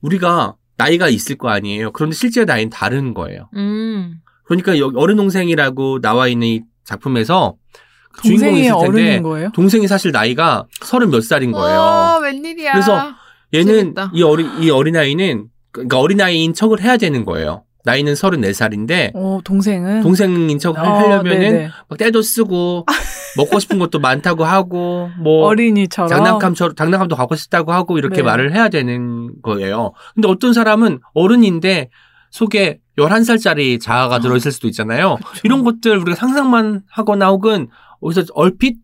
우리가 0.00 0.56
나이가 0.76 1.08
있을 1.08 1.36
거 1.36 1.48
아니에요. 1.48 1.92
그런데 1.92 2.14
실제 2.14 2.44
나이는 2.44 2.70
다른 2.70 3.14
거예요. 3.14 3.48
음. 3.54 4.20
그러니까 4.44 4.78
여기 4.78 4.96
어른 4.96 5.16
동생이라고 5.16 6.00
나와 6.00 6.28
있는 6.28 6.46
이 6.46 6.62
작품에서 6.84 7.54
그 7.72 7.85
주인공이 8.22 8.60
있을 8.60 8.72
텐데 8.72 8.86
어른인 8.86 9.22
거예요? 9.22 9.50
동생이 9.52 9.86
사실 9.88 10.12
나이가 10.12 10.64
서른 10.80 11.10
몇 11.10 11.22
살인 11.22 11.54
어, 11.54 11.58
거예요. 11.58 12.20
웬일이야. 12.22 12.72
그래서 12.72 13.12
얘는 13.54 13.74
재밌다. 13.74 14.10
이 14.14 14.22
어리 14.22 14.46
이 14.60 14.70
어린 14.70 14.96
아이는 14.96 15.46
그러니까 15.72 15.98
어린 15.98 16.20
아이인 16.20 16.54
척을 16.54 16.80
해야 16.80 16.96
되는 16.96 17.24
거예요. 17.24 17.62
나이는 17.84 18.16
서른네 18.16 18.52
살인데 18.52 19.12
어, 19.14 19.38
동생은 19.44 20.02
동생인 20.02 20.58
척 20.58 20.76
어, 20.76 20.80
하려면은. 20.80 21.70
막 21.88 21.96
때도 21.96 22.20
쓰고 22.20 22.84
먹고 23.36 23.60
싶은 23.60 23.78
것도 23.78 24.00
많다고 24.00 24.44
하고 24.44 25.08
뭐 25.20 25.46
어린이처럼 25.46 26.08
장난감처럼 26.08 26.74
장난감도 26.74 27.14
갖고 27.14 27.36
싶다고 27.36 27.72
하고 27.72 27.96
이렇게 27.98 28.16
네. 28.16 28.22
말을 28.22 28.52
해야 28.54 28.68
되는 28.68 29.30
거예요. 29.42 29.92
근데 30.14 30.26
어떤 30.26 30.52
사람은 30.52 30.98
어른인데 31.14 31.90
속에 32.30 32.80
11살짜리 32.98 33.80
자아가 33.80 34.18
들어있을 34.18 34.50
수도 34.52 34.66
있잖아요. 34.68 35.16
이런 35.44 35.62
것들 35.62 35.96
우리가 35.98 36.16
상상만 36.16 36.82
하거나 36.90 37.28
혹은 37.28 37.68
어디서 38.00 38.32
얼핏 38.34 38.76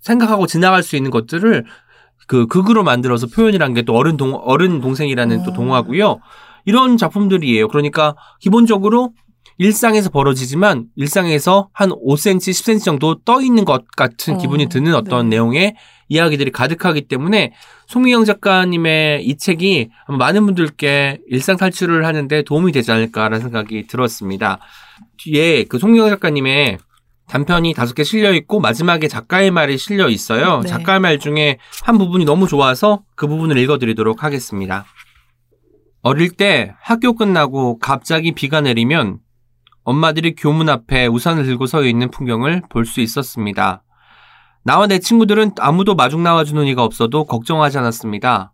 생각하고 0.00 0.46
지나갈 0.46 0.82
수 0.82 0.96
있는 0.96 1.10
것들을 1.10 1.64
그 2.26 2.46
극으로 2.46 2.84
만들어서 2.84 3.26
표현이란 3.26 3.74
게 3.74 3.82
또 3.82 3.94
어른 3.96 4.16
동 4.16 4.34
어른 4.34 4.80
동생이라는 4.80 5.42
또 5.42 5.50
어. 5.50 5.54
동화고요. 5.54 6.20
이런 6.64 6.96
작품들이에요. 6.96 7.68
그러니까 7.68 8.14
기본적으로 8.40 9.12
일상에서 9.58 10.10
벌어지지만 10.10 10.86
일상에서 10.96 11.68
한 11.72 11.90
5cm, 11.90 12.38
10cm 12.38 12.84
정도 12.84 13.20
떠 13.24 13.42
있는 13.42 13.64
것 13.64 13.84
같은 13.96 14.34
어, 14.34 14.38
기분이 14.38 14.68
드는 14.68 14.94
어떤 14.94 15.28
네. 15.28 15.36
내용의 15.36 15.74
이야기들이 16.08 16.50
가득하기 16.50 17.08
때문에 17.08 17.52
송미영 17.88 18.24
작가님의 18.24 19.24
이 19.26 19.36
책이 19.36 19.90
많은 20.08 20.46
분들께 20.46 21.20
일상 21.28 21.56
탈출을 21.56 22.06
하는데 22.06 22.42
도움이 22.42 22.72
되지 22.72 22.92
않을까라는 22.92 23.40
생각이 23.40 23.86
들었습니다. 23.86 24.58
뒤에 25.18 25.64
그 25.64 25.78
송미영 25.78 26.08
작가님의 26.08 26.78
단편이 27.30 27.74
다섯 27.74 27.94
개 27.94 28.02
실려 28.02 28.32
있고 28.32 28.58
마지막에 28.58 29.06
작가의 29.06 29.52
말이 29.52 29.78
실려 29.78 30.08
있어요. 30.08 30.60
네. 30.60 30.68
작가의 30.68 30.98
말 30.98 31.20
중에 31.20 31.58
한 31.84 31.96
부분이 31.96 32.24
너무 32.24 32.48
좋아서 32.48 33.02
그 33.14 33.28
부분을 33.28 33.56
읽어드리도록 33.56 34.24
하겠습니다. 34.24 34.84
어릴 36.02 36.30
때 36.30 36.74
학교 36.82 37.14
끝나고 37.14 37.78
갑자기 37.78 38.32
비가 38.32 38.60
내리면 38.60 39.18
엄마들이 39.84 40.34
교문 40.34 40.68
앞에 40.68 41.06
우산을 41.06 41.44
들고 41.44 41.66
서 41.66 41.84
있는 41.84 42.10
풍경을 42.10 42.62
볼 42.68 42.84
수 42.84 43.00
있었습니다. 43.00 43.84
나와 44.64 44.88
내 44.88 44.98
친구들은 44.98 45.52
아무도 45.60 45.94
마중 45.94 46.24
나와주는 46.24 46.66
이가 46.66 46.82
없어도 46.82 47.24
걱정하지 47.24 47.78
않았습니다. 47.78 48.52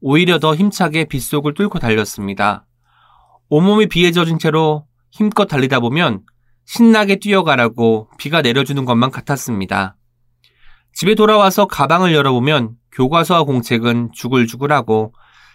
오히려 0.00 0.38
더 0.38 0.54
힘차게 0.54 1.04
빗속을 1.04 1.52
뚫고 1.52 1.80
달렸습니다. 1.80 2.64
온몸이 3.50 3.88
비에 3.88 4.10
젖은 4.10 4.38
채로 4.38 4.86
힘껏 5.10 5.44
달리다 5.44 5.80
보면 5.80 6.22
신나게 6.66 7.16
뛰어가라고 7.16 8.08
비가 8.18 8.42
내려주는 8.42 8.84
것만 8.84 9.10
같았습니다. 9.10 9.96
집에 10.92 11.14
돌아와서 11.14 11.66
가방을 11.66 12.12
열어보면 12.12 12.70
교과서와 12.92 13.44
공책은 13.44 14.10
주글주글하고 14.12 15.12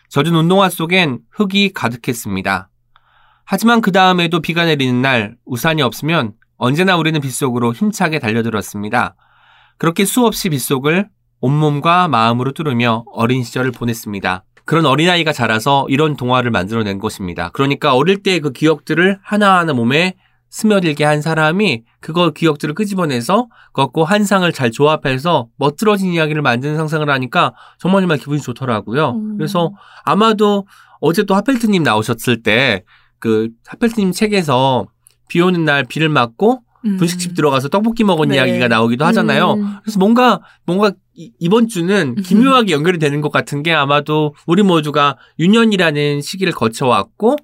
젖은 0.09 0.35
운동화 0.35 0.69
속엔 0.69 1.19
흙이 1.31 1.73
가득했습니다. 1.73 2.69
하지만 3.43 3.81
그 3.81 3.91
다음에도 3.91 4.39
비가 4.39 4.65
내리는 4.65 5.01
날 5.01 5.35
우산이 5.45 5.81
없으면 5.81 6.33
언제나 6.57 6.95
우리는 6.95 7.19
빗속으로 7.19 7.73
힘차게 7.73 8.19
달려들었습니다. 8.19 9.15
그렇게 9.77 10.05
수없이 10.05 10.49
빗속을 10.49 11.09
온몸과 11.41 12.07
마음으로 12.07 12.51
뚫으며 12.53 13.03
어린 13.13 13.43
시절을 13.43 13.71
보냈습니다. 13.71 14.43
그런 14.63 14.85
어린아이가 14.85 15.33
자라서 15.33 15.87
이런 15.89 16.15
동화를 16.15 16.51
만들어낸 16.51 16.99
것입니다. 16.99 17.49
그러니까 17.49 17.95
어릴 17.95 18.21
때 18.21 18.39
그 18.39 18.51
기억들을 18.53 19.19
하나하나 19.23 19.73
몸에 19.73 20.15
스며들게 20.51 21.03
한 21.05 21.21
사람이 21.21 21.83
그거 22.01 22.29
기억들을 22.31 22.75
끄집어내서 22.75 23.47
그것과 23.73 24.03
환상을 24.03 24.51
잘 24.51 24.69
조합해서 24.69 25.47
멋들어진 25.57 26.11
이야기를 26.13 26.41
만드는 26.43 26.75
상상을 26.77 27.09
하니까 27.09 27.53
정말 27.79 28.01
정말 28.03 28.17
기분이 28.19 28.39
좋더라고요. 28.41 29.11
음. 29.11 29.37
그래서 29.37 29.71
아마도 30.03 30.67
어제 30.99 31.23
또 31.23 31.33
하펠트님 31.35 31.81
나오셨을 31.83 32.43
때 32.43 32.83
그 33.19 33.49
하펠트님 33.67 34.11
책에서 34.13 34.87
비 35.29 35.39
오는 35.41 35.63
날 35.63 35.83
비를 35.83 36.09
맞고 36.09 36.61
음. 36.85 36.97
분식집 36.97 37.35
들어가서 37.35 37.69
떡볶이 37.69 38.03
먹은 38.03 38.29
네. 38.29 38.35
이야기가 38.37 38.67
나오기도 38.67 39.05
하잖아요. 39.05 39.53
음. 39.53 39.75
그래서 39.83 39.99
뭔가 39.99 40.39
뭔가 40.65 40.91
이- 41.13 41.31
이번 41.39 41.67
주는 41.67 42.15
기묘하게 42.15 42.71
연결이 42.73 42.97
되는 42.97 43.21
것 43.21 43.31
같은 43.31 43.61
게 43.61 43.71
아마도 43.73 44.33
우리 44.47 44.63
모두가 44.63 45.17
유년이라는 45.37 46.21
시기를 46.21 46.51
거쳐왔고 46.53 47.35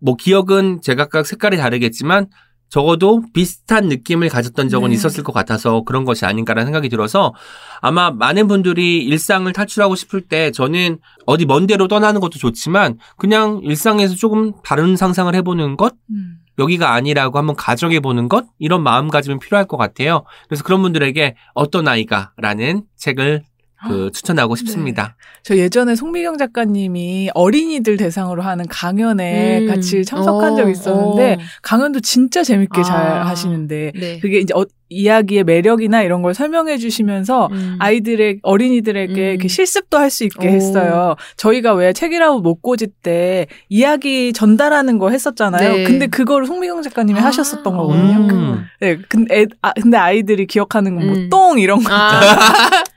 뭐 0.00 0.16
기억은 0.16 0.80
제각각 0.82 1.26
색깔이 1.26 1.56
다르겠지만 1.56 2.26
적어도 2.70 3.22
비슷한 3.34 3.88
느낌을 3.88 4.28
가졌던 4.28 4.68
적은 4.68 4.90
네. 4.90 4.94
있었을 4.94 5.24
것 5.24 5.32
같아서 5.32 5.82
그런 5.82 6.04
것이 6.04 6.24
아닌가라는 6.24 6.66
생각이 6.66 6.88
들어서 6.88 7.34
아마 7.80 8.12
많은 8.12 8.46
분들이 8.46 9.04
일상을 9.04 9.52
탈출하고 9.52 9.96
싶을 9.96 10.20
때 10.22 10.52
저는 10.52 10.98
어디 11.26 11.46
먼 11.46 11.66
데로 11.66 11.88
떠나는 11.88 12.20
것도 12.20 12.38
좋지만 12.38 12.98
그냥 13.16 13.60
일상에서 13.64 14.14
조금 14.14 14.52
다른 14.62 14.96
상상을 14.96 15.34
해보는 15.34 15.76
것 15.76 15.94
음. 16.10 16.36
여기가 16.60 16.92
아니라고 16.92 17.38
한번 17.38 17.56
가정해 17.56 17.98
보는 18.00 18.28
것 18.28 18.44
이런 18.58 18.82
마음가짐이 18.82 19.40
필요할 19.40 19.66
것 19.66 19.76
같아요. 19.76 20.24
그래서 20.48 20.62
그런 20.62 20.82
분들에게 20.82 21.34
어떤 21.54 21.88
아이가라는 21.88 22.84
책을 22.96 23.42
그 23.88 24.10
추천하고 24.12 24.56
싶습니다. 24.56 25.16
저 25.42 25.56
예전에 25.56 25.94
송미경 25.96 26.36
작가님이 26.38 27.30
어린이들 27.34 27.96
대상으로 27.96 28.42
하는 28.42 28.66
강연에 28.68 29.60
음. 29.60 29.66
같이 29.68 30.04
참석한 30.04 30.52
어, 30.52 30.56
적이 30.56 30.72
있었는데 30.72 31.34
어. 31.34 31.38
강연도 31.62 32.00
진짜 32.00 32.42
재밌게 32.44 32.82
잘 32.82 32.96
아. 33.18 33.26
하시는데 33.26 33.92
네. 33.94 34.18
그게 34.20 34.38
이제 34.40 34.52
어- 34.54 34.66
이야기의 34.92 35.44
매력이나 35.44 36.02
이런 36.02 36.20
걸 36.20 36.34
설명해 36.34 36.76
주시면서 36.78 37.48
음. 37.52 37.76
아이들의 37.78 38.40
어린이들에게 38.42 39.12
음. 39.14 39.30
이렇게 39.30 39.46
실습도 39.46 39.96
할 39.96 40.10
수 40.10 40.24
있게 40.24 40.48
오. 40.48 40.50
했어요. 40.50 41.14
저희가 41.36 41.74
왜 41.74 41.92
책이라고 41.92 42.40
못 42.40 42.60
고지 42.60 42.88
때 43.02 43.46
이야기 43.68 44.32
전달하는 44.32 44.98
거 44.98 45.10
했었잖아요. 45.10 45.72
네. 45.76 45.84
근데 45.84 46.08
그거를 46.08 46.46
송미경 46.48 46.82
작가님이 46.82 47.20
아. 47.20 47.26
하셨었던 47.26 47.76
거거든요. 47.76 48.26
음. 48.32 48.64
네, 48.80 48.98
근데 49.08 49.42
애, 49.42 49.46
아, 49.62 49.72
근데 49.74 49.96
아이들이 49.96 50.46
기억하는 50.46 50.96
건뭐 50.96 51.14
음. 51.14 51.28
똥 51.30 51.58
이런 51.60 51.82
거. 51.84 51.94
아. 51.94 52.20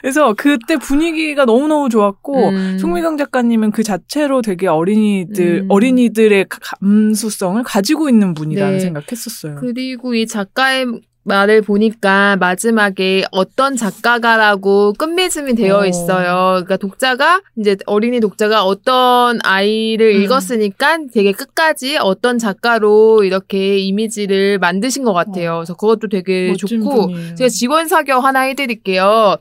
그래서 0.00 0.34
그때 0.34 0.76
분위기가 0.76 1.44
너무 1.44 1.68
너무 1.68 1.88
좋았고 1.88 2.48
음. 2.48 2.78
송미경 2.78 3.16
작가님은 3.16 3.70
그 3.70 3.82
자체로 3.82 4.42
되게 4.42 4.66
어린이들 4.66 5.62
음. 5.64 5.66
어린이들의 5.70 6.46
가- 6.48 6.58
감수성을 6.80 7.62
가지고 7.62 8.08
있는 8.08 8.34
분이라는 8.34 8.74
네. 8.74 8.80
생각했었어요. 8.80 9.56
그리고 9.60 10.14
이 10.14 10.26
작가의 10.26 10.86
말을 11.22 11.60
보니까 11.60 12.36
마지막에 12.40 13.24
어떤 13.30 13.76
작가가라고 13.76 14.94
끝맺음이 14.94 15.54
되어 15.54 15.80
어. 15.80 15.86
있어요. 15.86 16.62
그러니까 16.64 16.78
독자가 16.78 17.42
이제 17.58 17.76
어린이 17.84 18.20
독자가 18.20 18.64
어떤 18.64 19.38
아이를 19.44 20.14
음. 20.16 20.22
읽었으니까 20.22 20.98
되게 21.12 21.32
끝까지 21.32 21.98
어떤 21.98 22.38
작가로 22.38 23.22
이렇게 23.24 23.78
이미지를 23.78 24.58
만드신 24.58 25.04
것 25.04 25.12
같아요. 25.12 25.56
그래서 25.56 25.74
그것도 25.74 26.08
되게 26.08 26.54
좋고 26.54 27.08
분이에요. 27.08 27.34
제가 27.34 27.48
직원 27.50 27.86
사격 27.86 28.24
하나 28.24 28.40
해드릴게요. 28.40 29.36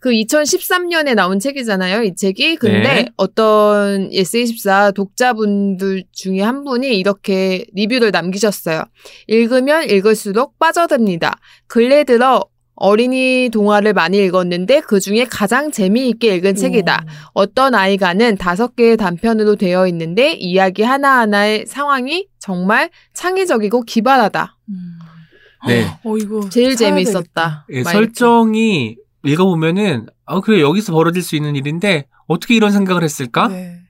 그 0.00 0.10
2013년에 0.10 1.14
나온 1.14 1.38
책이잖아요, 1.38 2.02
이 2.04 2.14
책이. 2.16 2.56
근데 2.56 2.82
네. 2.82 3.06
어떤 3.16 4.10
예스24 4.10 4.94
독자분들 4.94 6.04
중에 6.12 6.40
한 6.40 6.64
분이 6.64 6.98
이렇게 6.98 7.66
리뷰를 7.74 8.10
남기셨어요. 8.10 8.84
읽으면 9.26 9.90
읽을수록 9.90 10.58
빠져듭니다. 10.58 11.38
근래 11.66 12.04
들어 12.04 12.46
어린이 12.80 13.50
동화를 13.52 13.92
많이 13.92 14.16
읽었는데 14.24 14.80
그 14.80 15.00
중에 15.00 15.26
가장 15.26 15.70
재미있게 15.70 16.34
읽은 16.36 16.54
책이다. 16.54 17.04
어떤 17.34 17.74
아이가는 17.74 18.38
다섯 18.38 18.74
개의 18.74 18.96
단편으로 18.96 19.56
되어 19.56 19.86
있는데 19.88 20.32
이야기 20.32 20.82
하나하나의 20.82 21.66
상황이 21.66 22.26
정말 22.38 22.88
창의적이고 23.12 23.82
기발하다. 23.82 24.56
음. 24.70 24.98
네. 25.68 25.84
어 26.02 26.16
이거 26.16 26.48
제일 26.48 26.74
재밌었다. 26.74 27.66
예, 27.70 27.82
막 27.82 27.90
설정이 27.90 28.96
읽어보면은 29.24 30.06
아 30.26 30.40
그래 30.40 30.60
여기서 30.60 30.92
벌어질 30.92 31.22
수 31.22 31.36
있는 31.36 31.56
일인데 31.56 32.06
어떻게 32.26 32.54
이런 32.54 32.70
생각을 32.72 33.02
했을까? 33.02 33.48
네. 33.48 33.80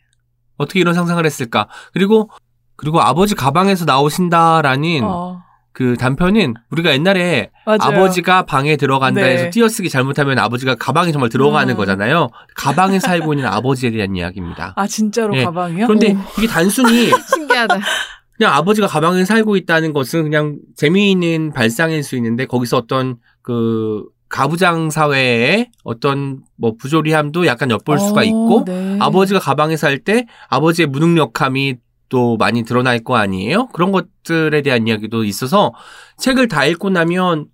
어떻게 0.56 0.80
이런 0.80 0.94
상상을 0.94 1.24
했을까? 1.24 1.68
그리고 1.92 2.30
그리고 2.76 3.00
아버지 3.00 3.34
가방에서 3.34 3.84
나오신다라는 3.84 5.02
어, 5.04 5.42
그 5.72 5.96
단편은 5.96 6.54
우리가 6.70 6.92
옛날에 6.92 7.50
맞아요. 7.64 7.78
아버지가 7.80 8.42
방에 8.46 8.76
들어간다 8.76 9.20
네. 9.20 9.32
해서 9.32 9.50
띄어쓰기 9.50 9.88
잘못하면 9.88 10.38
아버지가 10.38 10.74
가방에 10.74 11.12
정말 11.12 11.30
들어가는 11.30 11.72
음. 11.72 11.76
거잖아요. 11.76 12.28
가방에 12.54 12.98
살고 12.98 13.34
있는 13.34 13.46
아버지에 13.46 13.90
대한 13.90 14.16
이야기입니다. 14.16 14.74
아 14.76 14.86
진짜로 14.86 15.36
예. 15.36 15.44
가방이요? 15.44 15.86
그런데 15.86 16.12
오. 16.12 16.18
이게 16.38 16.46
단순히 16.46 17.10
신기하다. 17.34 17.78
그냥 18.36 18.54
아버지가 18.54 18.86
가방에 18.86 19.24
살고 19.24 19.56
있다는 19.56 19.92
것은 19.92 20.22
그냥 20.22 20.56
재미있는 20.74 21.52
발상일 21.52 22.02
수 22.02 22.16
있는데 22.16 22.46
거기서 22.46 22.78
어떤 22.78 23.16
그 23.42 24.04
가부장 24.30 24.88
사회의 24.90 25.70
어떤 25.84 26.40
뭐 26.56 26.74
부조리함도 26.78 27.46
약간 27.46 27.70
엿볼 27.70 27.98
수가 27.98 28.20
어, 28.20 28.24
있고 28.24 28.64
네. 28.64 28.96
아버지가 29.00 29.38
가방에 29.40 29.76
살 29.76 29.98
때 29.98 30.24
아버지의 30.48 30.86
무능력함이 30.86 31.76
또 32.08 32.36
많이 32.38 32.62
드러날 32.62 33.00
거 33.00 33.16
아니에요? 33.16 33.66
그런 33.68 33.92
것들에 33.92 34.62
대한 34.62 34.86
이야기도 34.88 35.24
있어서 35.24 35.74
책을 36.16 36.48
다 36.48 36.64
읽고 36.64 36.90
나면 36.90 37.46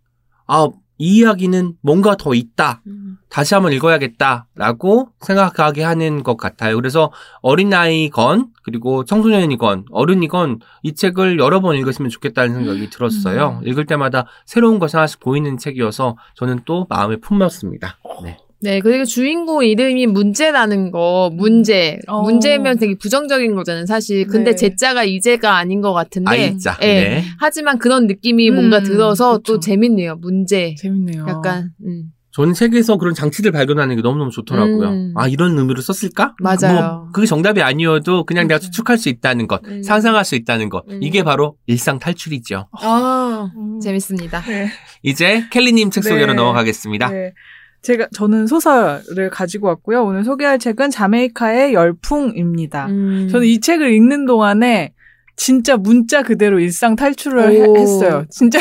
아, 0.47 0.68
이 0.99 1.18
이야기는 1.18 1.74
뭔가 1.83 2.14
더 2.16 2.35
있다. 2.35 2.83
다시 3.29 3.55
한번 3.55 3.72
읽어야겠다라고 3.72 5.09
생각하게 5.20 5.83
하는 5.83 6.22
것 6.22 6.37
같아요. 6.37 6.77
그래서 6.77 7.12
어린아이건 7.43 8.49
그리고 8.62 9.05
청소년이건 9.05 9.87
어른이건 9.91 10.61
이 10.83 10.95
책을 10.95 11.39
여러 11.39 11.61
번 11.61 11.77
읽으시면 11.77 12.11
좋겠다는 12.11 12.55
생각이 12.55 12.91
들었어요. 12.91 13.61
읽을 13.64 13.87
때마다 13.87 14.27
새로운 14.45 14.79
것이 14.79 14.97
하나씩 14.97 15.20
보이는 15.20 15.59
책이어서 15.59 16.16
저는 16.35 16.61
또 16.64 16.87
마음에 16.89 17.16
품었습니다. 17.16 17.99
네. 18.22 18.39
네, 18.59 18.81
그리고 18.81 19.05
주인공 19.05 19.62
이름이 19.64 20.07
문제라는 20.07 20.91
거, 20.91 21.31
문제. 21.33 21.99
어. 22.07 22.22
문제면 22.22 22.79
되게 22.79 22.97
부정적인 22.97 23.55
거잖아요, 23.55 23.85
사실. 23.85 24.27
근데 24.27 24.53
네. 24.53 24.57
제자가 24.57 25.05
이제가 25.05 25.57
아닌 25.57 25.83
것 25.83 25.93
같은데. 25.93 26.31
아 26.31 26.35
이자. 26.35 26.77
예. 26.81 26.87
네. 26.87 27.24
하지만 27.39 27.79
그런 27.79 28.07
느낌이 28.07 28.49
음, 28.49 28.55
뭔가 28.55 28.81
들어서 28.81 29.39
또 29.39 29.55
그쵸. 29.55 29.61
재밌네요, 29.61 30.16
문제. 30.16 30.74
재밌네요. 30.79 31.27
약간, 31.29 31.72
음. 31.85 32.12
저는 32.37 32.53
책에서 32.53 32.99
그런 32.99 33.14
장치들 33.14 33.51
발견하는 33.51 33.97
게 33.97 34.03
너무너무 34.03 34.30
좋더라고요. 34.30 34.89
음. 34.91 35.14
아, 35.16 35.26
이런 35.26 35.59
의미로 35.59 35.80
썼을까? 35.80 36.34
맞아요. 36.39 36.80
뭐, 36.80 37.09
그게 37.14 37.26
정답이 37.26 37.62
아니어도 37.62 38.24
그냥 38.24 38.47
내가 38.47 38.59
음. 38.59 38.61
추측할 38.61 38.99
수 38.99 39.09
있다는 39.09 39.47
것, 39.47 39.66
음. 39.66 39.82
상상할 39.82 40.22
수 40.26 40.34
있다는 40.34 40.68
것. 40.68 40.84
음. 40.91 40.99
이게 41.03 41.22
바로 41.22 41.57
일상 41.66 41.99
탈출이죠. 41.99 42.68
아, 42.78 43.51
음. 43.57 43.80
재밌습니다. 43.80 44.43
네. 44.43 44.68
이제 45.03 45.45
켈리님 45.51 45.91
책 45.91 46.03
네. 46.03 46.11
소개로 46.11 46.34
넘어가겠습니다. 46.34 47.09
네. 47.09 47.32
제가 47.80 48.09
저는 48.12 48.47
소설을 48.47 49.30
가지고 49.30 49.68
왔고요. 49.68 50.05
오늘 50.05 50.22
소개할 50.22 50.59
책은 50.59 50.91
자메이카의 50.91 51.72
열풍입니다. 51.72 52.87
음. 52.89 53.28
저는 53.30 53.47
이 53.47 53.61
책을 53.61 53.95
읽는 53.95 54.26
동안에 54.26 54.93
진짜 55.37 55.78
문자 55.78 56.22
그대로 56.22 56.59
일상 56.61 56.97
탈출을 56.97 57.66
오. 57.66 57.78
했어요. 57.78 58.26
진짜 58.28 58.59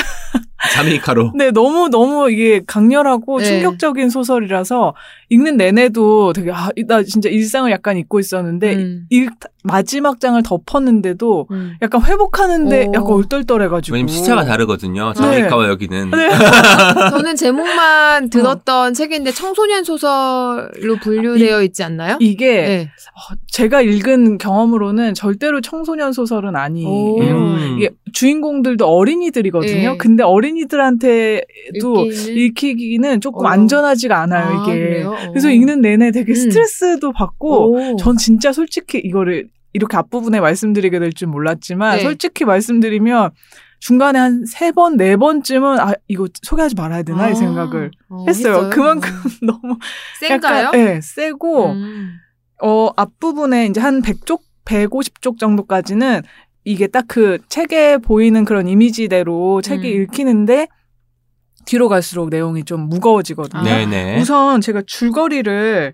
자메이카로. 0.73 1.33
네, 1.35 1.51
너무 1.51 1.89
너무 1.89 2.29
이게 2.29 2.61
강렬하고 2.65 3.39
네. 3.39 3.45
충격적인 3.45 4.09
소설이라서 4.09 4.93
읽는 5.29 5.57
내내도 5.57 6.33
되게 6.33 6.51
아, 6.51 6.69
나 6.87 7.03
진짜 7.03 7.29
일상을 7.29 7.69
약간 7.71 7.97
잊고 7.97 8.19
있었는데 8.19 8.75
음. 8.75 9.05
읽 9.09 9.31
마지막 9.63 10.19
장을 10.19 10.41
덮었는데도 10.43 11.47
음. 11.49 11.73
약간 11.81 12.03
회복하는데 12.03 12.87
오. 12.87 12.91
약간 12.93 13.11
얼떨떨해가지고 13.11 13.95
왜냐면 13.95 14.13
시차가 14.13 14.45
다르거든요. 14.45 15.13
자메이카와 15.13 15.67
여기는. 15.69 16.11
네. 16.11 16.29
저는 17.09 17.35
제목만 17.35 18.29
들었던 18.29 18.93
책인데 18.93 19.31
청소년 19.31 19.83
소설로 19.83 20.97
분류되어 21.01 21.63
있지 21.63 21.83
않나요? 21.83 22.17
이게 22.19 22.61
네. 22.61 22.91
어, 23.15 23.35
제가 23.47 23.81
읽은 23.81 24.37
경험으로는 24.37 25.15
절대로 25.15 25.61
청소년 25.61 26.13
소설은 26.13 26.55
아니에요. 26.55 26.87
오. 26.87 27.21
음. 27.21 27.77
이게 27.79 27.89
주인공들도 28.13 28.85
어린이들이거든요. 28.85 29.91
네. 29.91 29.97
근데 29.97 30.23
어린 30.23 30.54
이들한테도 30.57 31.41
읽기는- 31.81 32.37
읽히기 32.37 32.99
는 32.99 33.21
조금 33.21 33.45
어. 33.45 33.49
안전하지가 33.49 34.19
않아요, 34.21 34.59
아, 34.59 34.63
이게. 34.73 35.03
어. 35.03 35.15
그래서 35.31 35.49
읽는 35.49 35.81
내내 35.81 36.11
되게 36.11 36.31
음. 36.31 36.35
스트레스도 36.35 37.11
받고 37.11 37.93
오. 37.93 37.95
전 37.97 38.17
진짜 38.17 38.51
솔직히 38.53 38.99
이거를 38.99 39.47
이렇게 39.73 39.97
앞부분에 39.97 40.39
말씀드리게 40.39 40.99
될 40.99 41.11
줄 41.13 41.27
몰랐지만 41.27 41.97
네. 41.97 42.03
솔직히 42.03 42.45
말씀드리면 42.45 43.31
중간에 43.81 44.17
한 44.19 44.45
세 44.47 44.71
번, 44.71 44.95
네 44.97 45.15
번쯤은 45.17 45.79
아, 45.79 45.93
이거 46.07 46.27
소개하지 46.43 46.75
말아야 46.75 47.03
되나 47.03 47.27
이 47.27 47.31
아, 47.31 47.35
생각을 47.35 47.91
어, 48.09 48.25
했어요. 48.27 48.69
그만큼 48.71 49.09
어. 49.11 49.29
너무 49.45 49.77
센가요? 50.21 50.65
약간 50.67 50.79
예, 50.79 50.99
세고 51.03 51.71
음. 51.71 52.13
어, 52.63 52.89
앞부분에 52.95 53.65
이제 53.67 53.81
한 53.81 54.01
100쪽, 54.01 54.39
150쪽 54.65 55.37
정도까지는 55.37 56.21
이게 56.65 56.87
딱 56.87 57.05
그 57.07 57.37
책에 57.47 57.97
보이는 57.97 58.43
그런 58.43 58.67
이미지대로 58.67 59.61
책이 59.61 59.95
음. 59.95 60.01
읽히는데 60.01 60.67
뒤로 61.65 61.87
갈수록 61.87 62.29
내용이 62.29 62.63
좀 62.65 62.89
무거워지거든요. 62.89 63.61
아. 63.61 63.63
네네. 63.63 64.19
우선 64.19 64.59
제가 64.59 64.81
줄거리를 64.85 65.93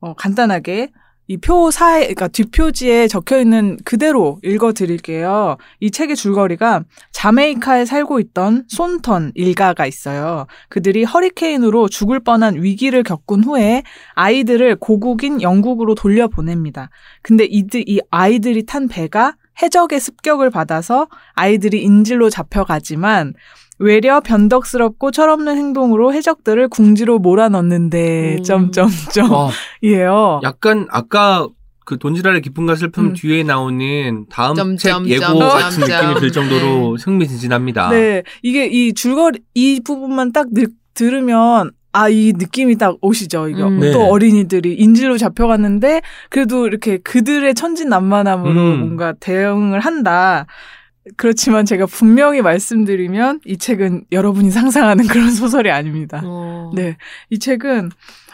어, 0.00 0.14
간단하게 0.14 0.90
이 1.26 1.38
표사에, 1.38 2.00
그러니까 2.00 2.28
뒷표지에 2.28 3.08
적혀 3.08 3.40
있는 3.40 3.78
그대로 3.84 4.38
읽어 4.42 4.74
드릴게요. 4.74 5.56
이 5.80 5.90
책의 5.90 6.16
줄거리가 6.16 6.84
자메이카에 7.12 7.86
살고 7.86 8.20
있던 8.20 8.64
손턴 8.68 9.32
일가가 9.34 9.86
있어요. 9.86 10.46
그들이 10.68 11.04
허리케인으로 11.04 11.88
죽을 11.88 12.20
뻔한 12.20 12.62
위기를 12.62 13.02
겪은 13.02 13.44
후에 13.44 13.84
아이들을 14.14 14.76
고국인 14.76 15.40
영국으로 15.40 15.94
돌려보냅니다. 15.94 16.90
근데 17.22 17.44
이들, 17.44 17.84
이 17.86 18.00
아이들이 18.10 18.66
탄 18.66 18.86
배가 18.86 19.34
해적의 19.62 20.00
습격을 20.00 20.50
받아서 20.50 21.08
아이들이 21.34 21.82
인질로 21.82 22.30
잡혀가지만 22.30 23.34
외려 23.78 24.20
변덕스럽고 24.20 25.10
철없는 25.10 25.56
행동으로 25.56 26.12
해적들을 26.14 26.68
궁지로 26.68 27.18
몰아넣는데 27.18 28.36
음. 28.38 28.42
점점점 28.42 29.30
와, 29.32 29.50
이에요. 29.82 30.40
약간 30.44 30.86
아까 30.90 31.48
그 31.84 31.98
돈지랄의 31.98 32.40
기쁨과 32.40 32.76
슬픔 32.76 33.06
음. 33.06 33.12
뒤에 33.14 33.42
나오는 33.42 34.26
다음 34.30 34.54
점, 34.54 34.76
책 34.76 34.90
점, 34.90 35.08
예고 35.08 35.20
점, 35.20 35.38
같은 35.38 35.80
점, 35.80 35.80
느낌이 35.80 36.12
점. 36.14 36.20
들 36.20 36.32
정도로 36.32 36.96
흥미진진합니다. 36.96 37.90
네, 37.90 38.22
이게 38.42 38.66
이 38.66 38.94
줄거리 38.94 39.40
이 39.54 39.80
부분만 39.84 40.32
딱 40.32 40.46
느, 40.52 40.66
들으면 40.94 41.72
아 41.94 42.08
이 42.10 42.32
느낌이 42.36 42.76
딱 42.76 42.96
오시죠. 43.00 43.48
이게 43.48 43.62
음. 43.62 43.78
네. 43.80 43.92
또 43.92 44.02
어린이들이 44.06 44.74
인질로 44.74 45.16
잡혀갔는데 45.16 46.02
그래도 46.28 46.66
이렇게 46.66 46.98
그들의 46.98 47.54
천진난만함으로 47.54 48.50
음. 48.50 48.78
뭔가 48.80 49.12
대응을 49.20 49.80
한다. 49.80 50.46
그렇지만 51.16 51.64
제가 51.64 51.86
분명히 51.86 52.42
말씀드리면 52.42 53.40
이 53.44 53.58
책은 53.58 54.04
여러분이 54.10 54.50
상상하는 54.50 55.06
그런 55.08 55.30
소설이 55.30 55.70
아닙니다. 55.70 56.20
어. 56.24 56.72
네. 56.74 56.96
이 57.30 57.38
책은 57.38 57.90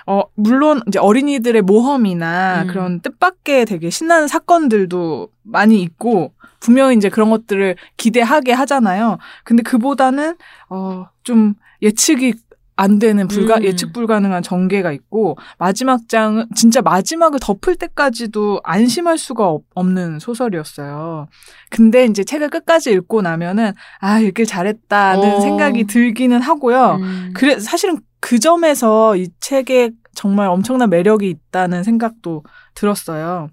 어 0.06 0.22
물론 0.34 0.80
이제 0.88 0.98
어린이들의 0.98 1.60
모험이나 1.62 2.62
음. 2.62 2.66
그런 2.68 3.00
뜻밖의 3.00 3.66
되게 3.66 3.90
신나는 3.90 4.26
사건들도 4.28 5.28
많이 5.42 5.82
있고 5.82 6.32
분명히 6.60 6.96
이제 6.96 7.08
그런 7.10 7.28
것들을 7.30 7.76
기대하게 7.98 8.52
하잖아요. 8.52 9.18
근데 9.44 9.62
그보다는 9.62 10.36
어 10.70 11.06
좀 11.22 11.54
예측이 11.82 12.34
안 12.80 12.98
되는 12.98 13.28
불가 13.28 13.58
음. 13.58 13.64
예측 13.64 13.92
불가능한 13.92 14.42
전개가 14.42 14.90
있고 14.92 15.36
마지막 15.58 16.08
장은 16.08 16.46
진짜 16.54 16.80
마지막을 16.80 17.38
덮을 17.38 17.76
때까지도 17.76 18.62
안심할 18.64 19.18
수가 19.18 19.48
없, 19.48 19.64
없는 19.74 20.18
소설이었어요. 20.18 21.28
근데 21.68 22.06
이제 22.06 22.24
책을 22.24 22.48
끝까지 22.48 22.90
읽고 22.92 23.20
나면은 23.20 23.74
아 23.98 24.18
읽길 24.20 24.46
잘했다는 24.46 25.30
어. 25.30 25.40
생각이 25.40 25.84
들기는 25.84 26.40
하고요. 26.40 26.96
음. 27.02 27.32
그래 27.34 27.58
사실은 27.58 27.98
그 28.18 28.38
점에서 28.38 29.14
이 29.14 29.28
책에 29.40 29.90
정말 30.14 30.48
엄청난 30.48 30.88
매력이 30.88 31.28
있다는 31.28 31.82
생각도 31.82 32.44
들었어요. 32.74 33.48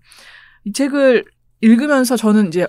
이 0.64 0.72
책을 0.72 1.26
읽으면서 1.60 2.16
저는 2.16 2.48
이제 2.48 2.66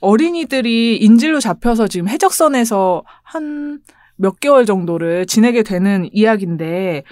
어린이들이 0.00 0.96
인질로 0.96 1.38
잡혀서 1.38 1.86
지금 1.86 2.08
해적선에서 2.08 3.04
한 3.22 3.80
몇 4.20 4.38
개월 4.38 4.66
정도를 4.66 5.26
지내게 5.26 5.62
되는 5.62 6.08
이야기인데 6.12 7.04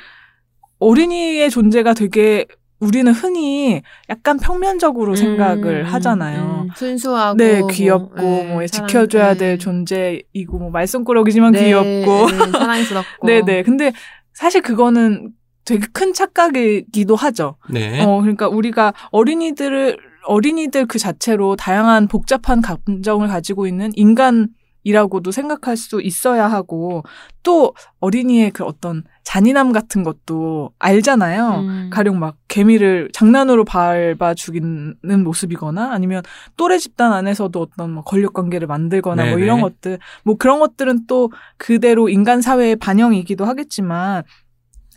어린이의 0.79 1.51
존재가 1.51 1.95
되게 1.95 2.47
우리는 2.81 3.11
흔히 3.13 3.83
약간 4.09 4.39
평면적으로 4.39 5.17
생각을 5.17 5.81
음, 5.81 5.85
하잖아요. 5.87 6.67
음, 6.67 6.71
순수하고 6.77 7.37
네, 7.37 7.59
뭐, 7.61 7.69
귀엽고 7.69 8.23
예, 8.23 8.45
뭐 8.45 8.67
사랑- 8.67 8.67
지켜줘야 8.69 9.31
예. 9.31 9.35
될 9.35 9.59
존재이고 9.59 10.59
뭐 10.59 10.71
말썽꾸러기지만 10.71 11.53
네, 11.53 11.65
귀엽고 11.65 12.31
네, 12.31 12.53
사랑스럽고 12.53 13.27
네네. 13.27 13.63
근데 13.65 13.93
사실 14.33 14.61
그거는 14.63 15.33
되게 15.65 15.87
큰 15.93 16.13
착각이기도 16.13 17.17
하죠. 17.17 17.57
네. 17.69 18.05
어, 18.05 18.21
그러니까 18.21 18.49
우리가 18.49 18.93
어린이들을, 19.11 19.97
어린이들 20.27 20.87
그 20.87 20.99
자체로 20.99 21.57
다양한 21.57 22.07
복잡한 22.07 22.61
감정을 22.63 23.27
가지고 23.29 23.67
있는 23.67 23.91
인간 23.97 24.49
이라고도 24.89 25.31
생각할 25.31 25.77
수 25.77 26.01
있어야 26.01 26.49
하고, 26.49 27.03
또 27.43 27.75
어린이의 28.01 28.51
그 28.51 28.65
어떤 28.65 29.05
잔인함 29.25 29.73
같은 29.73 30.03
것도 30.03 30.71
알잖아요. 30.79 31.49
음. 31.61 31.91
가령 31.93 32.19
막 32.19 32.37
개미를 32.49 33.11
장난으로 33.13 33.65
밟아 33.65 34.35
죽이는 34.35 34.97
모습이거나 35.25 35.93
아니면 35.93 36.23
또래 36.57 36.79
집단 36.79 37.13
안에서도 37.13 37.61
어떤 37.61 37.93
뭐 37.93 38.03
권력 38.05 38.33
관계를 38.33 38.67
만들거나 38.67 39.23
뭐 39.25 39.33
네네. 39.33 39.43
이런 39.43 39.61
것들 39.61 39.99
뭐 40.25 40.37
그런 40.37 40.61
것들은 40.61 41.07
또 41.07 41.31
그대로 41.59 42.09
인간 42.09 42.41
사회의 42.41 42.77
반영이기도 42.77 43.45
하겠지만 43.45 44.23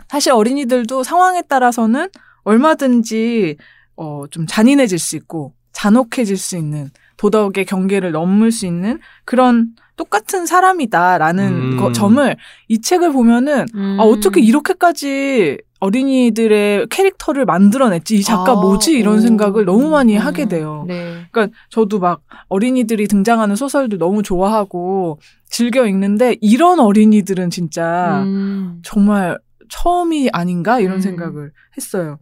사실 0.08 0.32
어린이들도 0.32 1.04
상황에 1.04 1.42
따라서는 1.42 2.10
얼마든지 2.44 3.58
어 3.96 4.26
좀 4.32 4.48
잔인해질 4.48 4.98
수 4.98 5.16
있고 5.18 5.54
잔혹해질 5.74 6.38
수 6.38 6.58
있는 6.58 6.90
도덕의 7.26 7.66
경계를 7.66 8.12
넘을 8.12 8.52
수 8.52 8.66
있는 8.66 8.98
그런 9.26 9.70
똑같은 9.96 10.48
사람이다라는 10.48 11.48
음. 11.74 11.78
거- 11.78 11.92
점을 11.92 12.36
이 12.68 12.82
책을 12.82 13.12
보면은 13.14 13.68
음. 13.76 13.98
아, 14.00 14.04
어떻게 14.04 14.42
이렇게까지 14.42 15.60
어린이들의 15.80 16.88
캐릭터를 16.90 17.46
만들어냈지? 17.46 18.16
이 18.16 18.22
작가 18.24 18.54
아, 18.54 18.56
뭐지? 18.56 18.94
이런 18.98 19.18
오. 19.18 19.20
생각을 19.20 19.66
너무 19.66 19.90
많이 19.92 20.18
음. 20.18 20.22
하게 20.22 20.48
돼요. 20.48 20.86
네. 20.88 21.26
그러니까 21.32 21.56
저도 21.70 22.00
막 22.00 22.22
어린이들이 22.50 23.08
등장하는 23.08 23.56
소설도 23.56 23.98
너무 24.00 24.24
좋아하고 24.24 25.20
즐겨 25.48 25.86
읽는데 25.86 26.38
이런 26.42 26.80
어린이들은 26.80 27.52
진짜 27.52 28.24
음. 28.26 28.80
정말 28.84 29.38
처음이 29.70 30.30
아닌가? 30.34 30.80
이런 30.80 30.96
음. 30.98 31.02
생각을 31.02 31.52
했어요. 31.78 32.18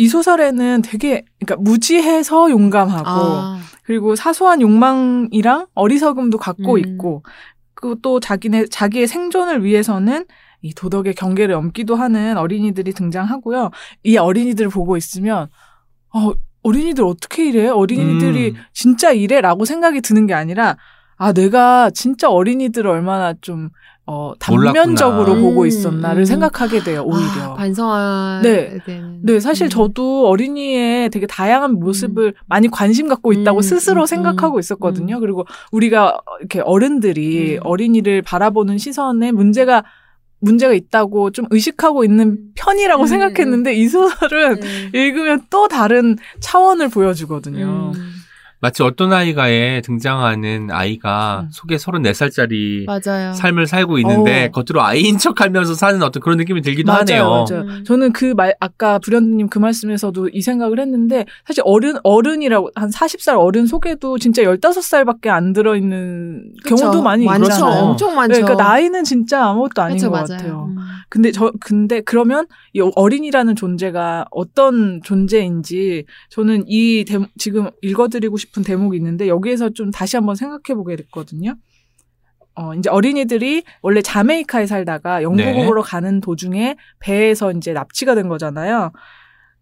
이 0.00 0.08
소설에는 0.08 0.80
되게 0.80 1.26
그러니까 1.38 1.62
무지해서 1.62 2.50
용감하고 2.50 3.06
아, 3.06 3.60
그리고 3.82 4.16
사소한 4.16 4.62
욕망이랑 4.62 5.66
어리석음도 5.74 6.38
갖고 6.38 6.76
음. 6.76 6.78
있고 6.78 7.22
그리고 7.74 7.96
또 7.96 8.18
자기네 8.18 8.68
자기의 8.70 9.06
생존을 9.06 9.62
위해서는 9.62 10.24
이 10.62 10.72
도덕의 10.72 11.12
경계를 11.16 11.52
넘기도 11.52 11.96
하는 11.96 12.38
어린이들이 12.38 12.94
등장하고요. 12.94 13.72
이 14.04 14.16
어린이들을 14.16 14.70
보고 14.70 14.96
있으면 14.96 15.48
어 16.14 16.32
어린이들 16.62 17.04
어떻게 17.04 17.50
이래? 17.50 17.68
어린이들이 17.68 18.52
음. 18.52 18.54
진짜 18.72 19.12
이래라고 19.12 19.66
생각이 19.66 20.00
드는 20.00 20.26
게 20.26 20.32
아니라 20.32 20.78
아 21.18 21.34
내가 21.34 21.90
진짜 21.90 22.30
어린이들을 22.30 22.88
얼마나 22.88 23.34
좀 23.42 23.68
어, 24.12 24.32
단면적으로 24.40 25.18
몰랐구나. 25.18 25.40
보고 25.40 25.62
음, 25.62 25.66
있었나를 25.68 26.22
음. 26.22 26.24
생각하게 26.24 26.82
돼요. 26.82 27.02
오히려. 27.04 27.52
아, 27.52 27.54
반성하게 27.54 28.48
네. 28.48 28.78
되는. 28.84 29.20
네, 29.22 29.38
사실 29.38 29.66
음. 29.66 29.70
저도 29.70 30.26
어린이의 30.26 31.10
되게 31.10 31.28
다양한 31.28 31.74
모습을 31.74 32.34
많이 32.46 32.66
관심 32.68 33.06
갖고 33.06 33.32
있다고 33.32 33.60
음, 33.60 33.62
스스로 33.62 34.00
음, 34.00 34.06
생각하고 34.06 34.56
음, 34.56 34.58
있었거든요. 34.58 35.20
그리고 35.20 35.46
우리가 35.70 36.18
이렇게 36.40 36.58
어른들이 36.60 37.58
음. 37.58 37.60
어린이를 37.62 38.22
바라보는 38.22 38.78
시선에 38.78 39.30
문제가 39.30 39.84
문제가 40.40 40.72
있다고 40.72 41.30
좀 41.30 41.46
의식하고 41.50 42.02
있는 42.02 42.38
편이라고 42.56 43.04
음, 43.04 43.06
생각했는데 43.06 43.74
이 43.74 43.86
소설은 43.86 44.58
네. 44.58 44.90
읽으면 44.92 45.42
또 45.50 45.68
다른 45.68 46.16
차원을 46.40 46.88
보여주거든요. 46.88 47.92
음, 48.60 48.62
마치 48.62 48.82
어떤 48.82 49.12
아이가에 49.12 49.80
등장하는 49.80 50.68
아이가 50.70 51.42
음. 51.44 51.48
속에 51.50 51.76
34살짜리 51.76 52.84
맞아요. 52.86 53.32
삶을 53.32 53.66
살고 53.66 53.98
있는데 53.98 54.46
어. 54.46 54.50
겉으로 54.62 54.82
아이인 54.82 55.18
척 55.18 55.40
하면서 55.40 55.74
사는 55.74 56.02
어떤 56.02 56.22
그런 56.22 56.36
느낌이 56.38 56.60
들기도 56.60 56.92
맞아요, 56.92 57.00
하네요. 57.00 57.24
맞아요. 57.24 57.62
음. 57.62 57.84
저는 57.84 58.12
그 58.12 58.34
말, 58.36 58.54
아까 58.60 58.98
불현듯님 58.98 59.48
그 59.48 59.58
말씀에서도 59.58 60.28
이 60.32 60.42
생각을 60.42 60.78
했는데, 60.78 61.24
사실 61.46 61.62
어른, 61.64 61.96
어른이라고, 62.02 62.70
한 62.74 62.90
40살 62.90 63.38
어른 63.38 63.66
속에도 63.66 64.18
진짜 64.18 64.42
15살밖에 64.42 65.28
안 65.28 65.52
들어있는 65.52 66.52
그쵸. 66.62 66.76
경우도 66.76 67.02
많이 67.02 67.24
많죠. 67.24 67.44
있잖아요. 67.50 67.84
엄청 67.84 68.14
많죠. 68.14 68.34
네, 68.34 68.42
그러니까 68.42 68.62
나이는 68.62 69.04
진짜 69.04 69.46
아무것도 69.46 69.82
아닌 69.82 69.96
그쵸, 69.96 70.10
것 70.10 70.16
맞아요. 70.16 70.26
같아요. 70.26 70.68
음. 70.68 70.76
근데 71.08 71.32
저, 71.32 71.52
근데 71.60 72.00
그러면 72.00 72.46
이 72.72 72.80
어린이라는 72.80 73.56
존재가 73.56 74.26
어떤 74.30 75.00
존재인지 75.02 76.04
저는 76.30 76.64
이 76.66 77.04
대, 77.06 77.18
지금 77.38 77.70
읽어드리고 77.82 78.36
싶은 78.36 78.62
대목이 78.62 78.96
있는데 78.96 79.28
여기에서 79.28 79.70
좀 79.70 79.90
다시 79.90 80.16
한번 80.16 80.34
생각해 80.34 80.76
보게 80.76 80.96
됐거든요. 80.96 81.56
어, 82.54 82.74
이제 82.74 82.90
어린이들이 82.90 83.62
원래 83.80 84.02
자메이카에 84.02 84.66
살다가 84.66 85.22
영국으로 85.22 85.82
가는 85.82 86.20
도중에 86.20 86.76
배에서 86.98 87.52
이제 87.52 87.72
납치가 87.72 88.14
된 88.14 88.28
거잖아요. 88.28 88.92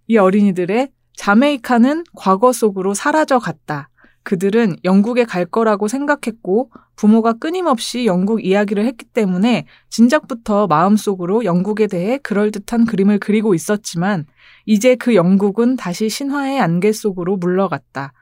이 0.09 0.17
어린이들의 0.17 0.89
자메이카는 1.17 2.05
과거 2.17 2.53
속으로 2.53 2.95
사라져 2.95 3.39
갔다. 3.39 3.91
그들은 4.23 4.77
영국에 4.85 5.25
갈 5.25 5.47
거라고 5.47 5.89
생각했고 5.89 6.71
부모가 6.97 7.33
끊임없이 7.33 8.05
영국 8.05 8.45
이야기를 8.45 8.85
했기 8.85 9.07
때문에 9.07 9.65
진작부터 9.89 10.67
마음속으로 10.67 11.45
영국에 11.45 11.87
대해 11.87 12.19
그럴듯한 12.19 12.85
그림을 12.85 13.21
그리고 13.21 13.55
있었지만 13.55 14.27
이제 14.67 14.97
그 14.97 15.15
영국은 15.15 15.77
다시 15.77 16.09
신화의 16.09 16.61
안개 16.61 16.93
속으로 16.93 17.37
물러갔다. 17.37 18.13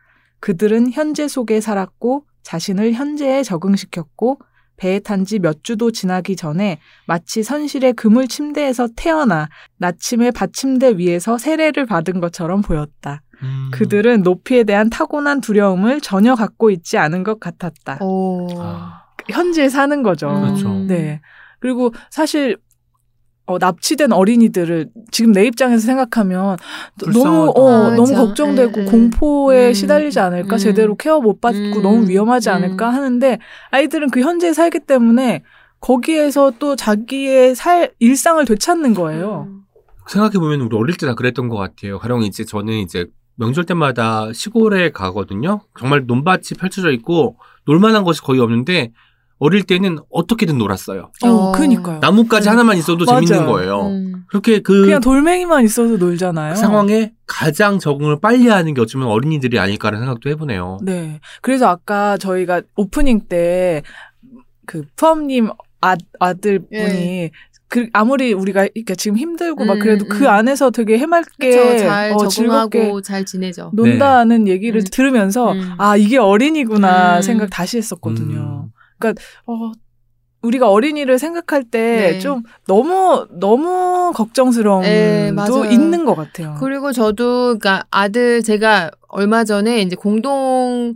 그들은 0.41 0.93
현재 0.93 1.27
속에 1.27 1.61
살았고 1.61 2.25
자신을 2.43 2.93
현재에 2.93 3.43
적응시켰고 3.43 4.39
배에 4.77 4.99
탄 5.01 5.25
지 5.25 5.39
몇 5.39 5.65
주도 5.65 5.91
지나기 5.91 6.37
전에 6.37 6.79
마치 7.07 7.43
선실의 7.43 7.95
그물 7.95 8.29
침대에서 8.29 8.89
태어나 8.97 9.49
나침의 9.79 10.33
받침대 10.33 10.99
위에서 10.99 11.39
세례를 11.39 11.87
받은 11.87 12.21
것처럼 12.21 12.63
보였다. 12.63 13.23
음. 13.43 13.71
그들은 13.73 14.23
높이에 14.23 14.65
대한 14.65 14.89
타고난 14.91 15.41
두려움을 15.41 16.01
전혀 16.01 16.35
갖고 16.35 16.71
있지 16.71 16.97
않은 16.99 17.23
것 17.23 17.39
같았다. 17.41 17.99
오. 18.03 18.49
아, 18.61 19.03
현지에 19.29 19.69
사는 19.69 20.03
거죠. 20.03 20.29
그렇죠. 20.29 20.69
음. 20.69 20.87
네. 20.87 21.21
그리고 21.61 21.93
사실 22.11 22.57
어, 23.47 23.59
납치된 23.59 24.13
어린이들을 24.13 24.91
지금 25.13 25.33
내 25.33 25.47
입장에서 25.47 25.87
생각하면 25.87 26.57
너무 26.99 27.13
불쌍하다. 27.13 27.53
어, 27.53 27.69
아, 27.69 27.91
너무. 27.95 28.13
걱정되고 28.13 28.81
예, 28.81 28.85
예. 28.85 28.91
공포에 28.91 29.69
음, 29.69 29.73
시달리지 29.73 30.19
않을까 30.19 30.57
음. 30.57 30.59
제대로 30.59 30.97
케어 30.97 31.21
못 31.21 31.41
받고 31.41 31.59
음, 31.59 31.83
너무 31.83 32.09
위험하지 32.09 32.51
않을까 32.51 32.91
음. 32.91 32.95
하는데 32.95 33.39
아이들은 33.71 34.11
그 34.11 34.21
현지에 34.21 34.53
살기 34.53 34.81
때문에 34.81 35.43
거기에서 35.81 36.53
또 36.59 36.75
자기의 36.75 37.55
살 37.55 37.93
일상을 38.01 38.45
되찾는 38.45 38.95
거예요. 38.95 39.47
음. 39.49 39.61
생각해보면 40.09 40.61
우리 40.63 40.77
어릴 40.77 40.97
때다 40.97 41.15
그랬던 41.15 41.49
것 41.49 41.57
같아요. 41.57 41.99
가령 41.99 42.23
이제 42.23 42.45
저는 42.45 42.75
이제 42.75 43.07
명절 43.37 43.65
때마다 43.65 44.33
시골에 44.33 44.91
가거든요. 44.91 45.61
정말 45.79 46.05
논밭이 46.07 46.59
펼쳐져 46.59 46.91
있고 46.91 47.37
놀만한 47.67 48.03
것이 48.03 48.23
거의 48.23 48.41
없는데 48.41 48.93
어릴 49.39 49.65
때는 49.65 49.99
어떻게든 50.11 50.57
놀았어요. 50.57 51.11
어, 51.25 51.29
어. 51.29 51.53
그니까요. 51.53 51.99
나뭇가지 52.01 52.49
음. 52.49 52.53
하나만 52.53 52.79
있어도 52.79 53.05
맞아요. 53.05 53.25
재밌는 53.25 53.47
거예요. 53.53 53.87
음. 53.89 54.25
그렇게 54.29 54.61
그 54.61 54.83
그냥 54.83 55.01
돌멩이만 55.01 55.65
있어도 55.65 55.99
놀잖아요. 55.99 56.55
상황에 56.55 57.13
가장 57.27 57.79
적응을 57.79 58.21
빨리 58.21 58.49
하는 58.49 58.73
게 58.73 58.81
어쩌면 58.81 59.09
어린이들이 59.09 59.59
아닐까라는 59.59 60.07
생각도 60.07 60.31
해보네요. 60.31 60.79
네. 60.83 61.21
그래서 61.43 61.69
아까 61.69 62.17
저희가 62.17 62.63
오프닝 62.77 63.27
때 63.29 63.83
그 64.67 64.83
푸엄님 64.97 65.49
아, 65.81 65.97
아들분이 66.19 66.73
예. 66.75 67.31
그 67.69 67.89
아무리 67.93 68.33
우리가 68.33 68.69
이렇게 68.75 68.95
지금 68.95 69.17
힘들고 69.17 69.65
막 69.65 69.75
음, 69.75 69.79
그래도 69.81 70.05
음. 70.05 70.09
그 70.09 70.29
안에서 70.29 70.71
되게 70.71 70.99
해맑게 70.99 71.51
그쵸, 71.51 71.79
잘 71.79 72.13
어, 72.13 72.29
적응하고 72.29 72.29
즐겁게 72.71 73.03
잘 73.03 73.25
지내죠. 73.25 73.71
논다는 73.75 74.47
얘기를 74.47 74.81
음. 74.81 74.85
들으면서 74.91 75.53
음. 75.53 75.73
아 75.79 75.97
이게 75.97 76.19
어린이구나 76.19 77.17
음. 77.17 77.23
생각 77.23 77.51
다시 77.51 77.77
했었거든요. 77.79 78.66
음. 79.05 79.15
어 79.47 79.73
우리가 80.43 80.71
어린이를 80.71 81.19
생각할 81.19 81.65
때 81.65 82.13
네. 82.13 82.19
좀 82.19 82.43
너무 82.67 83.27
너무 83.31 84.13
걱정스러움도 84.15 84.89
네. 85.65 85.73
있는 85.73 86.05
것 86.05 86.15
같아요. 86.15 86.57
그리고 86.61 86.93
저도 86.93 87.59
그러니까 87.59 87.85
아들 87.91 88.43
제가 88.43 88.91
얼마 89.09 89.45
전에 89.45 89.81
이제 89.81 89.97
공동 89.97 90.95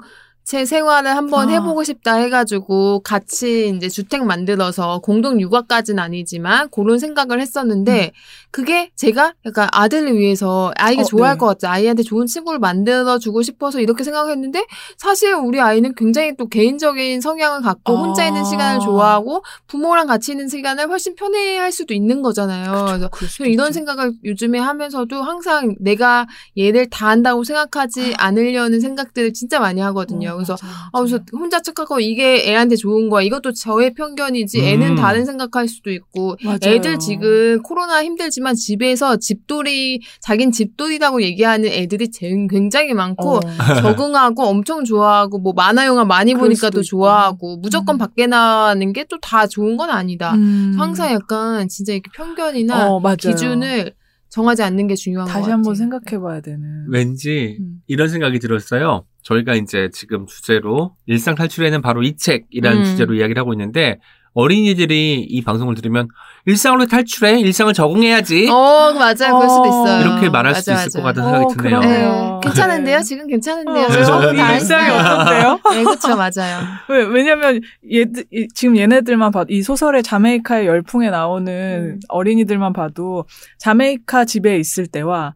체 0.50 0.64
생활을 0.64 1.14
한번 1.14 1.48
아. 1.48 1.52
해보고 1.52 1.84
싶다 1.84 2.16
해가지고 2.16 3.02
같이 3.04 3.68
이제 3.68 3.88
주택 3.88 4.24
만들어서 4.24 4.98
공동 4.98 5.40
육아까지는 5.40 6.02
아니지만 6.02 6.68
그런 6.70 6.98
생각을 6.98 7.40
했었는데 7.40 8.10
그게 8.50 8.90
제가 8.96 9.34
약간 9.46 9.68
아들을 9.70 10.18
위해서 10.18 10.72
아이가 10.74 11.02
어, 11.02 11.04
좋아할 11.04 11.36
네. 11.36 11.38
것 11.38 11.46
같아 11.46 11.70
아이한테 11.70 12.02
좋은 12.02 12.26
친구를 12.26 12.58
만들어 12.58 13.20
주고 13.20 13.42
싶어서 13.42 13.78
이렇게 13.78 14.02
생각했는데 14.02 14.66
사실 14.96 15.34
우리 15.34 15.60
아이는 15.60 15.94
굉장히 15.94 16.34
또 16.36 16.48
개인적인 16.48 17.20
성향을 17.20 17.62
갖고 17.62 17.96
아. 17.96 18.00
혼자 18.00 18.26
있는 18.26 18.44
시간을 18.44 18.80
좋아하고 18.80 19.44
부모랑 19.68 20.08
같이 20.08 20.32
있는 20.32 20.48
시간을 20.48 20.88
훨씬 20.88 21.14
편해할 21.14 21.70
수도 21.70 21.94
있는 21.94 22.22
거잖아요. 22.22 22.86
그래서 22.88 23.08
그럴 23.08 23.28
수도 23.28 23.44
저 23.44 23.48
이런. 23.48 23.70
생각을 23.72 24.14
요즘에 24.24 24.58
하면서도 24.58 25.22
항상 25.22 25.76
내가 25.78 26.26
얘를 26.58 26.90
다 26.90 27.06
한다고 27.06 27.44
생각하지 27.44 28.14
않으려는 28.18 28.80
생각들을 28.80 29.32
진짜 29.32 29.60
많이 29.60 29.80
하거든요. 29.80 30.39
어, 30.40 30.44
그래서 30.44 30.56
맞아요, 30.62 30.74
아, 30.92 31.00
그래서. 31.00 31.18
혼자 31.32 31.60
착하고 31.60 32.00
이게 32.00 32.48
애한테 32.48 32.76
좋은 32.76 33.08
거야. 33.08 33.22
이것도 33.22 33.52
저의 33.52 33.94
편견이지. 33.94 34.60
애는 34.60 34.90
음. 34.92 34.96
다른 34.96 35.24
생각할 35.24 35.68
수도 35.68 35.90
있고. 35.90 36.36
맞아요. 36.44 36.58
애들 36.64 36.98
지금 36.98 37.62
코로나 37.62 38.02
힘들지만 38.04 38.54
집에서 38.54 39.16
집돌이, 39.16 40.00
자긴 40.20 40.52
집돌이라고 40.52 41.22
얘기하는 41.22 41.68
애들이 41.68 42.10
제- 42.10 42.28
굉장히 42.48 42.94
많고 42.94 43.36
어. 43.36 43.40
적응하고 43.82 44.44
엄청 44.44 44.84
좋아하고 44.84 45.38
뭐 45.38 45.52
만화 45.52 45.86
영화 45.86 46.04
많이 46.04 46.34
보니까 46.34 46.70
또 46.70 46.80
있고. 46.80 46.82
좋아하고 46.84 47.56
무조건 47.58 47.96
음. 47.96 47.98
밖에 47.98 48.26
나가는 48.26 48.92
게 48.92 49.04
또 49.04 49.18
다 49.20 49.46
좋은 49.46 49.76
건 49.76 49.90
아니다. 49.90 50.34
음. 50.34 50.74
항상 50.78 51.12
약간 51.12 51.68
진짜 51.68 51.92
이렇게 51.92 52.10
편견이나 52.14 52.90
어. 52.90 53.00
기준을 53.16 53.92
정하지 54.28 54.62
않는 54.62 54.86
게 54.86 54.94
중요한 54.94 55.26
것 55.26 55.32
다시 55.32 55.40
같아요. 55.42 55.54
한번 55.54 55.74
생각해 55.74 56.22
봐야 56.22 56.40
되는. 56.40 56.86
왠지 56.88 57.56
음. 57.60 57.82
이런 57.88 58.08
생각이 58.08 58.38
들었어요. 58.38 59.04
저희가 59.22 59.54
이제 59.54 59.88
지금 59.92 60.26
주제로 60.26 60.94
일상 61.06 61.34
탈출에는 61.34 61.82
바로 61.82 62.02
이 62.02 62.16
책이라는 62.16 62.78
음. 62.80 62.84
주제로 62.84 63.14
이야기를 63.14 63.40
하고 63.40 63.52
있는데 63.52 63.98
어린이들이 64.32 65.22
이 65.28 65.42
방송을 65.42 65.74
들으면 65.74 66.08
일상으로 66.46 66.86
탈출해 66.86 67.40
일상을 67.40 67.72
적응해야지 67.74 68.48
어, 68.48 68.92
맞아요. 68.94 69.36
그럴 69.36 69.48
수도 69.50 69.62
어. 69.64 69.66
있어요. 69.66 70.00
이렇게 70.02 70.30
말할 70.30 70.54
수도 70.54 70.70
맞아, 70.72 70.84
있을 70.86 71.02
맞아. 71.02 71.20
것 71.22 71.28
같다는 71.30 71.48
생각이 71.50 71.74
어, 71.74 71.80
드네요. 71.80 72.40
네, 72.42 72.48
괜찮은데요? 72.48 72.96
네. 72.98 73.02
지금 73.02 73.26
괜찮은데요? 73.26 73.84
어? 73.86 74.32
다이 74.32 74.54
일상이. 74.54 74.90
어떤데요? 74.90 75.60
네, 75.72 75.82
그렇죠, 75.84 76.16
맞아요. 76.16 76.60
왜, 76.88 77.02
왜냐면, 77.04 77.60
얘들, 77.92 78.24
이- 78.32 78.46
지금 78.54 78.76
얘네들만 78.76 79.32
봐도, 79.32 79.46
이 79.52 79.62
소설의 79.62 80.02
자메이카의 80.04 80.66
열풍에 80.66 81.10
나오는 81.10 81.52
음. 81.96 82.00
어린이들만 82.08 82.72
봐도, 82.72 83.24
자메이카 83.58 84.24
집에 84.24 84.56
있을 84.58 84.86
때와, 84.86 85.34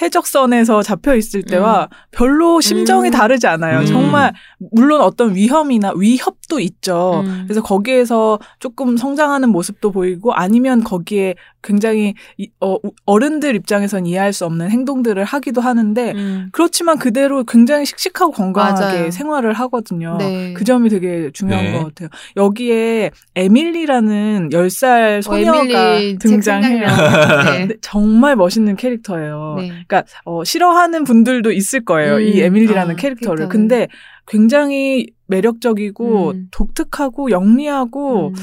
해적선에서 0.00 0.82
잡혀 0.82 1.14
있을 1.14 1.42
때와 1.42 1.88
별로 2.12 2.60
심정이 2.60 3.08
음. 3.08 3.10
다르지 3.10 3.46
않아요. 3.46 3.80
음. 3.80 3.86
정말, 3.86 4.32
물론 4.72 5.02
어떤 5.02 5.34
위험이나 5.34 5.92
위협도 5.96 6.60
있죠. 6.60 7.22
음. 7.24 7.44
그래서 7.46 7.62
거기에서 7.62 8.38
조금 8.58 8.96
성장하는 8.96 9.50
모습도 9.50 9.92
보이고, 9.92 10.32
아니면 10.32 10.82
거기에 10.82 11.34
굉장히, 11.62 12.14
이- 12.38 12.50
어, 12.60 12.76
어른들 13.06 13.54
입장에선 13.54 14.04
이해할 14.06 14.32
수 14.32 14.44
없는 14.46 14.70
행동들을 14.70 15.22
하기도 15.24 15.60
하는데, 15.60 16.12
음. 16.12 16.48
그렇지만 16.52 16.98
그대로 16.98 17.44
굉장히 17.44 17.86
씩씩하고 17.86 18.32
건강하게 18.32 18.80
맞아요. 18.98 19.10
생활을 19.10 19.52
하거든요. 19.54 20.16
네. 20.18 20.52
그 20.54 20.64
점이 20.64 20.88
되게 20.88 21.30
중요한 21.32 21.64
네. 21.64 21.72
것 21.78 21.84
같아요. 21.86 22.08
여기에 22.36 23.10
에밀리라는 23.36 24.48
10살 24.50 25.18
어, 25.18 25.20
소녀가 25.22 25.98
책 25.98 26.18
등장해요. 26.18 26.86
네. 27.52 27.58
근데 27.60 27.74
정말 27.80 28.36
멋있는 28.36 28.76
캐릭터예요. 28.76 29.54
네. 29.58 29.68
그러니까 29.68 30.04
어, 30.24 30.44
싫어하는 30.44 31.04
분들도 31.04 31.52
있을 31.52 31.84
거예요. 31.84 32.18
이 32.20 32.40
음, 32.40 32.44
에밀리라는 32.46 32.94
아, 32.94 32.96
캐릭터를. 32.96 33.36
캐릭터를. 33.36 33.48
근데 33.48 33.88
굉장히 34.26 35.06
매력적이고 35.26 36.30
음. 36.32 36.48
독특하고 36.50 37.30
영리하고 37.30 38.28
음. 38.28 38.34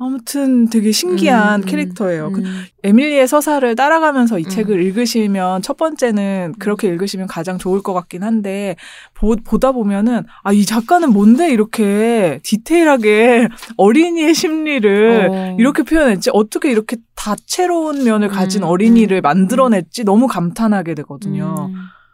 아무튼 0.00 0.68
되게 0.68 0.92
신기한 0.92 1.60
음, 1.60 1.62
음, 1.62 1.66
캐릭터예요. 1.66 2.32
그 2.32 2.40
음. 2.40 2.64
에밀리의 2.84 3.28
서사를 3.28 3.74
따라가면서 3.76 4.38
이 4.38 4.44
음. 4.44 4.48
책을 4.48 4.82
읽으시면 4.82 5.62
첫 5.62 5.76
번째는 5.76 6.54
그렇게 6.58 6.88
읽으시면 6.88 7.26
가장 7.26 7.58
좋을 7.58 7.82
것 7.82 7.92
같긴 7.92 8.22
한데 8.22 8.76
보, 9.14 9.36
보다 9.36 9.72
보면은 9.72 10.24
아 10.42 10.60
이 10.60 10.66
작가는 10.66 11.10
뭔데 11.10 11.50
이렇게 11.50 12.40
디테일하게 12.42 13.48
어린이의 13.78 14.34
심리를 14.34 15.28
어. 15.30 15.56
이렇게 15.58 15.82
표현했지 15.82 16.30
어떻게 16.34 16.70
이렇게 16.70 16.98
다채로운 17.14 18.04
면을 18.04 18.28
가진 18.28 18.62
음, 18.62 18.68
어린이를 18.68 19.18
음, 19.18 19.22
만들어냈지 19.22 20.04
너무 20.04 20.26
감탄하게 20.26 20.94
되거든요. 20.96 21.70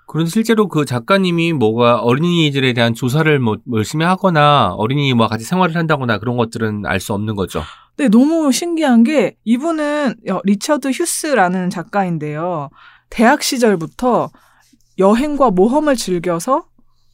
음. 0.06 0.08
그런데 0.08 0.30
실제로 0.30 0.68
그 0.68 0.84
작가님이 0.84 1.52
뭐가 1.52 2.00
어린이들에 2.00 2.72
대한 2.72 2.94
조사를 2.94 3.38
뭐 3.40 3.56
열심히 3.72 4.04
하거나 4.04 4.72
어린이와 4.76 5.26
같이 5.28 5.44
생활을 5.44 5.74
한다거나 5.76 6.18
그런 6.18 6.36
것들은 6.36 6.86
알 6.86 7.00
수 7.00 7.12
없는 7.12 7.34
거죠. 7.34 7.62
근데 7.96 8.08
너무 8.08 8.52
신기한 8.52 9.02
게 9.04 9.36
이분은 9.44 10.14
어, 10.30 10.40
리처드 10.44 10.88
휴스라는 10.90 11.70
작가인데요. 11.70 12.68
대학 13.10 13.42
시절부터 13.42 14.30
여행과 14.98 15.50
모험을 15.50 15.96
즐겨서 15.96 16.64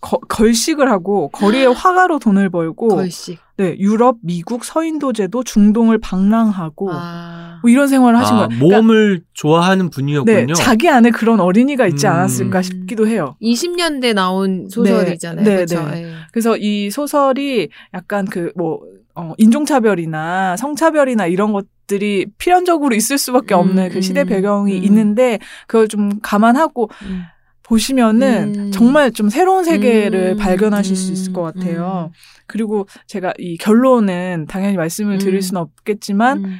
거- 0.00 0.18
걸식을 0.28 0.90
하고 0.90 1.28
거리에 1.30 1.66
화가로 1.66 2.18
돈을 2.18 2.50
벌고 2.50 2.88
걸식. 2.88 3.38
네, 3.62 3.76
유럽, 3.78 4.16
미국, 4.22 4.64
서인도제도, 4.64 5.44
중동을 5.44 5.98
방랑하고 5.98 6.90
아. 6.92 7.60
뭐 7.62 7.70
이런 7.70 7.86
생활을 7.86 8.18
하신 8.18 8.36
아, 8.36 8.48
거예요. 8.48 8.60
모험을 8.60 9.22
좋아하는 9.34 9.88
그러니까, 9.88 10.24
분이었군요. 10.24 10.46
네, 10.46 10.52
자기 10.54 10.88
안에 10.88 11.10
그런 11.10 11.40
어린이가 11.40 11.86
있지 11.86 12.06
음. 12.06 12.12
않았을까 12.12 12.62
싶기도 12.62 13.06
해요. 13.06 13.36
20년대 13.40 14.14
나온 14.14 14.68
소설이잖아요. 14.68 15.44
네, 15.44 15.54
그렇죠. 15.56 15.88
네. 15.88 16.04
예. 16.04 16.12
그래서 16.32 16.56
이 16.56 16.90
소설이 16.90 17.68
약간 17.94 18.24
그뭐 18.24 18.80
어, 19.14 19.34
인종차별이나 19.38 20.56
성차별이나 20.56 21.26
이런 21.26 21.52
것들이 21.52 22.26
필연적으로 22.38 22.94
있을 22.94 23.18
수밖에 23.18 23.54
음, 23.54 23.60
없는 23.60 23.90
그 23.90 24.00
시대 24.00 24.22
음, 24.22 24.26
배경이 24.26 24.76
음. 24.76 24.84
있는데 24.84 25.38
그걸 25.66 25.86
좀 25.86 26.18
감안하고 26.20 26.90
음. 27.02 27.22
보시면은 27.62 28.54
음. 28.56 28.70
정말 28.72 29.12
좀 29.12 29.28
새로운 29.28 29.64
세계를 29.64 30.32
음, 30.32 30.36
발견하실 30.36 30.96
수 30.96 31.10
음, 31.10 31.12
있을 31.12 31.32
것 31.32 31.42
같아요. 31.42 32.10
음. 32.10 32.12
그리고 32.46 32.86
제가 33.06 33.32
이 33.38 33.56
결론은 33.56 34.46
당연히 34.48 34.76
말씀을 34.76 35.18
드릴 35.18 35.36
음. 35.36 35.40
수는 35.40 35.60
없겠지만 35.62 36.44
음. 36.44 36.58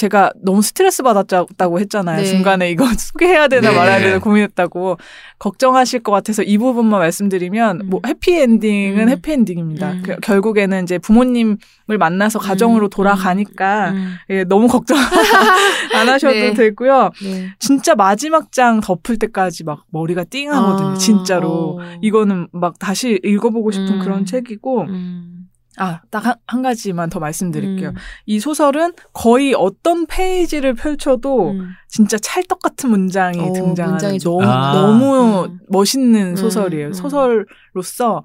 제가 0.00 0.32
너무 0.42 0.62
스트레스 0.62 1.02
받았다고 1.02 1.78
했잖아요. 1.80 2.16
네. 2.16 2.24
중간에 2.24 2.70
이거 2.70 2.86
소개해야 2.96 3.48
되나 3.48 3.68
네. 3.70 3.76
말아야 3.76 3.98
되나 4.00 4.18
고민했다고 4.18 4.96
걱정하실 5.38 6.00
것 6.00 6.10
같아서 6.10 6.42
이 6.42 6.56
부분만 6.56 7.00
말씀드리면 7.00 7.80
음. 7.82 7.90
뭐 7.90 8.00
해피엔딩은 8.06 8.98
음. 9.02 9.08
해피엔딩입니다. 9.10 9.92
음. 9.92 10.02
그- 10.02 10.16
결국에는 10.20 10.82
이제 10.84 10.96
부모님을 10.96 11.58
만나서 11.98 12.38
가정으로 12.38 12.86
음. 12.86 12.90
돌아가니까 12.90 13.90
음. 13.90 14.14
예, 14.30 14.44
너무 14.44 14.68
걱정 14.68 14.96
안 15.94 16.08
하셔도 16.08 16.32
네. 16.32 16.54
되고요. 16.54 17.10
네. 17.22 17.48
진짜 17.58 17.94
마지막 17.94 18.52
장 18.52 18.80
덮을 18.80 19.18
때까지 19.18 19.64
막 19.64 19.84
머리가 19.90 20.24
띵하거든요. 20.24 20.88
아, 20.92 20.94
진짜로. 20.94 21.78
어. 21.78 21.98
이거는 22.00 22.48
막 22.52 22.78
다시 22.78 23.20
읽어보고 23.22 23.70
싶은 23.70 23.94
음. 23.94 23.98
그런 24.00 24.24
책이고 24.24 24.82
음. 24.82 25.39
아, 25.76 26.00
딱 26.10 26.26
한, 26.26 26.34
한 26.46 26.62
가지만 26.62 27.10
더 27.10 27.20
말씀드릴게요. 27.20 27.90
음. 27.90 27.94
이 28.26 28.40
소설은 28.40 28.92
거의 29.12 29.54
어떤 29.54 30.06
페이지를 30.06 30.74
펼쳐도 30.74 31.52
음. 31.52 31.70
진짜 31.88 32.18
찰떡 32.18 32.60
같은 32.60 32.90
문장이 32.90 33.38
어, 33.38 33.52
등장하는 33.52 33.92
문장이 33.92 34.18
너무, 34.18 34.40
좋구나. 34.40 34.72
너무 34.74 35.44
음. 35.44 35.58
멋있는 35.68 36.30
음, 36.30 36.36
소설이에요. 36.36 36.88
음. 36.88 36.92
소설로서 36.92 38.24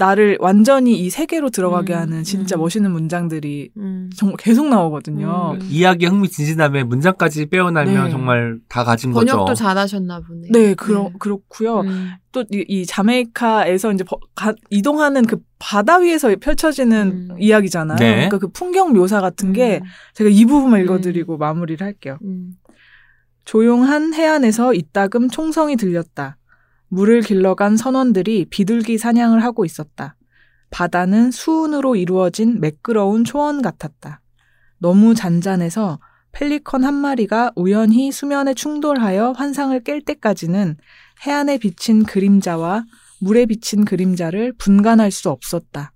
나를 0.00 0.38
완전히 0.40 0.98
이 0.98 1.10
세계로 1.10 1.50
들어가게 1.50 1.92
음, 1.92 1.98
하는 1.98 2.24
진짜 2.24 2.56
음. 2.56 2.60
멋있는 2.60 2.90
문장들이 2.90 3.70
음. 3.76 4.08
정말 4.16 4.36
계속 4.38 4.66
나오거든요. 4.66 5.58
음. 5.60 5.68
이야기 5.70 6.06
흥미진진함에 6.06 6.84
문장까지 6.84 7.46
빼어나면 7.50 8.04
네. 8.04 8.10
정말 8.10 8.58
다 8.70 8.82
가진 8.82 9.12
번역도 9.12 9.44
거죠. 9.44 9.54
잘하셨나 9.54 10.20
보네. 10.20 10.48
네, 10.50 10.74
그러, 10.74 11.10
그렇고요. 11.18 11.80
음. 11.80 12.12
또이 12.32 12.86
자메이카에서 12.86 13.92
이제 13.92 14.02
버- 14.04 14.18
가- 14.34 14.54
이동하는 14.70 15.26
그 15.26 15.36
바다 15.58 15.98
위에서 15.98 16.34
펼쳐지는 16.40 17.28
음. 17.32 17.36
이야기잖아요. 17.38 17.98
네. 17.98 18.14
그러니까 18.14 18.38
그 18.38 18.48
풍경 18.48 18.94
묘사 18.94 19.20
같은 19.20 19.52
게 19.52 19.80
음. 19.82 19.86
제가 20.14 20.30
이 20.30 20.46
부분만 20.46 20.80
음. 20.80 20.84
읽어드리고 20.84 21.36
마무리를 21.36 21.86
할게요. 21.86 22.16
음. 22.24 22.52
조용한 23.44 24.14
해안에서 24.14 24.72
이따금 24.74 25.28
총성이 25.28 25.76
들렸다. 25.76 26.36
물을 26.90 27.22
길러간 27.22 27.76
선원들이 27.76 28.46
비둘기 28.50 28.98
사냥을 28.98 29.44
하고 29.44 29.64
있었다. 29.64 30.16
바다는 30.70 31.30
수은으로 31.30 31.94
이루어진 31.96 32.60
매끄러운 32.60 33.24
초원 33.24 33.62
같았다. 33.62 34.20
너무 34.78 35.14
잔잔해서 35.14 36.00
펠리컨 36.32 36.84
한 36.84 36.94
마리가 36.94 37.52
우연히 37.54 38.10
수면에 38.10 38.54
충돌하여 38.54 39.32
환상을 39.32 39.78
깰 39.84 40.04
때까지는 40.04 40.76
해안에 41.26 41.58
비친 41.58 42.04
그림자와 42.04 42.84
물에 43.20 43.46
비친 43.46 43.84
그림자를 43.84 44.52
분간할 44.58 45.10
수 45.10 45.30
없었다. 45.30 45.92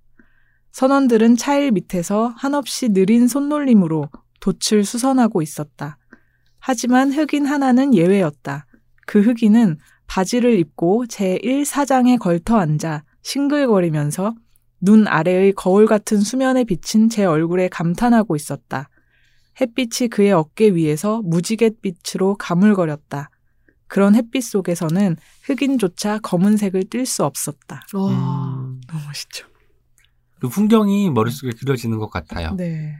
선원들은 0.71 1.35
차일 1.37 1.71
밑에서 1.71 2.33
한없이 2.37 2.89
느린 2.89 3.27
손놀림으로 3.27 4.09
돛을 4.39 4.85
수선하고 4.85 5.41
있었다. 5.41 5.97
하지만 6.59 7.11
흑인 7.11 7.45
하나는 7.45 7.93
예외였다. 7.93 8.65
그 9.07 9.21
흑인은 9.21 9.77
바지를 10.07 10.57
입고 10.59 11.05
제1사장에 11.07 12.19
걸터 12.19 12.57
앉아 12.57 13.03
싱글거리면서 13.23 14.35
눈 14.81 15.07
아래의 15.07 15.53
거울 15.53 15.87
같은 15.87 16.19
수면에 16.21 16.63
비친 16.63 17.09
제 17.09 17.25
얼굴에 17.25 17.69
감탄하고 17.69 18.35
있었다. 18.35 18.89
햇빛이 19.59 20.09
그의 20.09 20.31
어깨 20.31 20.69
위에서 20.69 21.21
무지갯빛으로 21.23 22.35
가물거렸다. 22.35 23.29
그런 23.87 24.15
햇빛 24.15 24.41
속에서는 24.43 25.15
흑인조차 25.43 26.19
검은색을 26.19 26.85
띨 26.89 27.05
수 27.05 27.23
없었다. 27.23 27.81
와. 27.93 28.09
음, 28.09 28.81
너무 28.87 29.05
멋있죠. 29.05 29.47
그 30.41 30.49
풍경이 30.49 31.09
머릿속에 31.11 31.51
그려지는 31.57 31.97
것 31.97 32.09
같아요. 32.09 32.53
네. 32.55 32.95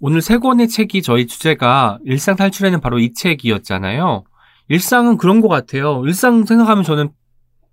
오늘 0.00 0.22
세 0.22 0.38
권의 0.38 0.68
책이 0.68 1.02
저희 1.02 1.26
주제가 1.26 1.98
일상 2.04 2.36
탈출에는 2.36 2.80
바로 2.80 2.98
이 2.98 3.12
책이었잖아요. 3.12 4.24
일상은 4.68 5.16
그런 5.16 5.40
것 5.40 5.48
같아요. 5.48 6.02
일상 6.06 6.44
생각하면 6.44 6.84
저는 6.84 7.10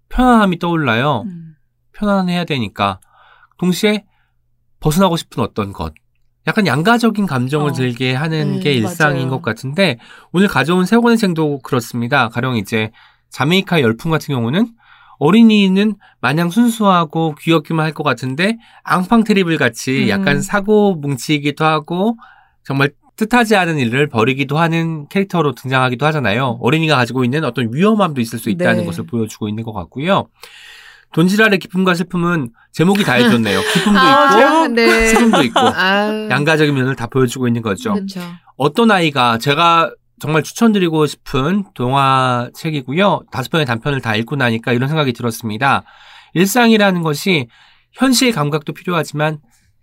편안함이 0.10 0.60
떠올라요. 0.60 1.24
음. 1.26 1.56
편안해야 1.94 2.46
되니까. 2.46 3.00
동시에 3.58 4.06
벗어나고 4.80 5.18
싶은 5.18 5.44
어떤 5.44 5.74
것. 5.74 5.94
약간 6.48 6.66
양가적인 6.66 7.26
감정을 7.26 7.72
어. 7.72 7.74
들게 7.74 8.14
하는 8.16 8.56
음, 8.56 8.60
게 8.60 8.74
일상인 8.74 9.18
맞아요. 9.28 9.30
것 9.30 9.42
같은데 9.42 9.98
오늘 10.32 10.48
가져온 10.48 10.86
세 10.86 10.98
권의 10.98 11.18
책도 11.18 11.60
그렇습니다. 11.60 12.30
가령 12.30 12.56
이제 12.56 12.92
자메이카 13.30 13.82
열풍 13.82 14.10
같은 14.10 14.34
경우는 14.34 14.68
어린이는 15.20 15.96
마냥 16.22 16.50
순수하고 16.50 17.36
귀엽기만 17.40 17.86
할 17.86 17.94
것 17.94 18.04
같은데 18.04 18.58
앙팡 18.84 19.26
트리블 19.26 19.58
같이 19.58 20.04
음. 20.06 20.10
약간 20.10 20.42
사고 20.42 20.96
뭉치기도 20.96 21.66
하고 21.66 22.18
정말 22.64 22.92
뜻하지 23.20 23.58
않은 23.58 23.78
일을 23.80 24.08
벌이기도 24.08 24.58
하는 24.58 25.08
캐릭터로 25.10 25.54
등장하기도 25.54 26.06
하잖아요. 26.06 26.58
어린이가 26.62 26.96
가지고 26.96 27.26
있는 27.26 27.44
어떤 27.44 27.74
위험함도 27.74 28.22
있을 28.22 28.40
수 28.40 28.50
있다는 28.50 28.82
네. 28.82 28.86
것을 28.86 29.06
보여주고 29.06 29.50
있는 29.50 29.64
것 29.64 29.74
같고요. 29.74 30.30
돈지랄의 31.12 31.60
기쁨과 31.60 31.96
슬픔은 31.96 32.52
제목이 32.72 33.04
다 33.04 33.14
해줬네요. 33.14 33.60
기쁨도 33.74 34.00
아, 34.00 34.40
있고 34.40 34.68
네. 34.74 35.08
슬픔도 35.08 35.44
있고 35.44 35.60
아, 35.76 36.30
양가적인 36.30 36.74
면을 36.74 36.96
다 36.96 37.08
보여주고 37.08 37.48
있는 37.48 37.62
거죠. 37.62 37.94
그렇죠. 37.94 38.22
어떤 38.56 38.90
아이가 38.92 39.38
제가 39.38 39.92
정말 40.20 40.44
추천드리고 40.44 41.06
싶은 41.06 41.66
동화 41.74 42.50
책이고요. 42.54 43.24
다섯 43.32 43.50
편의 43.50 43.66
단편을 43.66 44.02
다 44.02 44.16
읽고 44.16 44.38
나니까 44.38 44.72
이런 44.72 44.88
생각이 44.88 45.12
들었습니다. 45.12 45.84
일상이라는 46.36 47.02
것이 47.02 47.48
현실 47.92 48.32
감각도 48.32 48.74
필요하지만 48.74 49.40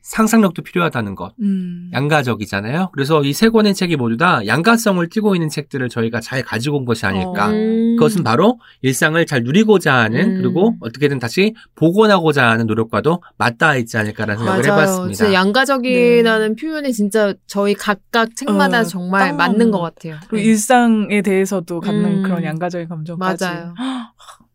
상상력도 0.08 0.62
필요하다는 0.62 1.16
것. 1.16 1.32
음. 1.40 1.90
양가적이잖아요. 1.92 2.90
그래서 2.92 3.22
이 3.24 3.32
세 3.32 3.48
권의 3.48 3.74
책이 3.74 3.96
모두 3.96 4.16
다 4.16 4.46
양가성을 4.46 5.06
띠고 5.08 5.34
있는 5.34 5.48
책들을 5.48 5.88
저희가 5.88 6.20
잘 6.20 6.42
가지고 6.42 6.78
온 6.78 6.84
것이 6.84 7.04
아닐까. 7.04 7.48
어. 7.48 7.50
음. 7.50 7.96
그것은 7.98 8.22
바로 8.22 8.58
일상을 8.82 9.24
잘 9.26 9.42
누리고자 9.42 9.94
하는 9.94 10.36
음. 10.36 10.42
그리고 10.42 10.76
어떻게든 10.80 11.18
다시 11.18 11.54
복원하고자 11.74 12.48
하는 12.48 12.66
노력과도 12.66 13.20
맞닿아 13.36 13.76
있지 13.76 13.96
않을까라는 13.98 14.38
생각을 14.38 14.62
맞아요. 14.62 14.72
해봤습니다. 14.80 15.14
진짜 15.14 15.32
양가적이라는 15.32 16.56
표현이 16.56 16.92
진짜 16.92 17.34
저희 17.46 17.74
각각 17.74 18.34
책마다 18.36 18.80
어, 18.80 18.84
정말 18.84 19.30
딱 19.30 19.36
맞는 19.36 19.70
것 19.72 19.80
같아요. 19.80 20.16
그리고 20.28 20.36
네. 20.36 20.42
일상에 20.44 21.20
대해서도 21.22 21.80
갖는 21.80 22.18
음. 22.18 22.22
그런 22.22 22.44
양가적인 22.44 22.88
감정까지. 22.88 23.44
맞아요. 23.44 23.74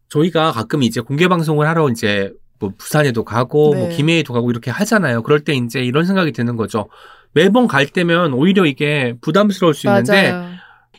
저희가 0.09 0.51
가끔 0.51 0.83
이제 0.83 1.01
공개 1.01 1.27
방송을 1.27 1.67
하러 1.67 1.89
이제 1.89 2.31
뭐 2.61 2.71
부산에도 2.77 3.25
가고 3.25 3.73
뭐 3.73 3.89
네. 3.89 3.95
김해에도 3.95 4.33
가고 4.33 4.51
이렇게 4.51 4.69
하잖아요. 4.71 5.23
그럴 5.23 5.41
때 5.41 5.53
이제 5.53 5.81
이런 5.81 6.05
생각이 6.05 6.31
드는 6.31 6.55
거죠. 6.55 6.87
매번 7.33 7.67
갈 7.67 7.87
때면 7.87 8.33
오히려 8.33 8.65
이게 8.65 9.15
부담스러울 9.21 9.73
수 9.73 9.87
있는데 9.87 10.31
맞아요. 10.31 10.51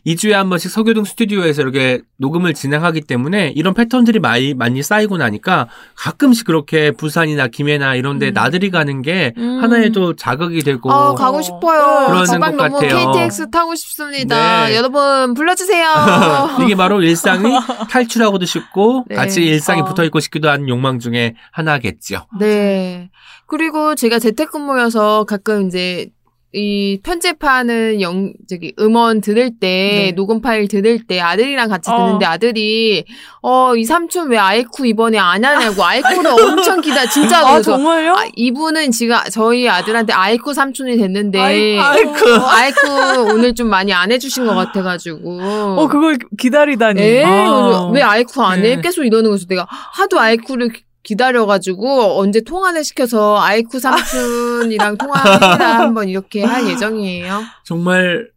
2주에 0.07 0.33
한 0.33 0.49
번씩 0.49 0.71
서교동 0.71 1.05
스튜디오에서 1.05 1.63
이렇게 1.63 2.01
녹음을 2.19 2.55
진행하기 2.55 3.03
때문에 3.03 3.53
이런 3.55 3.73
패턴들이 3.75 4.19
많이 4.19 4.55
많이 4.55 4.83
쌓이고 4.83 5.17
나니까 5.17 5.69
가끔씩 5.95 6.47
그렇게 6.47 6.91
부산이나 6.91 7.49
김해나 7.49 7.95
이런 7.95 8.19
데 8.19 8.29
음. 8.29 8.33
나들이 8.35 8.71
가는 8.71 9.03
게 9.03 9.33
음. 9.37 9.63
하나의 9.63 9.91
또 9.91 10.15
자극이 10.17 10.63
되고 10.63 10.91
아, 10.91 11.15
가고 11.15 11.41
싶어요. 11.41 12.07
그러는 12.09 12.41
것 12.41 12.57
너무 12.57 12.79
같아요. 12.81 13.13
KTX 13.13 13.51
타고 13.51 13.75
싶습니다. 13.75 14.67
네. 14.67 14.77
여러분 14.77 15.35
불러주세요. 15.35 15.87
이게 16.65 16.75
바로 16.75 17.01
일상이 17.03 17.53
탈출하고도 17.91 18.45
싶고 18.45 19.05
네. 19.09 19.15
같이 19.15 19.43
일상에 19.43 19.83
어. 19.83 19.85
붙어 19.85 20.05
있고 20.05 20.19
싶기도 20.21 20.49
하는 20.49 20.69
욕망 20.69 20.99
중에 20.99 21.35
하나겠죠. 21.53 22.27
네. 22.41 23.11
그리고 23.47 23.95
제가 23.95 24.19
재택근무여서 24.19 25.25
가끔 25.25 25.67
이제 25.67 26.09
이 26.55 27.01
편집하는 27.03 28.03
영 28.03 28.35
저기 28.47 28.75
음원 28.79 29.23
들을 29.23 29.53
때 29.59 29.67
네. 30.09 30.13
녹음 30.15 30.43
파일 30.43 30.69
들을 30.69 30.99
때 31.07 31.19
아들이랑 31.19 31.71
같이 31.71 31.91
어. 31.91 31.97
듣는데 31.97 32.27
아들이 32.27 33.05
어 33.41 33.73
이 33.75 33.85
삼촌 33.85 34.29
왜 34.31 34.37
아이쿠 34.37 34.85
이번에 34.87 35.17
안 35.19 35.43
하냐고 35.45 35.83
아이쿠를 35.85 36.31
엄청 36.31 36.81
기다 36.83 37.07
진짜로 37.07 37.47
아, 37.47 37.63
정말요? 37.63 38.13
아, 38.15 38.25
이분은 38.37 38.91
지금 38.91 39.17
저희 39.31 39.67
아들한테 39.67 40.13
아이쿠 40.13 40.53
삼촌이 40.53 40.99
됐는데 40.99 41.41
아이- 41.41 41.79
아이쿠. 41.79 42.35
어, 42.35 42.47
아이쿠 42.47 42.89
오늘 43.33 43.55
좀 43.55 43.69
많이 43.69 43.93
안 43.95 44.13
해주신 44.13 44.45
것 44.47 44.55
같아가지고 44.55 45.41
어, 45.43 45.89
그걸 45.89 46.19
기다리다니. 46.39 47.01
에 47.01 47.25
아. 47.25 47.91
왜 47.95 48.03
아이쿠 48.03 48.43
안 48.43 48.59
해? 48.65 48.77
네. 48.77 48.81
계속 48.83 49.05
이러는 49.05 49.31
거죠. 49.31 49.47
내가 49.47 49.67
하도 49.71 50.21
아이쿠를 50.21 50.71
기- 51.03 51.15
기다려가지고 51.15 52.19
언제 52.19 52.41
통화를 52.41 52.85
시켜서 52.85 53.39
아이쿠 53.41 53.79
삼촌이랑 53.81 54.99
통화해라 54.99 55.79
한번 55.81 56.09
이렇게 56.09 56.45
할 56.45 56.67
예정이에요. 56.69 57.43
정말 57.65 58.29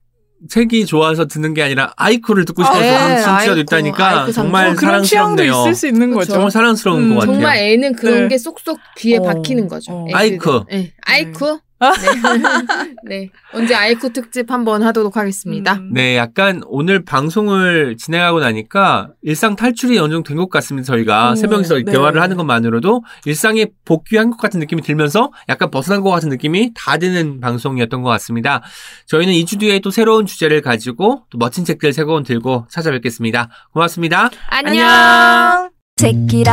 책이 0.49 0.85
좋아서 0.85 1.25
듣는 1.25 1.53
게 1.53 1.63
아니라 1.63 1.93
아이쿠를 1.97 2.45
듣고 2.45 2.61
싶어서 2.63 2.79
네, 2.79 2.89
듣는 2.91 3.15
진짜도 3.17 3.31
아이쿠, 3.51 3.59
있다니까 3.61 4.19
아이쿠 4.21 4.31
정말 4.33 4.67
어, 4.67 4.75
사랑스럽네요. 4.75 5.51
있을 5.61 5.75
수 5.75 5.87
있는 5.87 6.13
거죠. 6.13 6.33
정말 6.33 6.51
사랑스러운 6.51 7.03
음, 7.03 7.09
것 7.15 7.21
같아요. 7.21 7.33
정말 7.35 7.57
애는 7.57 7.95
그런 7.95 8.23
네. 8.23 8.27
게 8.27 8.37
쏙쏙 8.37 8.77
귀에 8.97 9.17
어, 9.17 9.21
박히는 9.23 9.67
거죠. 9.67 9.91
어. 9.93 10.01
애들은. 10.07 10.15
아이쿠. 10.19 10.65
네. 10.69 10.93
아이쿠. 11.05 11.59
네. 11.79 11.87
네. 13.07 13.29
언제 13.53 13.75
아이쿠 13.75 14.13
특집 14.13 14.49
한번 14.51 14.81
하도록 14.83 15.15
하겠습니다. 15.15 15.73
음. 15.73 15.91
네, 15.93 16.15
약간 16.15 16.61
오늘 16.67 17.03
방송을 17.03 17.97
진행하고 17.97 18.39
나니까 18.39 19.09
일상 19.21 19.55
탈출이 19.55 19.99
어느 19.99 20.13
정도 20.13 20.29
된 20.29 20.37
것 20.37 20.49
같습니다. 20.49 20.85
저희가 20.85 21.31
오, 21.31 21.35
세 21.35 21.47
명이서 21.47 21.75
네. 21.75 21.83
대화를 21.91 22.21
하는 22.21 22.37
것만으로도 22.37 23.03
일상에 23.25 23.67
복귀한 23.85 24.29
것 24.31 24.37
같은 24.37 24.59
느낌이 24.59 24.81
들면서 24.81 25.31
약간 25.49 25.69
벗어난 25.69 26.01
것 26.01 26.09
같은 26.11 26.29
느낌이 26.29 26.71
다 26.75 26.97
드는 26.97 27.39
방송이었던 27.41 28.01
것 28.01 28.09
같습니다. 28.09 28.61
저희는 29.07 29.33
2주 29.33 29.59
뒤에 29.59 29.79
또 29.79 29.91
새로운 29.91 30.25
주제를 30.25 30.61
가지고 30.61 31.23
또 31.29 31.37
멋진 31.37 31.65
책들 31.65 31.93
세 31.93 32.05
권 32.05 32.23
들고 32.23 32.67
찾아뵙겠습니다. 32.69 33.49
고맙습니다. 33.73 34.29
안녕. 34.49 35.69
Check 35.97 36.39
it 36.39 36.49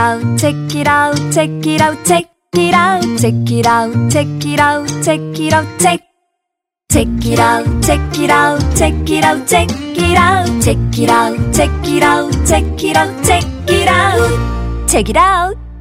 it 2.55 2.74
out, 2.74 3.03
check 3.18 3.50
it 3.50 3.66
out, 3.66 4.11
check 4.11 4.26
it 4.44 4.61
out, 4.61 4.86
check 5.03 5.20
it 5.40 5.53
out, 5.53 5.80
check. 5.80 6.00
Check 6.90 7.09
it 7.24 7.38
out, 7.38 7.82
check 7.82 8.18
it 8.18 8.30
out, 8.30 8.61
check 8.76 9.11
it 9.11 9.24
out, 9.24 9.48
check 9.48 9.68
it 9.70 10.16
out, 10.18 10.62
check 10.62 10.98
it 10.98 11.09
out, 11.09 11.55
check 11.55 11.88
it 11.88 12.03
out, 12.03 12.44
check 12.46 12.84
it 12.84 12.96
out, 12.96 13.24
check 13.24 13.70
it 13.70 13.88
out, 13.88 14.88
check 14.88 15.09
it 15.09 15.16
out. 15.16 15.72